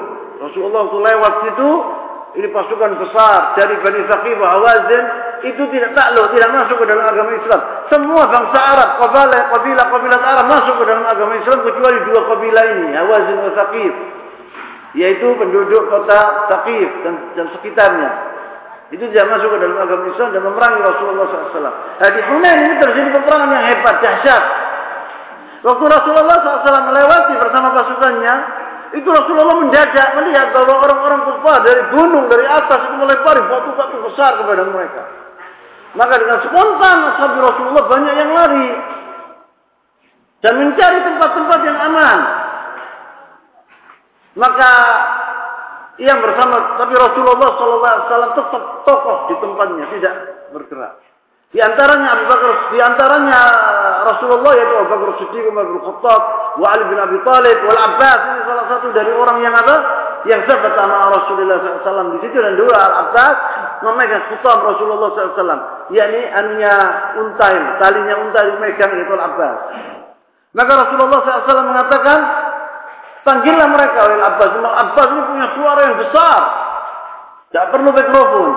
Rasulullah 0.43 0.91
itu 0.91 0.99
lewat 0.99 1.33
situ, 1.47 1.71
ini 2.43 2.49
pasukan 2.51 2.93
besar 2.99 3.55
dari 3.55 3.75
Bani 3.81 4.03
Saqif 4.11 4.39
Hawazin 4.39 5.05
itu 5.41 5.63
tidak 5.73 5.97
takluk, 5.97 6.37
tidak 6.37 6.51
masuk 6.53 6.77
ke 6.77 6.85
dalam 6.85 7.05
agama 7.07 7.33
Islam. 7.33 7.61
Semua 7.89 8.23
bangsa 8.29 8.59
Arab, 8.61 8.89
kabilah 9.01 9.43
kabilah 9.57 9.87
kabilah 9.89 10.21
Arab 10.21 10.47
masuk 10.53 10.75
ke 10.77 10.85
dalam 10.85 11.05
agama 11.09 11.33
Islam 11.41 11.59
kecuali 11.65 11.99
dua 12.05 12.21
kabilah 12.29 12.65
ini, 12.77 12.89
Hawazin 12.99 13.37
dan 13.41 13.53
Saqif. 13.57 13.95
Yaitu 14.91 15.29
penduduk 15.39 15.87
kota 15.87 16.51
Saqif 16.51 16.91
dan, 17.07 17.15
dan 17.39 17.47
sekitarnya. 17.57 18.11
Itu 18.91 19.07
tidak 19.15 19.31
masuk 19.31 19.55
ke 19.55 19.59
dalam 19.63 19.79
agama 19.79 20.05
Islam 20.11 20.29
dan 20.35 20.43
memerangi 20.43 20.81
Rasulullah 20.83 21.25
SAW. 21.31 21.63
Nah, 22.03 22.11
di 22.11 22.21
Hunain 22.27 22.59
ini 22.67 22.75
terjadi 22.83 23.09
peperangan 23.15 23.49
yang 23.55 23.65
hebat, 23.71 23.97
dahsyat. 24.03 24.45
Waktu 25.63 25.85
Rasulullah 25.87 26.37
SAW 26.43 26.89
melewati 26.91 27.33
bersama 27.39 27.69
pasukannya, 27.71 28.35
itu 28.91 29.07
Rasulullah 29.07 29.63
mendadak 29.63 30.09
melihat 30.19 30.51
bahwa 30.51 30.83
orang-orang 30.83 31.21
kufar 31.23 31.63
dari 31.63 31.83
gunung, 31.95 32.27
dari 32.27 32.43
atas 32.43 32.91
itu 32.91 32.97
melempari 32.99 33.41
batu-batu 33.47 33.97
besar 34.11 34.35
kepada 34.43 34.67
mereka. 34.67 35.03
Maka 35.95 36.15
dengan 36.19 36.39
spontan 36.43 36.99
sahabat 37.19 37.39
Rasulullah 37.39 37.87
banyak 37.87 38.15
yang 38.15 38.31
lari 38.35 38.69
dan 40.43 40.53
mencari 40.59 40.99
tempat-tempat 41.07 41.59
yang 41.63 41.79
aman. 41.79 42.19
Maka 44.39 44.73
yang 46.01 46.19
bersama 46.25 46.81
tapi 46.81 46.97
Rasulullah 46.97 47.49
SAW 47.61 48.33
tetap 48.33 48.63
tokoh 48.89 49.29
di 49.29 49.35
tempatnya, 49.37 49.85
tidak 49.93 50.15
bergerak. 50.57 50.97
Di 51.51 51.59
antaranya 51.59 52.15
Abu 52.15 52.25
Bakar, 52.31 52.53
di 52.71 52.79
antaranya 52.79 53.41
Rasulullah 54.07 54.55
yaitu 54.55 54.75
Abu 54.81 54.89
Bakar 54.89 55.11
Siddiq, 55.19 55.45
Umar 55.51 55.67
bin 55.67 55.83
Khattab, 55.83 56.23
wa 56.63 56.67
Ali 56.71 56.85
bin 56.87 56.99
Abi 56.99 57.19
Thalib, 57.27 57.59
wal 57.67 57.81
Abbas 57.91 58.21
ini 58.23 58.41
salah 58.47 58.67
satu 58.71 58.87
dari 58.95 59.11
orang 59.11 59.43
yang 59.43 59.55
apa? 59.59 59.77
Yang 60.31 60.47
sahabat 60.47 60.73
sama 60.79 60.97
Rasulullah 61.11 61.57
SAW 61.59 62.13
di 62.15 62.19
situ 62.23 62.39
dan 62.39 62.55
dua 62.55 62.77
Al 62.77 62.95
Abbas 63.09 63.37
memegang 63.83 64.25
khutam 64.31 64.59
Rasulullah 64.63 65.09
SAW, 65.11 65.61
yakni 65.91 66.23
anunya 66.33 66.75
unta 67.19 67.47
ini, 67.51 67.71
talinya 67.83 68.15
unta 68.25 68.41
dimegang 68.47 68.93
itu 68.95 69.13
Al 69.19 69.25
Abbas. 69.35 69.57
Maka 70.55 70.73
Rasulullah 70.87 71.19
SAW 71.19 71.67
mengatakan, 71.67 72.19
panggillah 73.23 73.69
mereka 73.71 73.99
oleh 74.07 74.19
Abbas. 74.21 74.51
Abbas 74.61 75.09
ini 75.13 75.23
punya 75.29 75.47
suara 75.57 75.81
yang 75.87 75.97
besar, 76.01 76.41
tidak 77.51 77.67
perlu 77.75 77.91
mikrofon. 77.93 78.51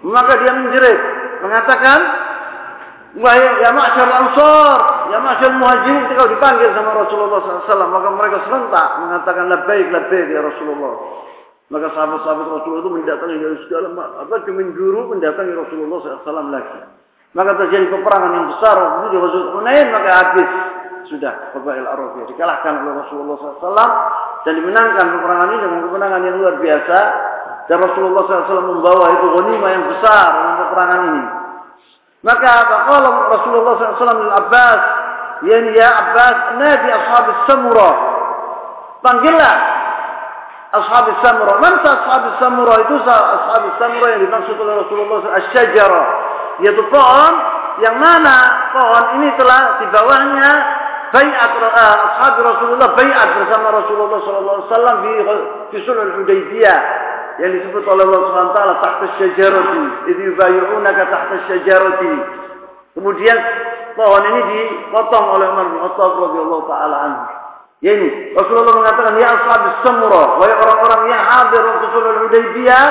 Maka 0.00 0.32
dia 0.40 0.52
menjerit, 0.56 1.00
mengatakan 1.44 1.98
wahai 3.18 3.42
ya 3.58 3.74
ma'syar 3.74 4.06
ansar 4.06 4.78
ya 5.10 5.18
ma'syar 5.18 5.50
muhajirin 5.58 6.06
ketika 6.06 6.30
dipanggil 6.30 6.70
sama 6.78 6.94
Rasulullah 6.94 7.38
SAW 7.42 7.90
maka 7.90 8.08
mereka 8.14 8.38
serentak 8.46 8.88
mengatakan 9.02 9.44
labbaik 9.50 9.86
labbaik 9.90 10.26
ya 10.30 10.40
Rasulullah 10.46 10.94
maka 11.70 11.86
sahabat-sahabat 11.90 12.46
Rasulullah 12.46 12.82
itu 12.86 12.92
mendatangi 13.02 13.36
dari 13.42 13.58
segala 13.66 13.88
apa 14.22 14.34
menjuru 14.46 15.00
mendatangi 15.10 15.52
Rasulullah 15.58 15.98
SAW 16.22 16.54
lagi 16.54 16.80
maka 17.34 17.50
terjadi 17.66 17.86
peperangan 17.90 18.30
yang 18.34 18.46
besar 18.54 18.74
waktu 18.78 18.98
itu 19.10 19.10
di 19.10 19.40
Hunain 19.58 19.86
maka 19.90 20.10
habis 20.14 20.48
sudah 21.08 21.56
Qabail 21.56 21.86
Arabiyah 21.86 22.26
dikalahkan 22.28 22.84
oleh 22.84 22.92
Rasulullah 23.06 23.36
SAW 23.40 23.90
dan 24.44 24.52
dimenangkan 24.56 25.04
peperangan 25.16 25.48
ini 25.54 25.60
dengan 25.64 25.80
kemenangan 25.88 26.20
yang 26.26 26.36
luar 26.36 26.54
biasa 26.60 26.98
dan 27.70 27.76
Rasulullah 27.80 28.22
SAW 28.26 28.72
membawa 28.76 29.04
itu 29.14 29.26
ghanimah 29.30 29.70
yang 29.70 29.84
besar 29.88 30.26
dalam 30.34 30.54
peperangan 30.66 31.00
ini. 31.06 31.24
Maka 32.20 32.52
kalau 32.68 33.12
Rasulullah 33.32 33.72
SAW 33.78 34.12
al 34.12 34.34
Abbas, 34.44 34.80
yani 35.48 35.70
ya 35.72 35.88
Abbas, 35.88 36.36
nadi 36.60 36.88
ashab 36.92 37.26
samura. 37.48 37.90
Panggillah 39.00 39.56
ashab 40.76 41.06
samura. 41.24 41.52
Mana 41.62 41.78
ashab 41.80 42.24
samura 42.42 42.74
itu 42.84 42.94
ashab 43.00 43.64
samura 43.80 44.06
yang 44.18 44.20
dimaksud 44.28 44.56
oleh 44.58 44.74
Rasulullah 44.84 45.18
SAW 45.24 46.28
yaitu 46.60 46.84
pohon 46.92 47.32
yang 47.80 47.96
mana 47.96 48.68
pohon 48.76 49.04
ini 49.20 49.28
telah 49.40 49.80
di 49.80 49.86
bawahnya 49.88 50.52
bayat 51.10 51.50
uh, 51.58 51.96
ashab 52.10 52.36
Rasulullah 52.42 52.90
bayat 52.94 53.28
bersama 53.38 53.66
Rasulullah 53.82 54.18
sallallahu 54.22 54.56
alaihi 54.56 54.68
wasallam 54.70 54.96
di 55.02 55.12
di 55.74 55.78
Sulh 55.86 55.98
Hudaybiyah 56.22 56.80
yang 57.40 57.50
disebut 57.56 57.84
oleh 57.88 58.04
Allah 58.04 58.20
Subhanahu 58.26 58.52
wa 58.52 58.56
taala 58.56 58.74
tahta 58.84 59.06
syajarati 59.16 59.82
idh 60.12 60.20
yubayyi'unaka 60.34 61.02
tahta 61.08 61.36
syajarati. 61.48 62.14
Kemudian 62.98 63.38
pohon 63.94 64.24
ini 64.28 64.40
dipotong 64.50 65.26
oleh 65.38 65.46
Umar 65.50 65.66
bin 65.70 65.78
Khattab 65.78 66.12
radhiyallahu 66.20 66.64
taala 66.68 66.96
anhu. 67.06 67.22
Ya 67.80 67.96
Rasulullah 68.36 68.76
mengatakan 68.76 69.16
ya 69.16 69.28
ashab 69.40 69.62
samura 69.80 70.36
wahai 70.36 70.52
orang-orang 70.52 71.02
yang 71.08 71.22
hadir 71.24 71.62
waktu 71.64 71.86
sulh 71.96 72.06
Hudaybiyah 72.28 72.86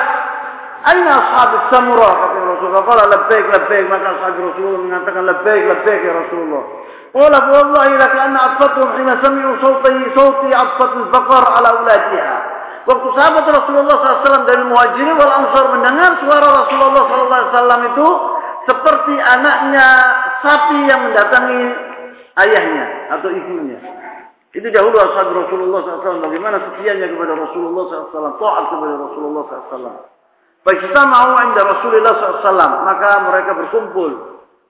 Aina 0.90 1.16
sahabat 1.30 1.64
samurah 1.70 2.14
kata 2.18 2.38
Rasulullah. 2.42 2.84
Kala 2.88 3.04
labbaik 3.14 3.46
labbaik 3.46 3.86
maka 3.94 4.10
sahabat 4.18 4.42
Rasulullah 4.42 4.82
mengatakan 4.82 5.24
labbaik 5.30 5.64
labbaik 5.70 6.02
ya 6.02 6.14
Rasulullah. 6.18 6.64
Qala 7.10 7.38
wallahi 7.46 7.94
lak 7.98 8.14
anna 8.18 8.40
atfatuhum 8.54 8.90
hina 8.98 9.14
sami'u 9.22 9.52
sawti 9.62 10.02
sawti 10.14 10.50
atfatul 10.50 11.10
baqar 11.14 11.44
ala 11.46 11.70
ulatiha. 11.86 12.38
Waktu 12.90 13.08
sahabat 13.14 13.46
Rasulullah 13.46 13.96
SAW 14.02 14.50
dari 14.50 14.64
muhajirin 14.66 15.14
wal 15.14 15.34
ansar 15.46 15.66
mendengar 15.78 16.12
suara 16.26 16.48
Rasulullah 16.66 17.04
SAW 17.54 17.82
itu 17.94 18.08
seperti 18.66 19.14
anaknya 19.20 19.88
sapi 20.42 20.78
yang 20.90 21.06
mendatangi 21.06 21.62
ayahnya 22.34 22.86
atau 23.14 23.30
ibunya. 23.30 23.78
Itu 24.50 24.66
dahulu 24.74 24.98
ashab 24.98 25.30
Rasulullah 25.30 25.86
SAW. 25.86 26.26
Bagaimana 26.26 26.58
setianya 26.66 27.14
kepada 27.14 27.38
Rasulullah 27.38 28.10
SAW. 28.10 28.42
Taat 28.42 28.64
kepada 28.74 28.96
Rasulullah 28.98 29.44
SAW 29.46 30.19
mau 30.66 31.30
inda 31.44 31.62
Rasulullah 31.64 32.14
SAW. 32.42 32.74
Maka 32.84 33.10
mereka 33.28 33.52
berkumpul 33.56 34.12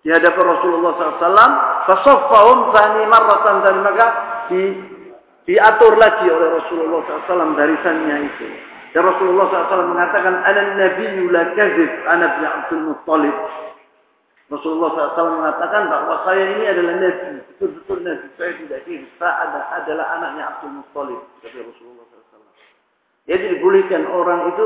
di 0.05 0.09
hadapan 0.13 0.45
Rasulullah 0.57 0.91
SAW. 0.95 1.51
Fasoffahum 1.89 2.57
tani 2.75 3.03
marratan 3.09 3.55
dan 3.65 3.75
maka 3.81 4.07
di 4.49 4.61
diatur 5.49 5.97
lagi 5.97 6.29
oleh 6.29 6.61
Rasulullah 6.61 7.01
SAW 7.25 7.57
barisannya 7.57 8.17
itu. 8.29 8.47
Dan 8.89 9.05
Rasulullah 9.05 9.45
SAW 9.49 9.93
mengatakan, 9.93 10.33
Ana 10.45 10.61
nabiyyu 10.77 11.29
la 11.29 11.53
kazib, 11.53 11.91
ana 12.09 12.25
bin 12.37 12.43
Abdul 12.45 12.83
Muttalib. 12.89 13.37
Rasulullah 14.49 15.13
SAW 15.13 15.37
mengatakan 15.37 15.93
bahwa 15.93 16.25
saya 16.25 16.57
ini 16.57 16.65
adalah 16.65 16.97
nabi, 16.97 17.37
betul-betul 17.53 18.01
nabi. 18.01 18.25
Saya 18.33 18.51
tidak 18.57 18.81
kiri, 18.89 19.05
saya 19.21 19.33
ada, 19.45 19.59
adalah 19.77 20.05
anaknya 20.17 20.43
Abdul 20.57 20.73
Muttalib. 20.81 21.21
Kata 21.45 21.59
Rasulullah 21.69 22.05
SAW. 22.09 22.49
Jadi 23.29 23.45
dibolehkan 23.45 24.09
orang 24.09 24.49
itu 24.49 24.63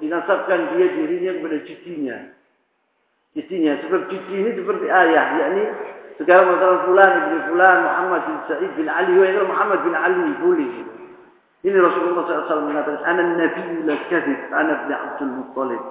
dinasabkan 0.00 0.74
dia 0.74 0.86
dirinya 0.96 1.30
kepada 1.38 1.58
cucunya. 1.68 2.16
Cucunya, 3.30 3.72
sebab 3.86 4.10
cucu 4.10 4.32
ini 4.34 4.50
seperti 4.58 4.86
ayah, 4.90 5.24
yakni 5.38 5.62
sekarang 6.18 6.52
masalah 6.52 6.84
fulan 6.84 7.10
ibn 7.16 7.34
fulan 7.48 7.78
Muhammad 7.86 8.20
bin 8.26 8.36
Sa'id 8.50 8.70
bin 8.74 8.86
Ali 8.90 9.14
wa 9.14 9.46
Muhammad 9.46 9.78
bin 9.86 9.94
Ali 9.94 10.26
boleh. 10.42 10.72
Ini 11.60 11.76
Rasulullah 11.76 12.24
SAW 12.24 12.72
mengatakan, 12.72 13.04
Ana 13.04 13.22
Nabi 13.36 13.84
la 13.84 13.96
Ana 14.56 14.72
bin 14.84 14.90
Abdul 14.96 15.32
Muttalib. 15.36 15.82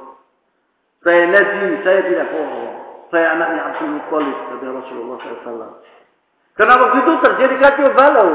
Saya 1.06 1.30
Nabi, 1.30 1.62
saya 1.86 2.00
tidak 2.10 2.28
bohong. 2.34 2.74
Saya 3.14 3.26
anaknya 3.38 3.62
Abdul 3.74 3.92
Muttalib, 3.94 4.38
kata 4.50 4.66
Rasulullah 4.66 5.18
SAW. 5.22 5.72
Karena 6.58 6.74
waktu 6.76 6.98
itu 7.06 7.12
terjadi 7.24 7.56
kacau 7.62 7.88
balau. 7.96 8.30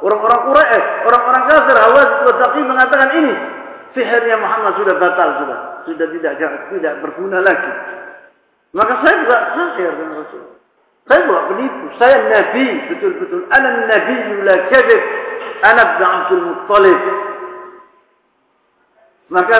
Orang-orang 0.00 0.40
Quraisy, 0.48 0.86
orang-orang 1.04 1.42
kafir, 1.44 1.76
Hawaz 1.76 2.08
Taqi 2.40 2.60
mengatakan 2.64 3.08
ini 3.20 3.59
sihirnya 3.96 4.36
Muhammad 4.38 4.78
sudah 4.78 4.94
batal 4.98 5.28
sudah, 5.44 5.58
sudah 5.86 6.06
tidak 6.14 6.32
tidak 6.72 6.94
berguna 7.02 7.42
lagi. 7.42 7.72
Maka 8.70 9.02
saya 9.02 9.14
juga 9.26 9.38
sahir 9.58 9.90
dengan 9.98 10.22
Rasulullah. 10.22 10.58
Saya 11.10 11.20
bukan 11.26 11.44
penipu. 11.50 11.84
Saya 11.98 12.16
nabi. 12.30 12.66
Betul-betul. 12.86 13.40
Ana 13.50 13.68
nabi 13.90 14.14
la 14.46 14.56
kadib. 14.70 15.02
Ana 15.66 15.82
bin 15.98 16.02
Abdul 16.06 16.44
Muttalib. 16.46 17.00
Maka 19.30 19.56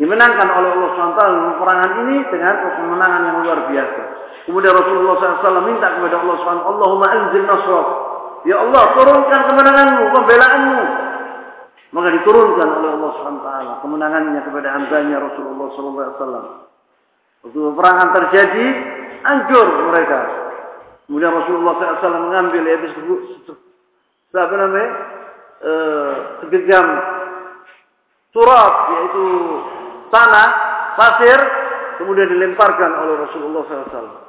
dimenangkan 0.00 0.48
oleh 0.48 0.70
Allah 0.72 0.90
SWT 0.94 1.20
peperangan 1.58 1.90
ini 2.06 2.16
dengan 2.32 2.54
kemenangan 2.64 3.22
yang 3.24 3.36
luar 3.44 3.58
biasa. 3.68 4.02
Kemudian 4.48 4.72
Rasulullah 4.72 5.14
SAW 5.20 5.68
minta 5.68 5.92
kepada 5.92 6.16
Allah 6.24 6.36
SWT, 6.40 6.64
Allahumma 6.64 7.06
anzil 7.12 7.44
nasrah. 7.44 7.86
Ya 8.48 8.56
Allah, 8.64 8.96
turunkan 8.96 9.40
kemenanganmu, 9.52 10.02
pembelaanmu. 10.08 10.80
Maka 11.88 12.08
diturunkan 12.20 12.68
oleh 12.68 12.90
Allah 13.00 13.12
SWT 13.16 13.48
kemenangannya 13.80 14.40
kepada 14.44 14.68
hambanya 14.76 15.16
Rasulullah 15.24 15.66
SAW. 15.72 16.68
Waktu 17.48 17.58
peperangan 17.72 18.08
terjadi, 18.12 18.66
hancur 19.24 19.66
mereka. 19.88 20.20
Kemudian 21.08 21.32
Rasulullah 21.32 21.72
SAW 21.80 22.28
mengambil 22.28 22.62
ya, 22.68 22.76
apa 24.36 24.54
namanya, 24.60 24.90
e, 25.64 25.72
segegam 26.44 26.86
surat 28.36 28.74
yaitu 28.92 29.24
tanah, 30.12 30.48
pasir, 31.00 31.38
kemudian 31.96 32.28
dilemparkan 32.28 32.90
oleh 33.00 33.14
Rasulullah 33.24 33.64
SAW. 33.64 34.28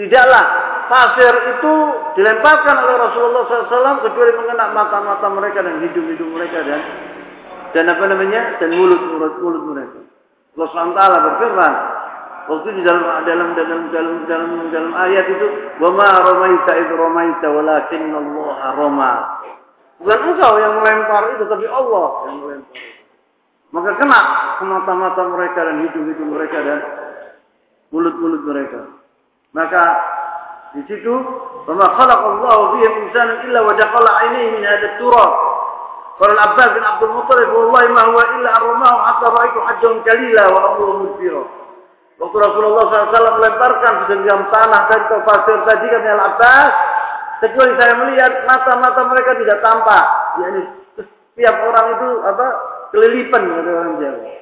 Tidaklah 0.00 0.44
pasir 0.86 1.34
itu 1.56 1.74
dilemparkan 2.18 2.76
oleh 2.82 2.96
Rasulullah 3.10 3.42
SAW 3.46 4.04
kecuali 4.06 4.32
mengenai 4.34 4.72
mata-mata 4.74 5.26
mereka 5.30 5.62
dan 5.62 5.82
hidung-hidung 5.82 6.30
mereka 6.34 6.62
dan 6.64 6.80
dan 7.74 7.84
apa 7.92 8.04
namanya 8.08 8.56
dan 8.62 8.72
mulut-mulut 8.72 9.34
mulut 9.42 9.62
mereka. 9.74 10.00
Allah 10.56 10.68
SWT 10.72 11.00
berfirman 11.00 11.72
waktu 12.46 12.68
di 12.78 12.82
dalam 12.86 13.04
dalam 13.26 13.48
dalam 13.52 13.80
dalam 13.92 14.14
dalam 14.24 14.50
dalam 14.72 14.92
ayat 14.96 15.26
itu 15.28 15.46
wa 15.82 15.90
ma 15.92 16.08
ramaita 16.24 16.72
id 16.72 16.90
ramaita 16.94 17.46
walakin 17.52 18.02
Allah 18.14 18.56
rama. 18.80 19.12
Bukan 20.00 20.18
engkau 20.28 20.52
yang 20.60 20.74
melempar 20.80 21.22
itu 21.36 21.44
tapi 21.48 21.66
Allah 21.68 22.08
yang 22.30 22.36
melempar. 22.40 22.80
Maka 23.74 23.90
kena 23.98 24.20
ke 24.56 24.64
mata-mata 24.64 25.22
mereka 25.28 25.60
dan 25.66 25.76
hidung-hidung 25.84 26.30
mereka 26.32 26.58
dan 26.64 26.78
mulut-mulut 27.92 28.42
mereka. 28.46 28.80
Maka 29.52 29.82
di 30.76 30.82
situ, 30.84 31.14
"Wa 31.64 31.88
khalaqallahu 31.96 32.62
bihi 32.76 32.86
insanan 33.08 33.48
illa 33.48 33.64
wa 33.64 33.72
jaqala 33.80 34.10
'ainihi 34.20 34.60
min 34.60 34.62
hadha 34.62 34.88
turab." 35.00 35.32
Qala 36.16 36.32
Al-Abbas 36.32 36.68
bin 36.76 36.84
Abdul 36.84 37.12
Muttalib, 37.16 37.48
"Wallahi 37.52 37.88
ma 37.92 38.02
huwa 38.08 38.24
illa 38.36 38.48
armahu 38.56 38.96
hatta 39.04 39.26
ra'aytu 39.32 39.58
hajjan 39.68 39.94
kalila 40.04 40.44
wa 40.52 40.58
amruhu 40.72 40.92
mudbira." 41.04 41.42
Waktu 42.16 42.36
Rasulullah 42.40 42.84
SAW 42.88 43.36
melemparkan 43.36 43.94
segenggam 44.08 44.48
tanah 44.48 44.88
dari 44.88 45.04
pasir 45.20 45.56
tadi 45.68 45.86
kata 45.92 46.08
Al-Abbas, 46.16 46.72
kecuali 47.44 47.72
saya 47.76 47.92
melihat 48.00 48.32
mata-mata 48.48 49.00
mereka 49.12 49.36
tidak 49.36 49.60
tampak. 49.60 50.04
Yani 50.40 50.60
setiap 50.96 51.56
orang 51.68 51.86
itu 52.00 52.08
apa 52.24 52.46
kelilipan 52.96 53.42
kata 53.44 53.70
orang 53.76 53.94
Jawa. 54.00 54.32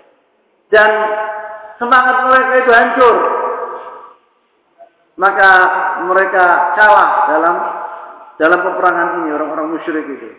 Dan 0.71 0.91
semangat 1.83 2.17
mereka 2.31 2.53
itu 2.63 2.71
hancur. 2.71 3.15
Maka 5.15 5.51
mereka 6.11 6.75
kalah 6.75 7.11
dalam 7.31 7.57
dalam 8.35 8.61
peperangan 8.67 9.09
ini 9.23 9.31
orang-orang 9.31 9.79
musyrik 9.79 10.07
itu. 10.11 10.31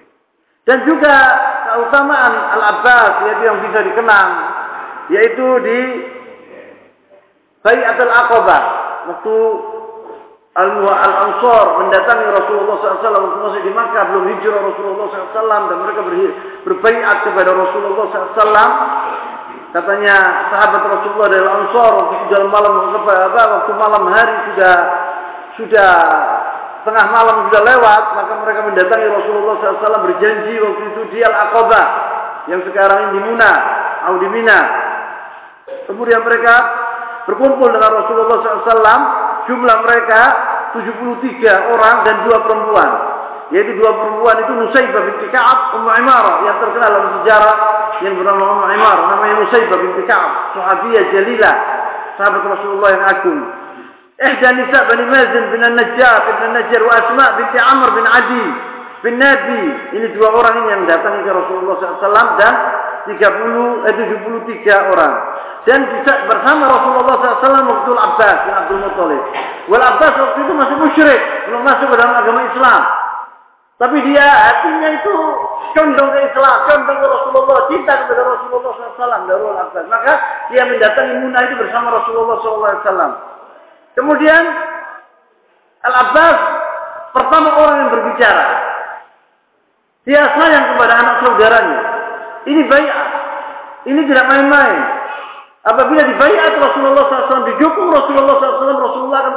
Dan 0.66 0.84
juga 0.84 1.16
keutamaan 1.72 2.34
Al-Abbas 2.60 3.14
yaitu 3.30 3.44
yang 3.46 3.60
bisa 3.64 3.80
dikenang 3.86 4.30
yaitu 5.14 5.48
di 5.62 5.80
Bayatul 7.62 8.14
Aqabah 8.14 8.64
waktu 9.14 9.36
Al-Ansar 10.56 11.66
mendatangi 11.84 12.28
Rasulullah 12.32 12.76
SAW 12.80 13.04
waktu 13.04 13.40
masih 13.44 13.62
di 13.68 13.72
Makkah 13.76 14.04
belum 14.08 14.24
hijrah 14.32 14.62
Rasulullah 14.72 15.08
SAW 15.12 15.64
dan 15.68 15.78
mereka 15.84 16.02
berbaiat 16.64 17.18
kepada 17.28 17.52
Rasulullah 17.52 18.06
SAW 18.08 18.70
katanya 19.76 20.48
sahabat 20.56 20.82
Rasulullah 20.88 21.28
dari 21.28 21.44
Ansar 21.44 21.92
waktu 22.00 22.16
dalam 22.32 22.48
malam 22.48 22.96
apa 22.96 23.42
waktu 23.60 23.72
malam 23.76 24.04
hari 24.08 24.36
sudah 24.52 24.76
sudah 25.60 25.92
tengah 26.88 27.06
malam 27.12 27.52
sudah 27.52 27.62
lewat 27.68 28.04
maka 28.16 28.34
mereka 28.40 28.60
mendatangi 28.72 29.08
Rasulullah 29.12 29.54
SAW 29.60 30.08
berjanji 30.08 30.54
waktu 30.64 30.84
itu 30.96 31.02
di 31.12 31.20
Al-Aqabah 31.20 31.86
yang 32.48 32.64
sekarang 32.64 32.98
ini 33.04 33.10
di 33.20 33.22
Muna 33.28 33.52
atau 34.08 34.18
di 34.22 34.30
Mina 34.32 34.60
kemudian 35.92 36.24
mereka 36.24 36.56
berkumpul 37.28 37.68
dengan 37.68 37.92
Rasulullah 38.00 38.38
SAW 38.64 39.02
jumlah 39.52 39.78
mereka 39.84 40.22
73 40.76 41.72
orang 41.72 41.96
dan 42.04 42.16
dua 42.28 42.38
perempuan. 42.44 42.90
Yaitu 43.56 43.72
dua 43.80 43.96
perempuan 43.96 44.36
itu 44.44 44.52
Nusaybah 44.52 45.02
binti 45.08 45.32
Ka'ab, 45.32 45.80
Ummu 45.80 45.88
Imarah 45.88 46.44
yang 46.44 46.60
terkenal 46.60 46.92
dalam 46.92 47.12
sejarah 47.24 47.56
yang 48.04 48.20
bernama 48.20 48.44
Ummu 48.52 48.68
Imarah, 48.68 49.06
namanya 49.16 49.34
Nusaybah 49.48 49.80
binti 49.80 50.04
Ka'ab, 50.04 50.60
sahabiyah 50.60 51.04
jalilah, 51.16 51.56
sahabat 52.20 52.44
Rasulullah 52.44 52.90
yang 52.92 53.06
agung. 53.08 53.42
Nisa 54.20 54.80
Bani 54.92 55.06
Mazin 55.08 55.44
bin 55.56 55.62
An-Najjar, 55.64 56.16
bin 56.28 56.36
An-Najjar 56.52 56.82
wa 56.84 56.94
Asma 57.00 57.26
binti 57.40 57.58
Amr 57.64 57.88
bin 57.96 58.06
Adi 58.08 58.46
bin 59.08 59.16
Nabi. 59.24 59.64
Ini 59.96 60.08
dua 60.20 60.36
orang 60.36 60.56
ini 60.60 60.68
yang 60.76 60.84
datang 60.92 61.24
ke 61.24 61.32
Rasulullah 61.32 61.80
SAW 61.80 62.36
dan 62.36 62.54
30 63.08 63.88
eh 63.88 63.94
73 63.96 64.92
orang 64.92 65.14
dan 65.66 65.80
bisa 65.90 66.14
bersama 66.30 66.70
Rasulullah 66.70 67.16
SAW 67.42 67.66
waktu 67.66 67.92
Abbas 67.94 68.38
bin 68.46 68.54
Abdul 68.54 68.82
Muttalib. 68.84 69.24
Wal 69.70 69.82
Abbas 69.82 70.14
waktu 70.14 70.40
itu 70.44 70.54
masih 70.54 70.76
musyrik, 70.78 71.22
belum 71.50 71.62
masuk 71.64 71.88
ke 71.90 71.96
dalam 71.98 72.14
agama 72.18 72.46
Islam. 72.50 72.82
Tapi 73.76 73.98
dia 74.08 74.24
hatinya 74.24 74.90
itu 74.96 75.14
condong 75.76 76.10
ke 76.16 76.20
Islam, 76.32 76.56
condong 76.64 76.98
ke 77.04 77.08
Rasulullah, 77.12 77.60
cinta 77.68 77.94
kepada 78.08 78.22
Rasulullah 78.24 78.72
SAW 78.72 79.52
Abbas. 79.68 79.86
Maka 79.92 80.14
dia 80.48 80.64
mendatangi 80.64 81.16
Muna 81.20 81.40
itu 81.44 81.56
bersama 81.60 81.88
Rasulullah 81.92 82.40
SAW. 82.40 83.14
Kemudian 84.00 84.44
Al 85.84 85.96
Abbas 86.08 86.40
pertama 87.12 87.50
orang 87.60 87.76
yang 87.84 87.92
berbicara. 88.00 88.46
Dia 90.08 90.24
sayang 90.24 90.66
kepada 90.76 90.94
anak 90.96 91.16
saudaranya. 91.28 91.80
Ini 92.48 92.62
bayat. 92.72 93.00
Ini 93.90 94.02
tidak 94.08 94.26
main-main. 94.32 94.82
Apabila 95.66 96.06
dibayar 96.06 96.62
Rasulullah 96.62 97.10
SAW, 97.10 97.50
didukung 97.58 97.90
Rasulullah 97.90 98.38
SAW, 98.38 98.86
Rasulullah 98.86 99.20
akan 99.26 99.34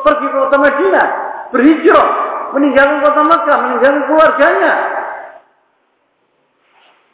pergi 0.00 0.26
ke 0.32 0.36
kota 0.40 0.56
Madinah, 0.56 1.06
berhijrah, 1.52 2.08
meninggalkan 2.56 2.98
kota 3.04 3.22
Makkah, 3.26 3.56
meninggalkan 3.66 4.04
keluarganya. 4.08 4.74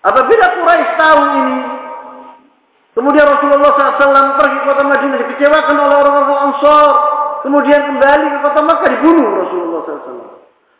Apabila 0.07 0.45
Quraisy 0.55 0.91
tahu 0.95 1.21
ini, 1.35 1.59
kemudian 2.95 3.27
Rasulullah 3.27 3.75
SAW 3.75 4.39
pergi 4.39 4.57
ke 4.63 4.67
kota 4.71 4.83
Madinah, 4.87 5.19
dikecewakan 5.27 5.77
oleh 5.83 5.97
orang-orang 5.99 6.41
Ansar, 6.53 6.87
kemudian 7.43 7.81
kembali 7.91 8.27
ke 8.31 8.39
kota 8.47 8.61
Makkah, 8.63 8.89
dibunuh 8.95 9.29
Rasulullah 9.43 9.81
SAW. 9.83 10.31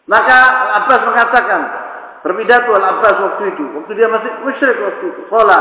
Maka 0.07 0.39
Abbas 0.79 1.03
mengatakan, 1.11 1.61
berpidato 2.23 2.71
Al-Abbas 2.71 3.17
waktu 3.19 3.43
itu, 3.51 3.65
waktu 3.75 3.93
dia 3.99 4.07
masih 4.07 4.31
musyrik 4.47 4.79
waktu 4.79 5.05
itu. 5.11 5.21
Kala, 5.27 5.61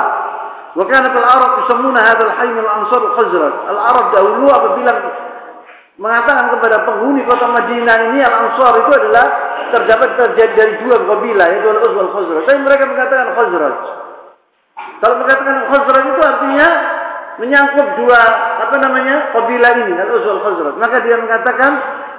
Wakanat 0.75 1.15
al-Arab 1.15 1.51
yusammuna 1.63 2.03
hadzal 2.03 2.35
hayy 2.35 2.51
al-Ansar 2.59 2.99
al-Khazraj. 2.99 3.55
Al-Arab 3.71 4.05
dahulu 4.11 4.45
apabila 4.51 4.91
mengatakan 5.95 6.51
kepada 6.59 6.83
penghuni 6.83 7.23
kota 7.23 7.47
Madinah 7.47 7.97
ini 8.11 8.19
al-Ansar 8.19 8.73
itu 8.83 8.91
adalah 8.91 9.25
terdapat 9.71 10.09
terjadi 10.19 10.53
dari 10.53 10.73
dua 10.83 10.97
kabilah 11.07 11.45
yaitu 11.55 11.67
al-Uz 11.71 11.93
wal 11.95 12.11
Khazraj. 12.11 12.43
Tapi 12.43 12.59
mereka 12.63 12.83
mengatakan 12.87 13.27
Khazraj. 13.31 13.75
Kalau 14.99 15.15
mengatakan 15.23 15.55
Khazraj 15.71 16.03
itu 16.03 16.21
artinya 16.21 16.67
menyangkut 17.35 17.87
dua 17.99 18.21
apa 18.67 18.75
namanya 18.79 19.15
kabilah 19.31 19.71
ini 19.71 19.93
al-Uz 19.95 20.23
wal 20.27 20.41
Khazraj. 20.43 20.75
Maka 20.75 20.97
dia 21.03 21.15
mengatakan 21.15 21.71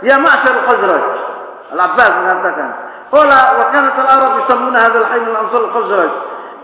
ya 0.04 0.16
ma'syar 0.16 0.56
Khazraj. 0.64 1.04
Al-Abbas 1.66 2.12
mengatakan, 2.22 2.68
"Qala 3.10 3.40
wa 3.58 3.64
kanat 3.74 3.96
al-Arab 3.98 4.30
yusammuna 4.38 4.78
hadzal 4.86 5.06
hayy 5.10 5.24
al-Ansar 5.26 5.60
al-Khazraj." 5.68 6.12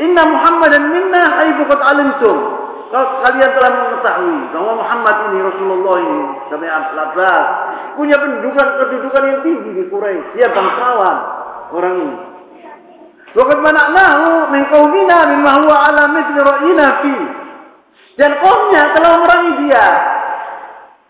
Inna 0.01 0.23
Muhammadan 0.25 0.83
minna 0.89 1.23
qad 1.69 1.81
alimtum. 1.85 2.62
Kalian 2.93 3.51
telah 3.57 3.71
mengetahui 3.73 4.39
bahwa 4.53 4.73
Muhammad 4.85 5.17
ini 5.33 5.39
Rasulullah 5.41 5.97
ini 5.97 6.25
kami 6.53 6.67
Abbas 6.69 7.47
punya 7.97 8.21
pendudukan 8.21 8.69
kedudukan 8.85 9.23
yang 9.33 9.41
tinggi 9.41 9.71
di 9.81 9.83
Quraisy. 9.89 10.37
Dia 10.37 10.53
bangsawan 10.53 11.17
orang 11.73 11.95
ini. 12.05 12.17
Waqad 13.33 13.59
mana'nahu 13.65 14.53
min 14.53 14.63
qaumina 14.69 15.19
mimma 15.25 15.53
huwa 15.65 15.77
ala 15.89 16.05
mithli. 16.13 17.17
Dan 18.21 18.31
kaumnya 18.45 18.93
telah 18.93 19.13
merangi 19.25 19.53
dia. 19.65 19.87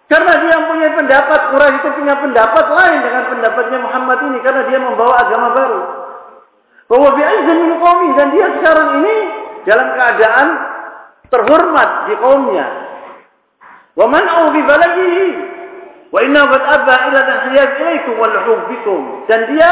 Karena 0.06 0.38
dia 0.38 0.56
punya 0.70 0.88
pendapat, 0.94 1.40
Quraisy 1.50 1.76
itu 1.82 1.88
punya 1.98 2.14
pendapat 2.14 2.66
lain 2.78 2.98
dengan 3.02 3.22
pendapatnya 3.26 3.78
Muhammad 3.82 4.18
ini 4.30 4.38
karena 4.46 4.62
dia 4.70 4.78
membawa 4.78 5.18
agama 5.18 5.50
baru. 5.50 5.80
Bahwa 6.86 7.08
bi'azzin 7.18 7.58
min 7.58 7.74
dan 8.14 8.28
dia 8.30 8.46
sekarang 8.54 9.02
ini 9.02 9.14
dalam 9.66 9.88
keadaan 9.98 10.48
terhormat 11.32 12.12
di 12.12 12.14
kaumnya. 12.20 12.66
Wa 13.96 14.06
man'u 14.08 14.52
bi 14.52 14.60
baladihi 14.62 15.26
Wa 16.12 16.20
inna 16.20 16.44
qad 16.44 16.60
abba 16.60 16.94
ila 17.08 17.20
tahyaz 17.24 17.70
ilaikum 17.80 18.20
wal 18.20 18.36
hubbikum. 18.44 19.24
Dan 19.32 19.48
dia 19.48 19.70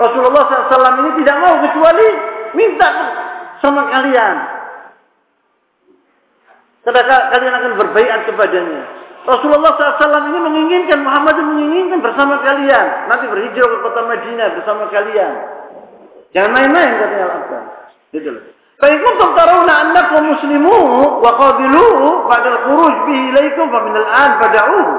Rasulullah 0.00 0.48
SAW 0.48 1.04
ini 1.04 1.12
tidak 1.20 1.36
mau 1.44 1.60
kecuali 1.60 2.08
minta 2.56 2.88
sama 3.60 3.92
kalian. 3.92 4.36
Karena 6.88 7.16
kalian 7.36 7.54
akan 7.54 7.72
berbaikat 7.84 8.20
kepadanya. 8.32 8.82
Rasulullah 9.28 9.76
SAW 9.76 10.28
ini 10.32 10.40
menginginkan, 10.40 11.04
Muhammad 11.04 11.36
menginginkan 11.36 12.00
bersama 12.00 12.40
kalian. 12.40 13.08
Nanti 13.08 13.24
berhijrah 13.28 13.68
ke 13.68 13.76
kota 13.84 14.00
Madinah 14.08 14.48
bersama 14.56 14.88
kalian. 14.88 15.32
Jangan 16.32 16.50
main-main 16.52 16.92
katanya 16.96 17.24
Al-Abbas. 17.28 17.64
Gitu 18.12 18.28
loh. 18.32 18.44
فإن 18.83 18.97
كنتم 18.99 19.35
ترون 19.35 19.69
أنكم 19.69 20.31
مسلموه 20.31 21.17
وقابلوه 21.23 22.27
بعد 22.29 22.45
الخروج 22.45 22.93
به 22.93 23.19
إليكم 23.29 23.71
فمن 23.71 23.95
الآن 23.95 24.39
فدعوه 24.39 24.89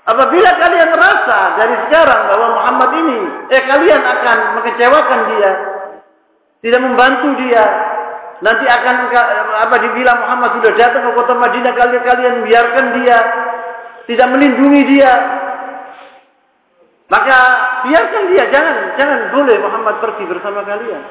Apabila 0.00 0.50
kalian 0.58 0.90
merasa 0.90 1.54
dari 1.54 1.76
sekarang 1.86 2.22
bahwa 2.32 2.46
Muhammad 2.58 2.90
ini, 2.98 3.20
eh 3.52 3.62
kalian 3.62 4.00
akan 4.00 4.38
mengecewakan 4.58 5.20
dia, 5.28 5.50
tidak 6.66 6.80
membantu 6.82 7.28
dia, 7.38 7.62
nanti 8.42 8.64
akan 8.64 9.06
apa 9.60 9.76
dibilang 9.86 10.18
Muhammad 10.18 10.56
sudah 10.58 10.72
datang 10.74 11.04
ke 11.04 11.10
kota 11.14 11.36
Madinah 11.36 11.72
kalian 11.78 12.02
kalian 12.02 12.34
biarkan 12.42 12.86
dia, 12.96 13.18
tidak 14.10 14.26
melindungi 14.34 14.82
dia, 14.98 15.12
maka 17.06 17.36
biarkan 17.86 18.22
dia, 18.34 18.44
jangan 18.50 18.76
jangan 18.98 19.18
boleh 19.30 19.56
Muhammad 19.62 19.94
pergi 20.00 20.24
bersama 20.26 20.64
kalian. 20.66 21.02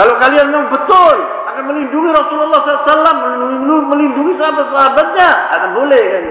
Kalau 0.00 0.16
kalian 0.16 0.48
memang 0.48 0.72
betul 0.72 1.16
akan 1.44 1.64
melindungi 1.68 2.08
Rasulullah 2.08 2.64
SAW, 2.64 3.20
melindungi 3.68 4.32
sahabat-sahabatnya, 4.40 5.28
akan 5.28 5.70
boleh 5.76 6.04
kan? 6.08 6.24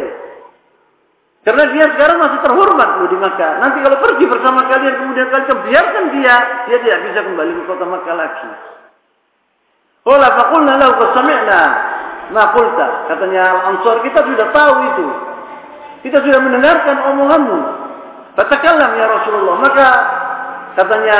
Karena 1.45 1.63
dia 1.69 1.85
sekarang 1.93 2.17
masih 2.17 2.39
terhormat 2.41 2.89
di 3.13 3.17
Makkah. 3.21 3.61
Nanti 3.61 3.77
kalau 3.85 4.01
pergi 4.01 4.25
bersama 4.25 4.65
kalian 4.65 4.95
kemudian 4.97 5.29
kalian 5.29 5.59
biarkan 5.69 6.05
dia, 6.17 6.35
dia 6.65 6.77
tidak 6.81 6.99
bisa 7.13 7.19
kembali 7.29 7.51
ke 7.53 7.63
kota 7.69 7.85
Makkah 7.85 8.15
lagi. 8.17 8.49
Qala 10.01 10.27
faqulna 10.33 10.73
lahu 10.73 10.93
qasami'na 11.05 11.61
ma 12.33 12.43
qulta. 12.49 12.87
Katanya 13.05 13.53
Al-Ansar, 13.53 14.01
kita 14.01 14.19
sudah 14.25 14.47
tahu 14.49 14.73
itu. 14.81 15.07
Kita 16.09 16.17
sudah 16.25 16.41
mendengarkan 16.41 17.05
omonganmu. 17.05 17.59
Fatakallam 18.33 18.97
ya 18.97 19.05
Rasulullah. 19.13 19.55
Maka 19.61 19.87
katanya 20.73 21.19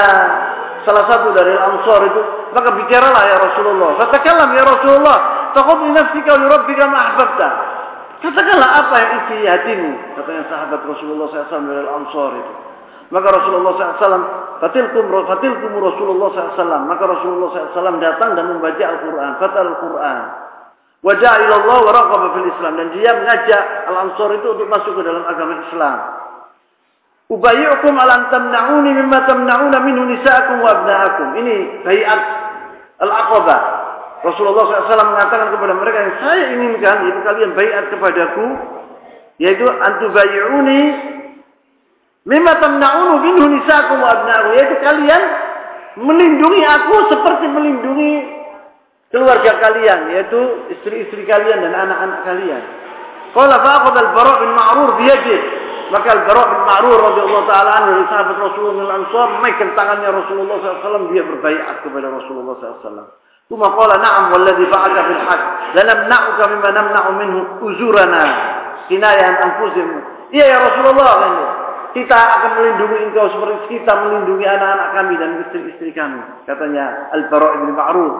salah 0.83 1.05
satu 1.07 1.31
dari 1.35 1.51
Al-Ansar 1.55 2.01
itu, 2.07 2.21
maka 2.55 2.69
bicaralah 2.75 3.23
ya 3.27 3.37
Rasulullah. 3.39 3.89
Katakanlah 4.03 4.47
ya 4.53 4.63
Rasulullah, 4.63 5.17
Takut 5.53 5.81
nafsika 5.89 6.31
wa 6.37 6.45
rabbika 6.45 6.83
ma. 6.85 7.01
Katakanlah 8.19 8.69
apa 8.83 8.95
yang 8.99 9.11
isi 9.23 9.37
hatimu, 9.47 9.91
katanya 10.19 10.43
sahabat 10.51 10.83
Rasulullah 10.83 11.25
SAW 11.31 11.63
dari 11.71 11.79
Al-Ansar 11.87 12.31
itu. 12.35 12.53
Maka 13.09 13.27
Rasulullah 13.31 13.71
SAW, 13.73 14.23
fatilkum, 14.61 15.05
fatilkum 15.25 15.71
Rasulullah 15.81 16.27
SAW. 16.35 16.83
Maka 16.85 17.03
Rasulullah 17.09 17.49
SAW 17.73 17.97
datang 17.97 18.37
dan 18.37 18.45
membaca 18.53 18.83
Al-Quran, 18.85 19.31
fatal 19.41 19.65
Al-Quran. 19.73 20.21
Wajah 20.99 21.33
ilallah 21.47 21.79
wa 21.79 22.29
fil 22.35 22.47
Islam. 22.51 22.73
Dan 22.75 22.87
dia 22.93 23.11
mengajak 23.17 23.63
Al-Ansar 23.87 24.29
itu 24.35 24.47
untuk 24.51 24.67
masuk 24.67 24.93
ke 24.99 25.01
dalam 25.01 25.23
agama 25.25 25.63
Islam. 25.63 25.97
Ubayyukum 27.29 27.93
alam 27.93 28.33
tamna'uni 28.33 28.89
mimma 28.89 29.29
tamna'una 29.29 29.77
minhu 29.85 30.17
nisa'akum 30.17 30.65
wa 30.65 30.81
abna'akum. 30.81 31.27
Ini 31.37 31.55
bayat 31.85 32.21
al-aqabah. 33.05 33.61
Rasulullah 34.25 34.89
SAW 34.89 35.13
mengatakan 35.13 35.53
kepada 35.53 35.73
mereka 35.77 35.97
yang 36.09 36.15
saya 36.25 36.43
inginkan, 36.57 37.05
yaitu 37.05 37.21
kalian 37.21 37.51
bayat 37.53 37.85
kepadaku, 37.93 38.45
yaitu 39.37 39.61
antubayyuni 39.61 40.81
mimma 42.25 42.57
tamna'unu 42.57 43.21
minhu 43.21 43.45
nisa'akum 43.61 44.01
wa 44.01 44.09
abna'akum. 44.09 44.49
Yaitu 44.57 44.75
kalian 44.81 45.23
melindungi 46.01 46.65
aku 46.65 47.13
seperti 47.13 47.45
melindungi 47.45 48.13
keluarga 49.13 49.53
kalian, 49.61 50.17
yaitu 50.17 50.65
istri-istri 50.73 51.29
kalian 51.29 51.61
dan 51.61 51.77
anak-anak 51.77 52.25
kalian. 52.25 52.63
Qala 53.37 53.61
fa'aqad 53.61 53.95
al-bara' 54.01 54.41
bin 54.41 54.51
Ma'rur 54.57 54.97
biyadih. 54.97 55.68
Maka 55.89 56.07
Al-Bara' 56.21 56.45
bin 56.53 56.61
Ma'rur 56.69 56.99
radhiyallahu 57.01 57.45
taala 57.49 57.69
anhu 57.81 57.89
dari 57.97 58.05
sahabat 58.13 58.37
Rasulullah 58.37 58.83
Al-Ansar 58.93 59.27
memegang 59.41 59.71
tangannya 59.73 60.09
Rasulullah 60.13 60.55
SAW 60.61 61.09
dia 61.09 61.23
berbaiat 61.25 61.75
kepada 61.81 62.07
Rasulullah 62.13 62.53
SAW. 62.61 63.09
Tuma 63.49 63.73
qala 63.73 63.97
na'am 63.97 64.23
walladhi 64.29 64.69
ba'aka 64.69 64.99
bil 65.09 65.21
haq 65.25 65.41
la 65.73 65.81
namna'uka 65.89 66.43
mimma 66.53 66.69
namna'u 66.69 67.09
minhu 67.17 67.39
uzurana 67.65 68.23
kinayan 68.85 69.33
anfusihim. 69.41 69.89
Iya 70.29 70.45
ya 70.45 70.57
Rasulullah. 70.61 71.13
Kita 71.89 72.13
akan 72.13 72.51
melindungi 72.61 73.09
engkau 73.09 73.25
seperti 73.33 73.81
kita 73.81 73.89
melindungi 73.89 74.45
anak-anak 74.45 74.89
kami 74.93 75.13
dan 75.17 75.29
istri-istri 75.41 75.89
kami. 75.97 76.21
Katanya 76.45 77.09
Al-Bara' 77.17 77.65
bin 77.65 77.73
Ma'rur 77.73 78.13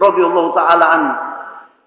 radhiyallahu 0.00 0.56
taala 0.56 0.86
anhu. 0.96 1.12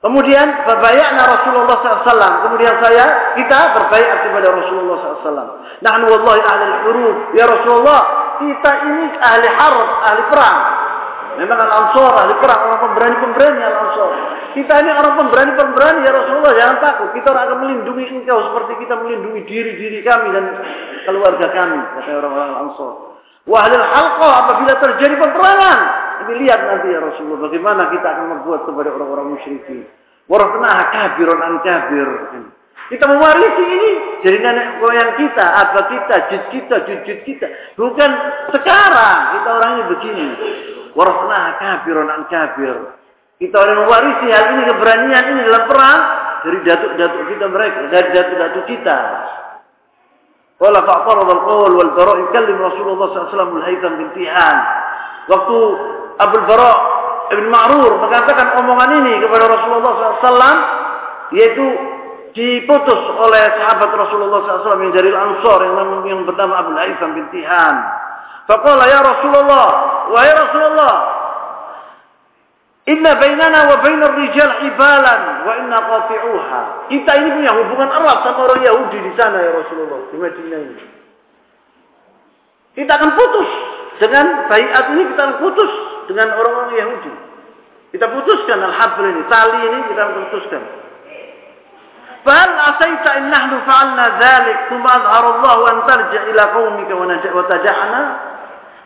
Kemudian 0.03 0.67
berbayakna 0.67 1.23
Rasulullah 1.31 1.79
SAW. 1.79 2.35
Kemudian 2.43 2.75
saya, 2.83 3.31
kita 3.39 3.59
berbayat 3.71 4.27
kepada 4.27 4.51
Rasulullah 4.51 4.99
SAW. 4.99 5.47
Nahnu 5.79 6.05
wallahi 6.11 6.43
ahli 6.43 6.65
huruf. 6.83 7.17
Ya 7.31 7.47
Rasulullah, 7.47 8.01
kita 8.43 8.71
ini 8.83 9.15
ahli 9.15 9.47
harb, 9.47 9.89
ahli 10.03 10.21
perang. 10.27 10.59
Memang 11.39 11.55
al-ansor, 11.55 12.11
ahli 12.19 12.35
perang, 12.35 12.59
orang 12.67 12.81
pemberani-pemberani 12.83 13.61
al-ansor. 13.63 14.11
Kita 14.51 14.73
ini 14.83 14.91
orang 14.91 15.15
pemberani-pemberani, 15.23 15.99
ya 16.03 16.11
Rasulullah, 16.11 16.51
jangan 16.51 16.77
takut. 16.83 17.09
Kita 17.15 17.29
akan 17.31 17.57
melindungi 17.63 18.05
engkau 18.11 18.37
seperti 18.51 18.83
kita 18.83 18.99
melindungi 18.99 19.41
diri-diri 19.47 20.03
kami 20.03 20.35
dan 20.35 20.45
keluarga 21.07 21.47
kami, 21.47 21.79
kata 21.79 22.11
orang-orang 22.11 22.49
al-ansor. 22.59 22.91
Wahai 23.43 23.75
halqah 23.75 24.33
apabila 24.47 24.73
terjadi 24.83 25.15
peperangan, 25.19 25.79
tapi 26.21 26.31
lihat 26.43 26.59
nanti 26.61 26.87
ya 26.93 26.99
Rasulullah 27.01 27.49
bagaimana 27.49 27.89
kita 27.89 28.07
akan 28.07 28.27
membuat 28.37 28.67
kepada 28.67 28.89
orang-orang 28.93 29.37
musyrikin. 29.37 29.87
Warahmah 30.27 30.77
kabirun 30.93 31.39
an 31.41 31.53
kabir. 31.65 32.09
Kita 32.91 33.05
mewarisi 33.07 33.63
ini 33.63 33.91
dari 34.21 34.37
nenek 34.39 34.83
moyang 34.83 35.15
kita, 35.15 35.45
apa 35.45 35.79
kita, 35.87 36.15
jid 36.31 36.43
kita, 36.51 36.75
jujud 36.83 37.19
kita. 37.27 37.47
Bukan 37.79 38.09
sekarang 38.55 39.17
kita 39.39 39.49
orangnya 39.49 39.83
begini. 39.91 40.27
Warahmah 40.95 41.59
kabirun 41.59 42.07
an 42.07 42.21
kabir. 42.31 42.75
Kita 43.41 43.55
orang 43.59 43.83
mewarisi 43.83 44.25
hal 44.31 44.45
ini 44.55 44.63
keberanian 44.71 45.23
ini 45.35 45.41
dalam 45.49 45.63
perang 45.67 46.01
dari 46.43 46.57
datuk-datuk 46.63 47.23
kita 47.27 47.45
mereka, 47.51 47.79
dari 47.91 48.07
datuk-datuk 48.15 48.65
kita. 48.67 48.99
Qala 50.63 50.79
fa'tarad 50.87 51.27
al-qawl 51.27 51.71
wal 51.75 51.91
bara' 51.91 52.19
yukallim 52.23 52.55
Rasulullah 52.55 53.11
sallallahu 53.11 53.27
alaihi 53.27 53.35
wasallam 53.35 53.53
al-Haytham 53.59 53.93
bin 53.99 54.09
Tihan. 54.15 54.57
Waktu 55.27 55.57
Abdul 56.29 56.45
Bara' 56.47 56.77
Ibn 57.33 57.45
Ma'rur 57.49 57.91
mengatakan 58.03 58.59
omongan 58.61 58.89
ini 59.03 59.13
kepada 59.23 59.45
Rasulullah 59.47 59.91
SAW 60.21 60.57
yaitu 61.33 61.65
diputus 62.33 63.01
oleh 63.17 63.43
sahabat 63.61 63.89
Rasulullah 63.93 64.39
SAW 64.43 64.83
yang 64.83 64.93
dari 64.93 65.09
Ansor 65.13 65.59
yang, 65.63 65.75
yang 66.05 66.21
bernama 66.27 66.65
Abdul 66.65 66.79
Haitham 66.79 67.09
bin 67.15 67.25
Tihan. 67.33 67.75
Faqala 68.43 68.91
ya 68.91 68.99
Rasulullah, 68.99 69.67
wahai 70.11 70.33
Rasulullah, 70.35 70.95
Inna 72.83 73.15
bainana 73.15 73.71
wa 73.71 73.79
bainar 73.79 74.11
rijal 74.19 74.67
ibalan 74.67 75.21
wa 75.47 75.53
inna 75.55 75.79
qati'uha. 75.87 76.61
Kita 76.91 77.11
ini 77.15 77.29
punya 77.39 77.55
hubungan 77.55 77.87
erat 77.87 78.27
sama 78.27 78.43
orang 78.43 78.59
Yahudi 78.59 78.97
di 79.07 79.11
sana 79.15 79.39
ya 79.39 79.55
Rasulullah, 79.55 79.99
di 80.11 80.17
Madinah 80.19 80.59
ini. 80.59 80.85
Kita 82.75 82.91
akan 82.91 83.11
putus 83.15 83.49
dengan 84.03 84.51
bayat 84.51 84.85
ini 84.97 85.03
kita 85.15 85.21
akan 85.21 85.37
putus 85.39 85.71
dengan 86.09 86.33
orang-orang 86.35 86.73
Yahudi. 86.75 87.13
Kita 87.93 88.09
putuskan 88.09 88.57
al-habl 88.57 89.05
ini, 89.05 89.21
tali 89.29 89.59
ini 89.69 89.79
kita 89.93 90.03
putuskan. 90.17 90.63
Fahal 92.23 92.55
asaita 92.55 93.09
in 93.19 93.25
nahnu 93.27 93.61
fa'alna 93.67 94.05
dhalik 94.17 94.57
thumma 94.71 94.89
azhara 94.95 95.29
Allah 95.37 95.57
an 95.69 95.77
tarja 95.85 96.19
ila 96.31 96.43
qaumika 96.55 96.93
wa 96.95 97.43
taja'na? 97.51 98.03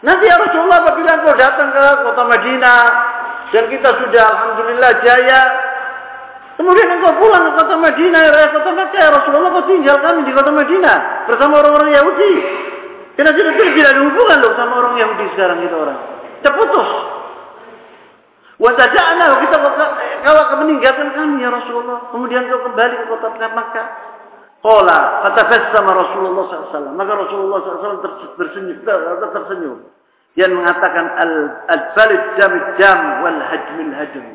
Nanti 0.02 0.26
ya 0.26 0.36
Rasulullah 0.42 0.86
apabila 0.86 1.12
engkau 1.22 1.34
datang 1.38 1.70
ke 1.74 1.86
kota 2.06 2.24
Madinah 2.26 2.82
dan 3.54 3.64
kita 3.72 3.90
sudah 4.04 4.24
alhamdulillah 4.30 4.92
jaya 5.02 5.42
Kemudian 6.58 6.90
engkau 6.90 7.14
pulang 7.22 7.46
ke 7.46 7.52
kota 7.54 7.76
Madinah, 7.78 8.22
ya 8.34 8.50
kota 8.50 8.74
Mekah, 8.74 8.98
ya 8.98 9.10
Rasulullah 9.14 9.54
kau 9.54 9.70
tinggal 9.70 10.02
kami 10.02 10.26
di 10.26 10.34
kota 10.34 10.50
Madinah 10.50 11.30
bersama 11.30 11.62
orang-orang 11.62 11.94
Yahudi. 11.94 12.34
Karena 13.14 13.30
tidak 13.34 13.94
ada 13.94 14.02
hubungan 14.02 14.38
loh 14.42 14.54
sama 14.58 14.74
orang 14.82 14.98
Yahudi 14.98 15.26
sekarang 15.38 15.62
kita 15.62 15.78
orang. 15.78 16.17
Terputus. 16.48 16.90
Wataja'na 18.58 19.38
kita 19.44 19.58
kalau 20.26 20.42
kau 20.50 20.58
meninggalkan 20.64 21.14
kami 21.14 21.44
ya 21.44 21.52
Rasulullah. 21.52 22.08
Kemudian 22.10 22.48
kau 22.48 22.64
kembali 22.72 22.94
ke 22.96 23.06
kota 23.12 23.28
Makkah. 23.52 23.88
Qala 24.64 24.98
fatabassama 25.28 25.92
Rasulullah 25.94 26.44
SAW. 26.50 26.96
Maka 26.98 27.14
Rasulullah 27.14 27.60
SAW 27.62 28.02
tersenyum, 28.40 28.82
tersenyum. 28.82 29.78
Yang 30.34 30.52
mengatakan 30.58 31.06
al-balid 31.70 32.24
jamid 32.40 32.66
jam 32.82 32.98
wal 33.22 33.40
hajmil 33.44 33.94
hajm. 33.94 34.26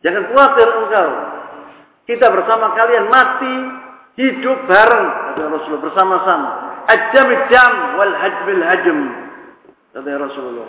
Jangan 0.00 0.22
khawatir 0.30 0.68
engkau. 0.68 1.10
Kita 2.06 2.26
bersama 2.30 2.74
kalian 2.78 3.06
mati 3.10 3.56
hidup 4.18 4.58
bareng 4.68 5.06
kata 5.34 5.42
Rasulullah 5.50 5.84
bersama-sama. 5.90 6.50
Ajam 6.90 7.28
jam 7.50 7.72
wal 7.98 8.14
hajbil 8.14 8.62
hajm 8.62 9.29
kata 9.94 10.10
Rasulullah. 10.18 10.68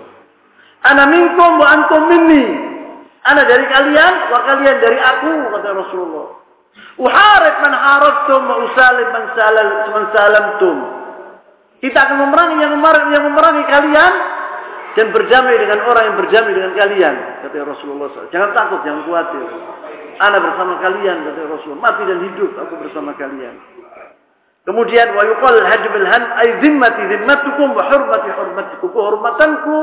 Ana 0.82 1.04
minkum 1.10 1.52
wa 1.62 1.68
antum 1.70 2.02
minni. 2.10 2.46
Ana 3.22 3.46
dari 3.46 3.66
kalian 3.70 4.14
wa 4.34 4.40
kalian 4.50 4.78
dari 4.82 4.98
aku 4.98 5.34
kata 5.54 5.70
Rasulullah. 5.78 6.28
Uharib 6.98 7.56
man 7.62 7.74
harabtum 7.76 8.42
wa 8.50 8.56
usalim 8.66 9.08
man 9.14 9.24
salal 9.38 9.70
man 9.94 10.04
salamtum. 10.16 10.78
Kita 11.82 11.98
akan 11.98 12.18
memerangi 12.30 12.62
yang 12.62 12.74
memerangi, 12.78 13.10
yang 13.10 13.26
memerangi 13.26 13.64
kalian 13.66 14.14
dan 14.94 15.08
berdamai 15.10 15.56
dengan 15.58 15.80
orang 15.88 16.04
yang 16.14 16.18
berdamai 16.20 16.52
dengan 16.54 16.74
kalian 16.78 17.16
kata 17.46 17.58
Rasulullah 17.64 18.08
SAW. 18.12 18.30
Jangan 18.30 18.50
takut, 18.54 18.80
jangan 18.86 19.02
khawatir. 19.08 19.46
Ana 20.22 20.38
bersama 20.38 20.74
kalian 20.78 21.18
kata 21.26 21.42
Rasulullah. 21.50 21.82
Mati 21.90 22.02
dan 22.06 22.20
hidup 22.22 22.52
aku 22.58 22.74
bersama 22.86 23.18
kalian. 23.18 23.56
Kemudian 24.62 25.18
wa 25.18 25.26
yuqal 25.26 25.58
hajbil 25.58 26.06
han 26.06 26.24
ay 26.38 26.62
zimmati 26.62 27.02
zimmatukum 27.10 27.74
wa 27.74 27.82
hurmati 27.90 28.30
hurmatikum. 28.30 28.88
Kehormatanku 28.94 29.78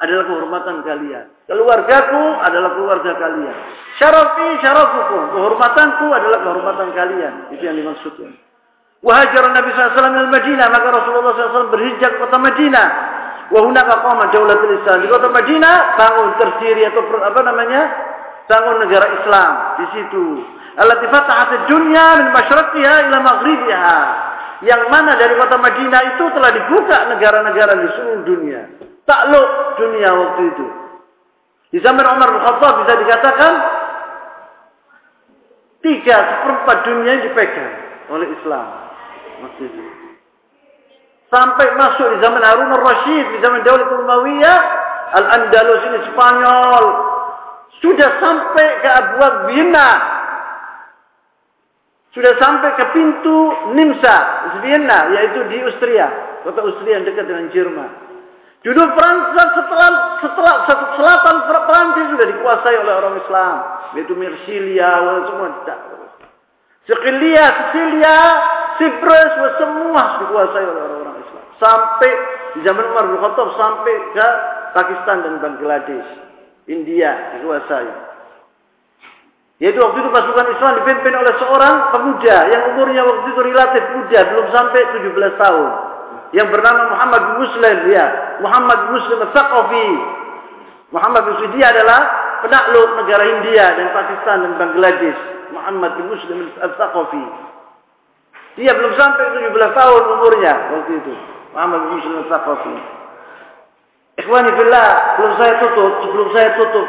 adalah 0.00 0.24
kehormatan 0.24 0.76
kalian. 0.80 1.26
Keluargaku 1.44 2.22
adalah 2.40 2.70
keluarga 2.72 3.12
kalian. 3.20 3.56
Syarafi 4.00 4.48
syarafukum. 4.64 5.22
Kehormatanku 5.36 6.06
adalah 6.08 6.38
kehormatan 6.40 6.88
kalian. 6.96 7.34
Itu 7.52 7.62
yang 7.68 7.76
dimaksudkan. 7.76 8.32
Wahajar 9.04 9.44
Nabi 9.52 9.70
SAW 9.76 10.08
al 10.08 10.30
Madinah. 10.32 10.66
Maka 10.72 10.88
Rasulullah 10.88 11.32
SAW 11.36 11.70
berhijrah 11.70 12.10
ke 12.14 12.18
kota 12.18 12.38
Madinah. 12.40 12.86
Wahunaka 13.52 13.94
qama 14.04 14.32
daulatul 14.32 14.72
Islam. 14.72 15.04
Di 15.04 15.08
kota 15.12 15.28
Madinah 15.28 16.00
bangun 16.00 16.28
terdiri 16.40 16.82
atau 16.88 17.04
apa 17.12 17.40
namanya? 17.44 17.82
Bangun 18.48 18.76
negara 18.80 19.06
Islam 19.20 19.52
di 19.76 19.86
situ. 19.92 20.24
Allati 20.80 21.06
fatahat 21.12 21.68
dunya 21.68 22.06
min 22.24 22.28
masyriqiha 22.32 22.94
ila 23.12 23.18
maghribiha. 23.20 24.00
Yang 24.64 24.82
mana 24.90 25.14
dari 25.14 25.38
kota 25.38 25.54
Madinah 25.60 26.02
itu 26.16 26.24
telah 26.34 26.50
dibuka 26.50 26.98
negara-negara 27.14 27.72
di 27.78 27.88
seluruh 27.94 28.22
dunia. 28.26 28.62
Takluk 29.06 29.48
dunia 29.78 30.10
waktu 30.10 30.42
itu. 30.50 30.66
Di 31.76 31.78
zaman 31.84 32.00
Umar 32.00 32.32
bin 32.32 32.42
Khattab 32.42 32.74
bisa 32.82 32.94
dikatakan 32.96 33.52
tiga 35.84 36.16
seperempat 36.16 36.76
dunia 36.88 37.12
dipegang 37.28 37.74
oleh 38.08 38.26
Islam 38.32 38.66
waktu 39.44 39.62
itu. 39.68 39.82
Sampai 41.28 41.68
masuk 41.76 42.16
di 42.16 42.18
zaman 42.24 42.40
Harun 42.40 42.72
al-Rashid, 42.72 43.24
di 43.36 43.38
zaman 43.44 43.60
Daulat 43.60 43.92
Umayyah, 44.00 44.58
Al-Andalus 45.12 45.84
ini 45.92 45.98
Spanyol, 46.08 46.84
sudah 47.78 48.10
sampai 48.18 48.68
ke 48.82 48.88
Abuak 48.88 49.34
Vienna. 49.52 49.90
Sudah 52.16 52.34
sampai 52.40 52.74
ke 52.74 52.84
pintu 52.96 53.38
Nimsa, 53.78 54.16
Vienna, 54.64 55.12
yaitu 55.14 55.44
di 55.52 55.62
Austria. 55.62 56.06
Kota 56.42 56.64
Austria 56.64 56.98
yang 56.98 57.06
dekat 57.06 57.28
dengan 57.28 57.46
Jerman. 57.54 57.90
Dulu 58.58 58.82
Prancis 58.98 59.48
setelah, 59.54 60.18
setelah 60.18 60.54
selatan 60.98 61.36
Prancis 61.46 62.06
sudah 62.10 62.26
dikuasai 62.26 62.76
oleh 62.82 62.94
orang 62.98 63.14
Islam. 63.22 63.56
Yaitu 63.94 64.18
Mersilia, 64.18 64.90
semua. 65.30 65.48
Sekilia, 66.88 67.44
Sicilia, 67.52 68.18
Cyprus, 68.80 69.32
semua 69.60 70.02
dikuasai 70.24 70.64
oleh 70.64 70.82
orang-orang 70.88 71.16
Islam. 71.20 71.44
Sampai 71.60 72.12
di 72.56 72.60
zaman 72.64 72.84
Umar 72.96 73.04
bin 73.12 73.20
sampai 73.54 73.94
ke 74.16 74.28
Pakistan 74.72 75.16
dan 75.22 75.34
Bangladesh. 75.38 76.27
India 76.68 77.40
dikuasai. 77.40 78.08
Yaitu 79.58 79.82
waktu 79.82 79.98
itu 80.06 80.10
pasukan 80.14 80.46
Islam 80.54 80.72
dipimpin 80.84 81.14
oleh 81.18 81.34
seorang 81.42 81.90
pemuda 81.90 82.36
yang 82.46 82.62
umurnya 82.76 83.02
waktu 83.02 83.26
itu 83.34 83.40
relatif 83.42 83.82
muda, 83.90 84.18
belum 84.30 84.46
sampai 84.54 84.80
17 85.02 85.34
tahun. 85.34 85.70
Yang 86.30 86.48
bernama 86.54 86.82
Muhammad 86.94 87.20
bin 87.26 87.36
Muslim, 87.42 87.76
ya. 87.90 88.06
Muhammad 88.38 88.78
bin 88.86 88.90
Muslim 89.02 89.18
al-Thaqafi. 89.26 89.88
Muhammad 90.94 91.20
bin 91.26 91.30
Muslim 91.34 91.50
dia 91.58 91.66
adalah 91.74 92.00
penakluk 92.46 92.88
negara 93.02 93.24
India 93.26 93.64
dan 93.74 93.86
Pakistan 93.90 94.36
dan 94.46 94.52
Bangladesh. 94.62 95.18
Muhammad 95.50 95.90
bin 95.98 96.06
Muslim 96.06 96.38
al-Thaqafi. 96.62 97.24
Dia 98.62 98.78
belum 98.78 98.94
sampai 98.94 99.42
17 99.42 99.74
tahun 99.74 100.02
umurnya 100.06 100.54
waktu 100.70 100.92
itu. 101.02 101.12
Muhammad 101.50 101.78
bin 101.82 101.90
Muslim 101.98 102.14
al-Thaqafi. 102.22 102.97
Ikhwani 104.18 104.50
billah, 104.50 105.14
belum 105.14 105.32
saya 105.38 105.52
tutup, 105.62 105.92
sebelum 106.02 106.28
saya 106.34 106.48
tutup 106.58 106.86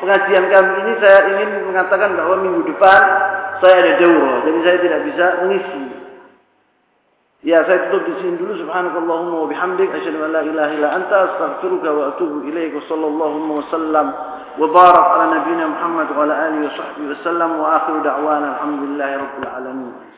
pengajian 0.00 0.48
kami 0.48 0.72
ini 0.80 0.92
saya 0.96 1.18
ingin 1.28 1.50
mengatakan 1.68 2.16
bahwa 2.16 2.40
minggu 2.40 2.64
depan 2.72 3.00
saya 3.60 3.84
ada 3.84 3.92
daurah, 4.00 4.40
jadi 4.48 4.58
saya 4.64 4.76
tidak 4.80 5.00
bisa 5.12 5.26
mengisi. 5.44 5.82
Ya, 7.40 7.64
saya 7.64 7.88
tutup 7.88 8.04
di 8.04 8.14
sini 8.20 8.36
dulu. 8.36 8.52
Subhanakallahumma 8.64 9.36
wa 9.44 9.48
bihamdik 9.48 9.88
asyhadu 9.96 10.28
an 10.28 10.30
la 10.36 10.44
ilaha 10.44 10.70
illa 10.76 10.88
anta 10.92 11.16
astaghfiruka 11.32 11.88
wa 11.88 12.02
atubu 12.12 12.44
ilaik. 12.44 12.76
Wassallallahu 12.76 13.36
wa 13.48 13.64
sallam 13.72 14.06
wa 14.60 14.66
barak 14.68 15.06
ala 15.16 15.24
nabiyyina 15.40 15.72
Muhammad 15.72 16.08
wa 16.12 16.28
ala 16.28 16.34
alihi 16.52 16.68
wa 16.68 16.74
sahbihi 16.76 17.06
wa 17.08 17.18
sallam 17.24 17.50
wa 17.56 17.66
akhiru 17.80 18.04
da'wana 18.04 18.46
alhamdulillahi 18.60 19.14
rabbil 19.24 19.48
alamin. 19.56 20.09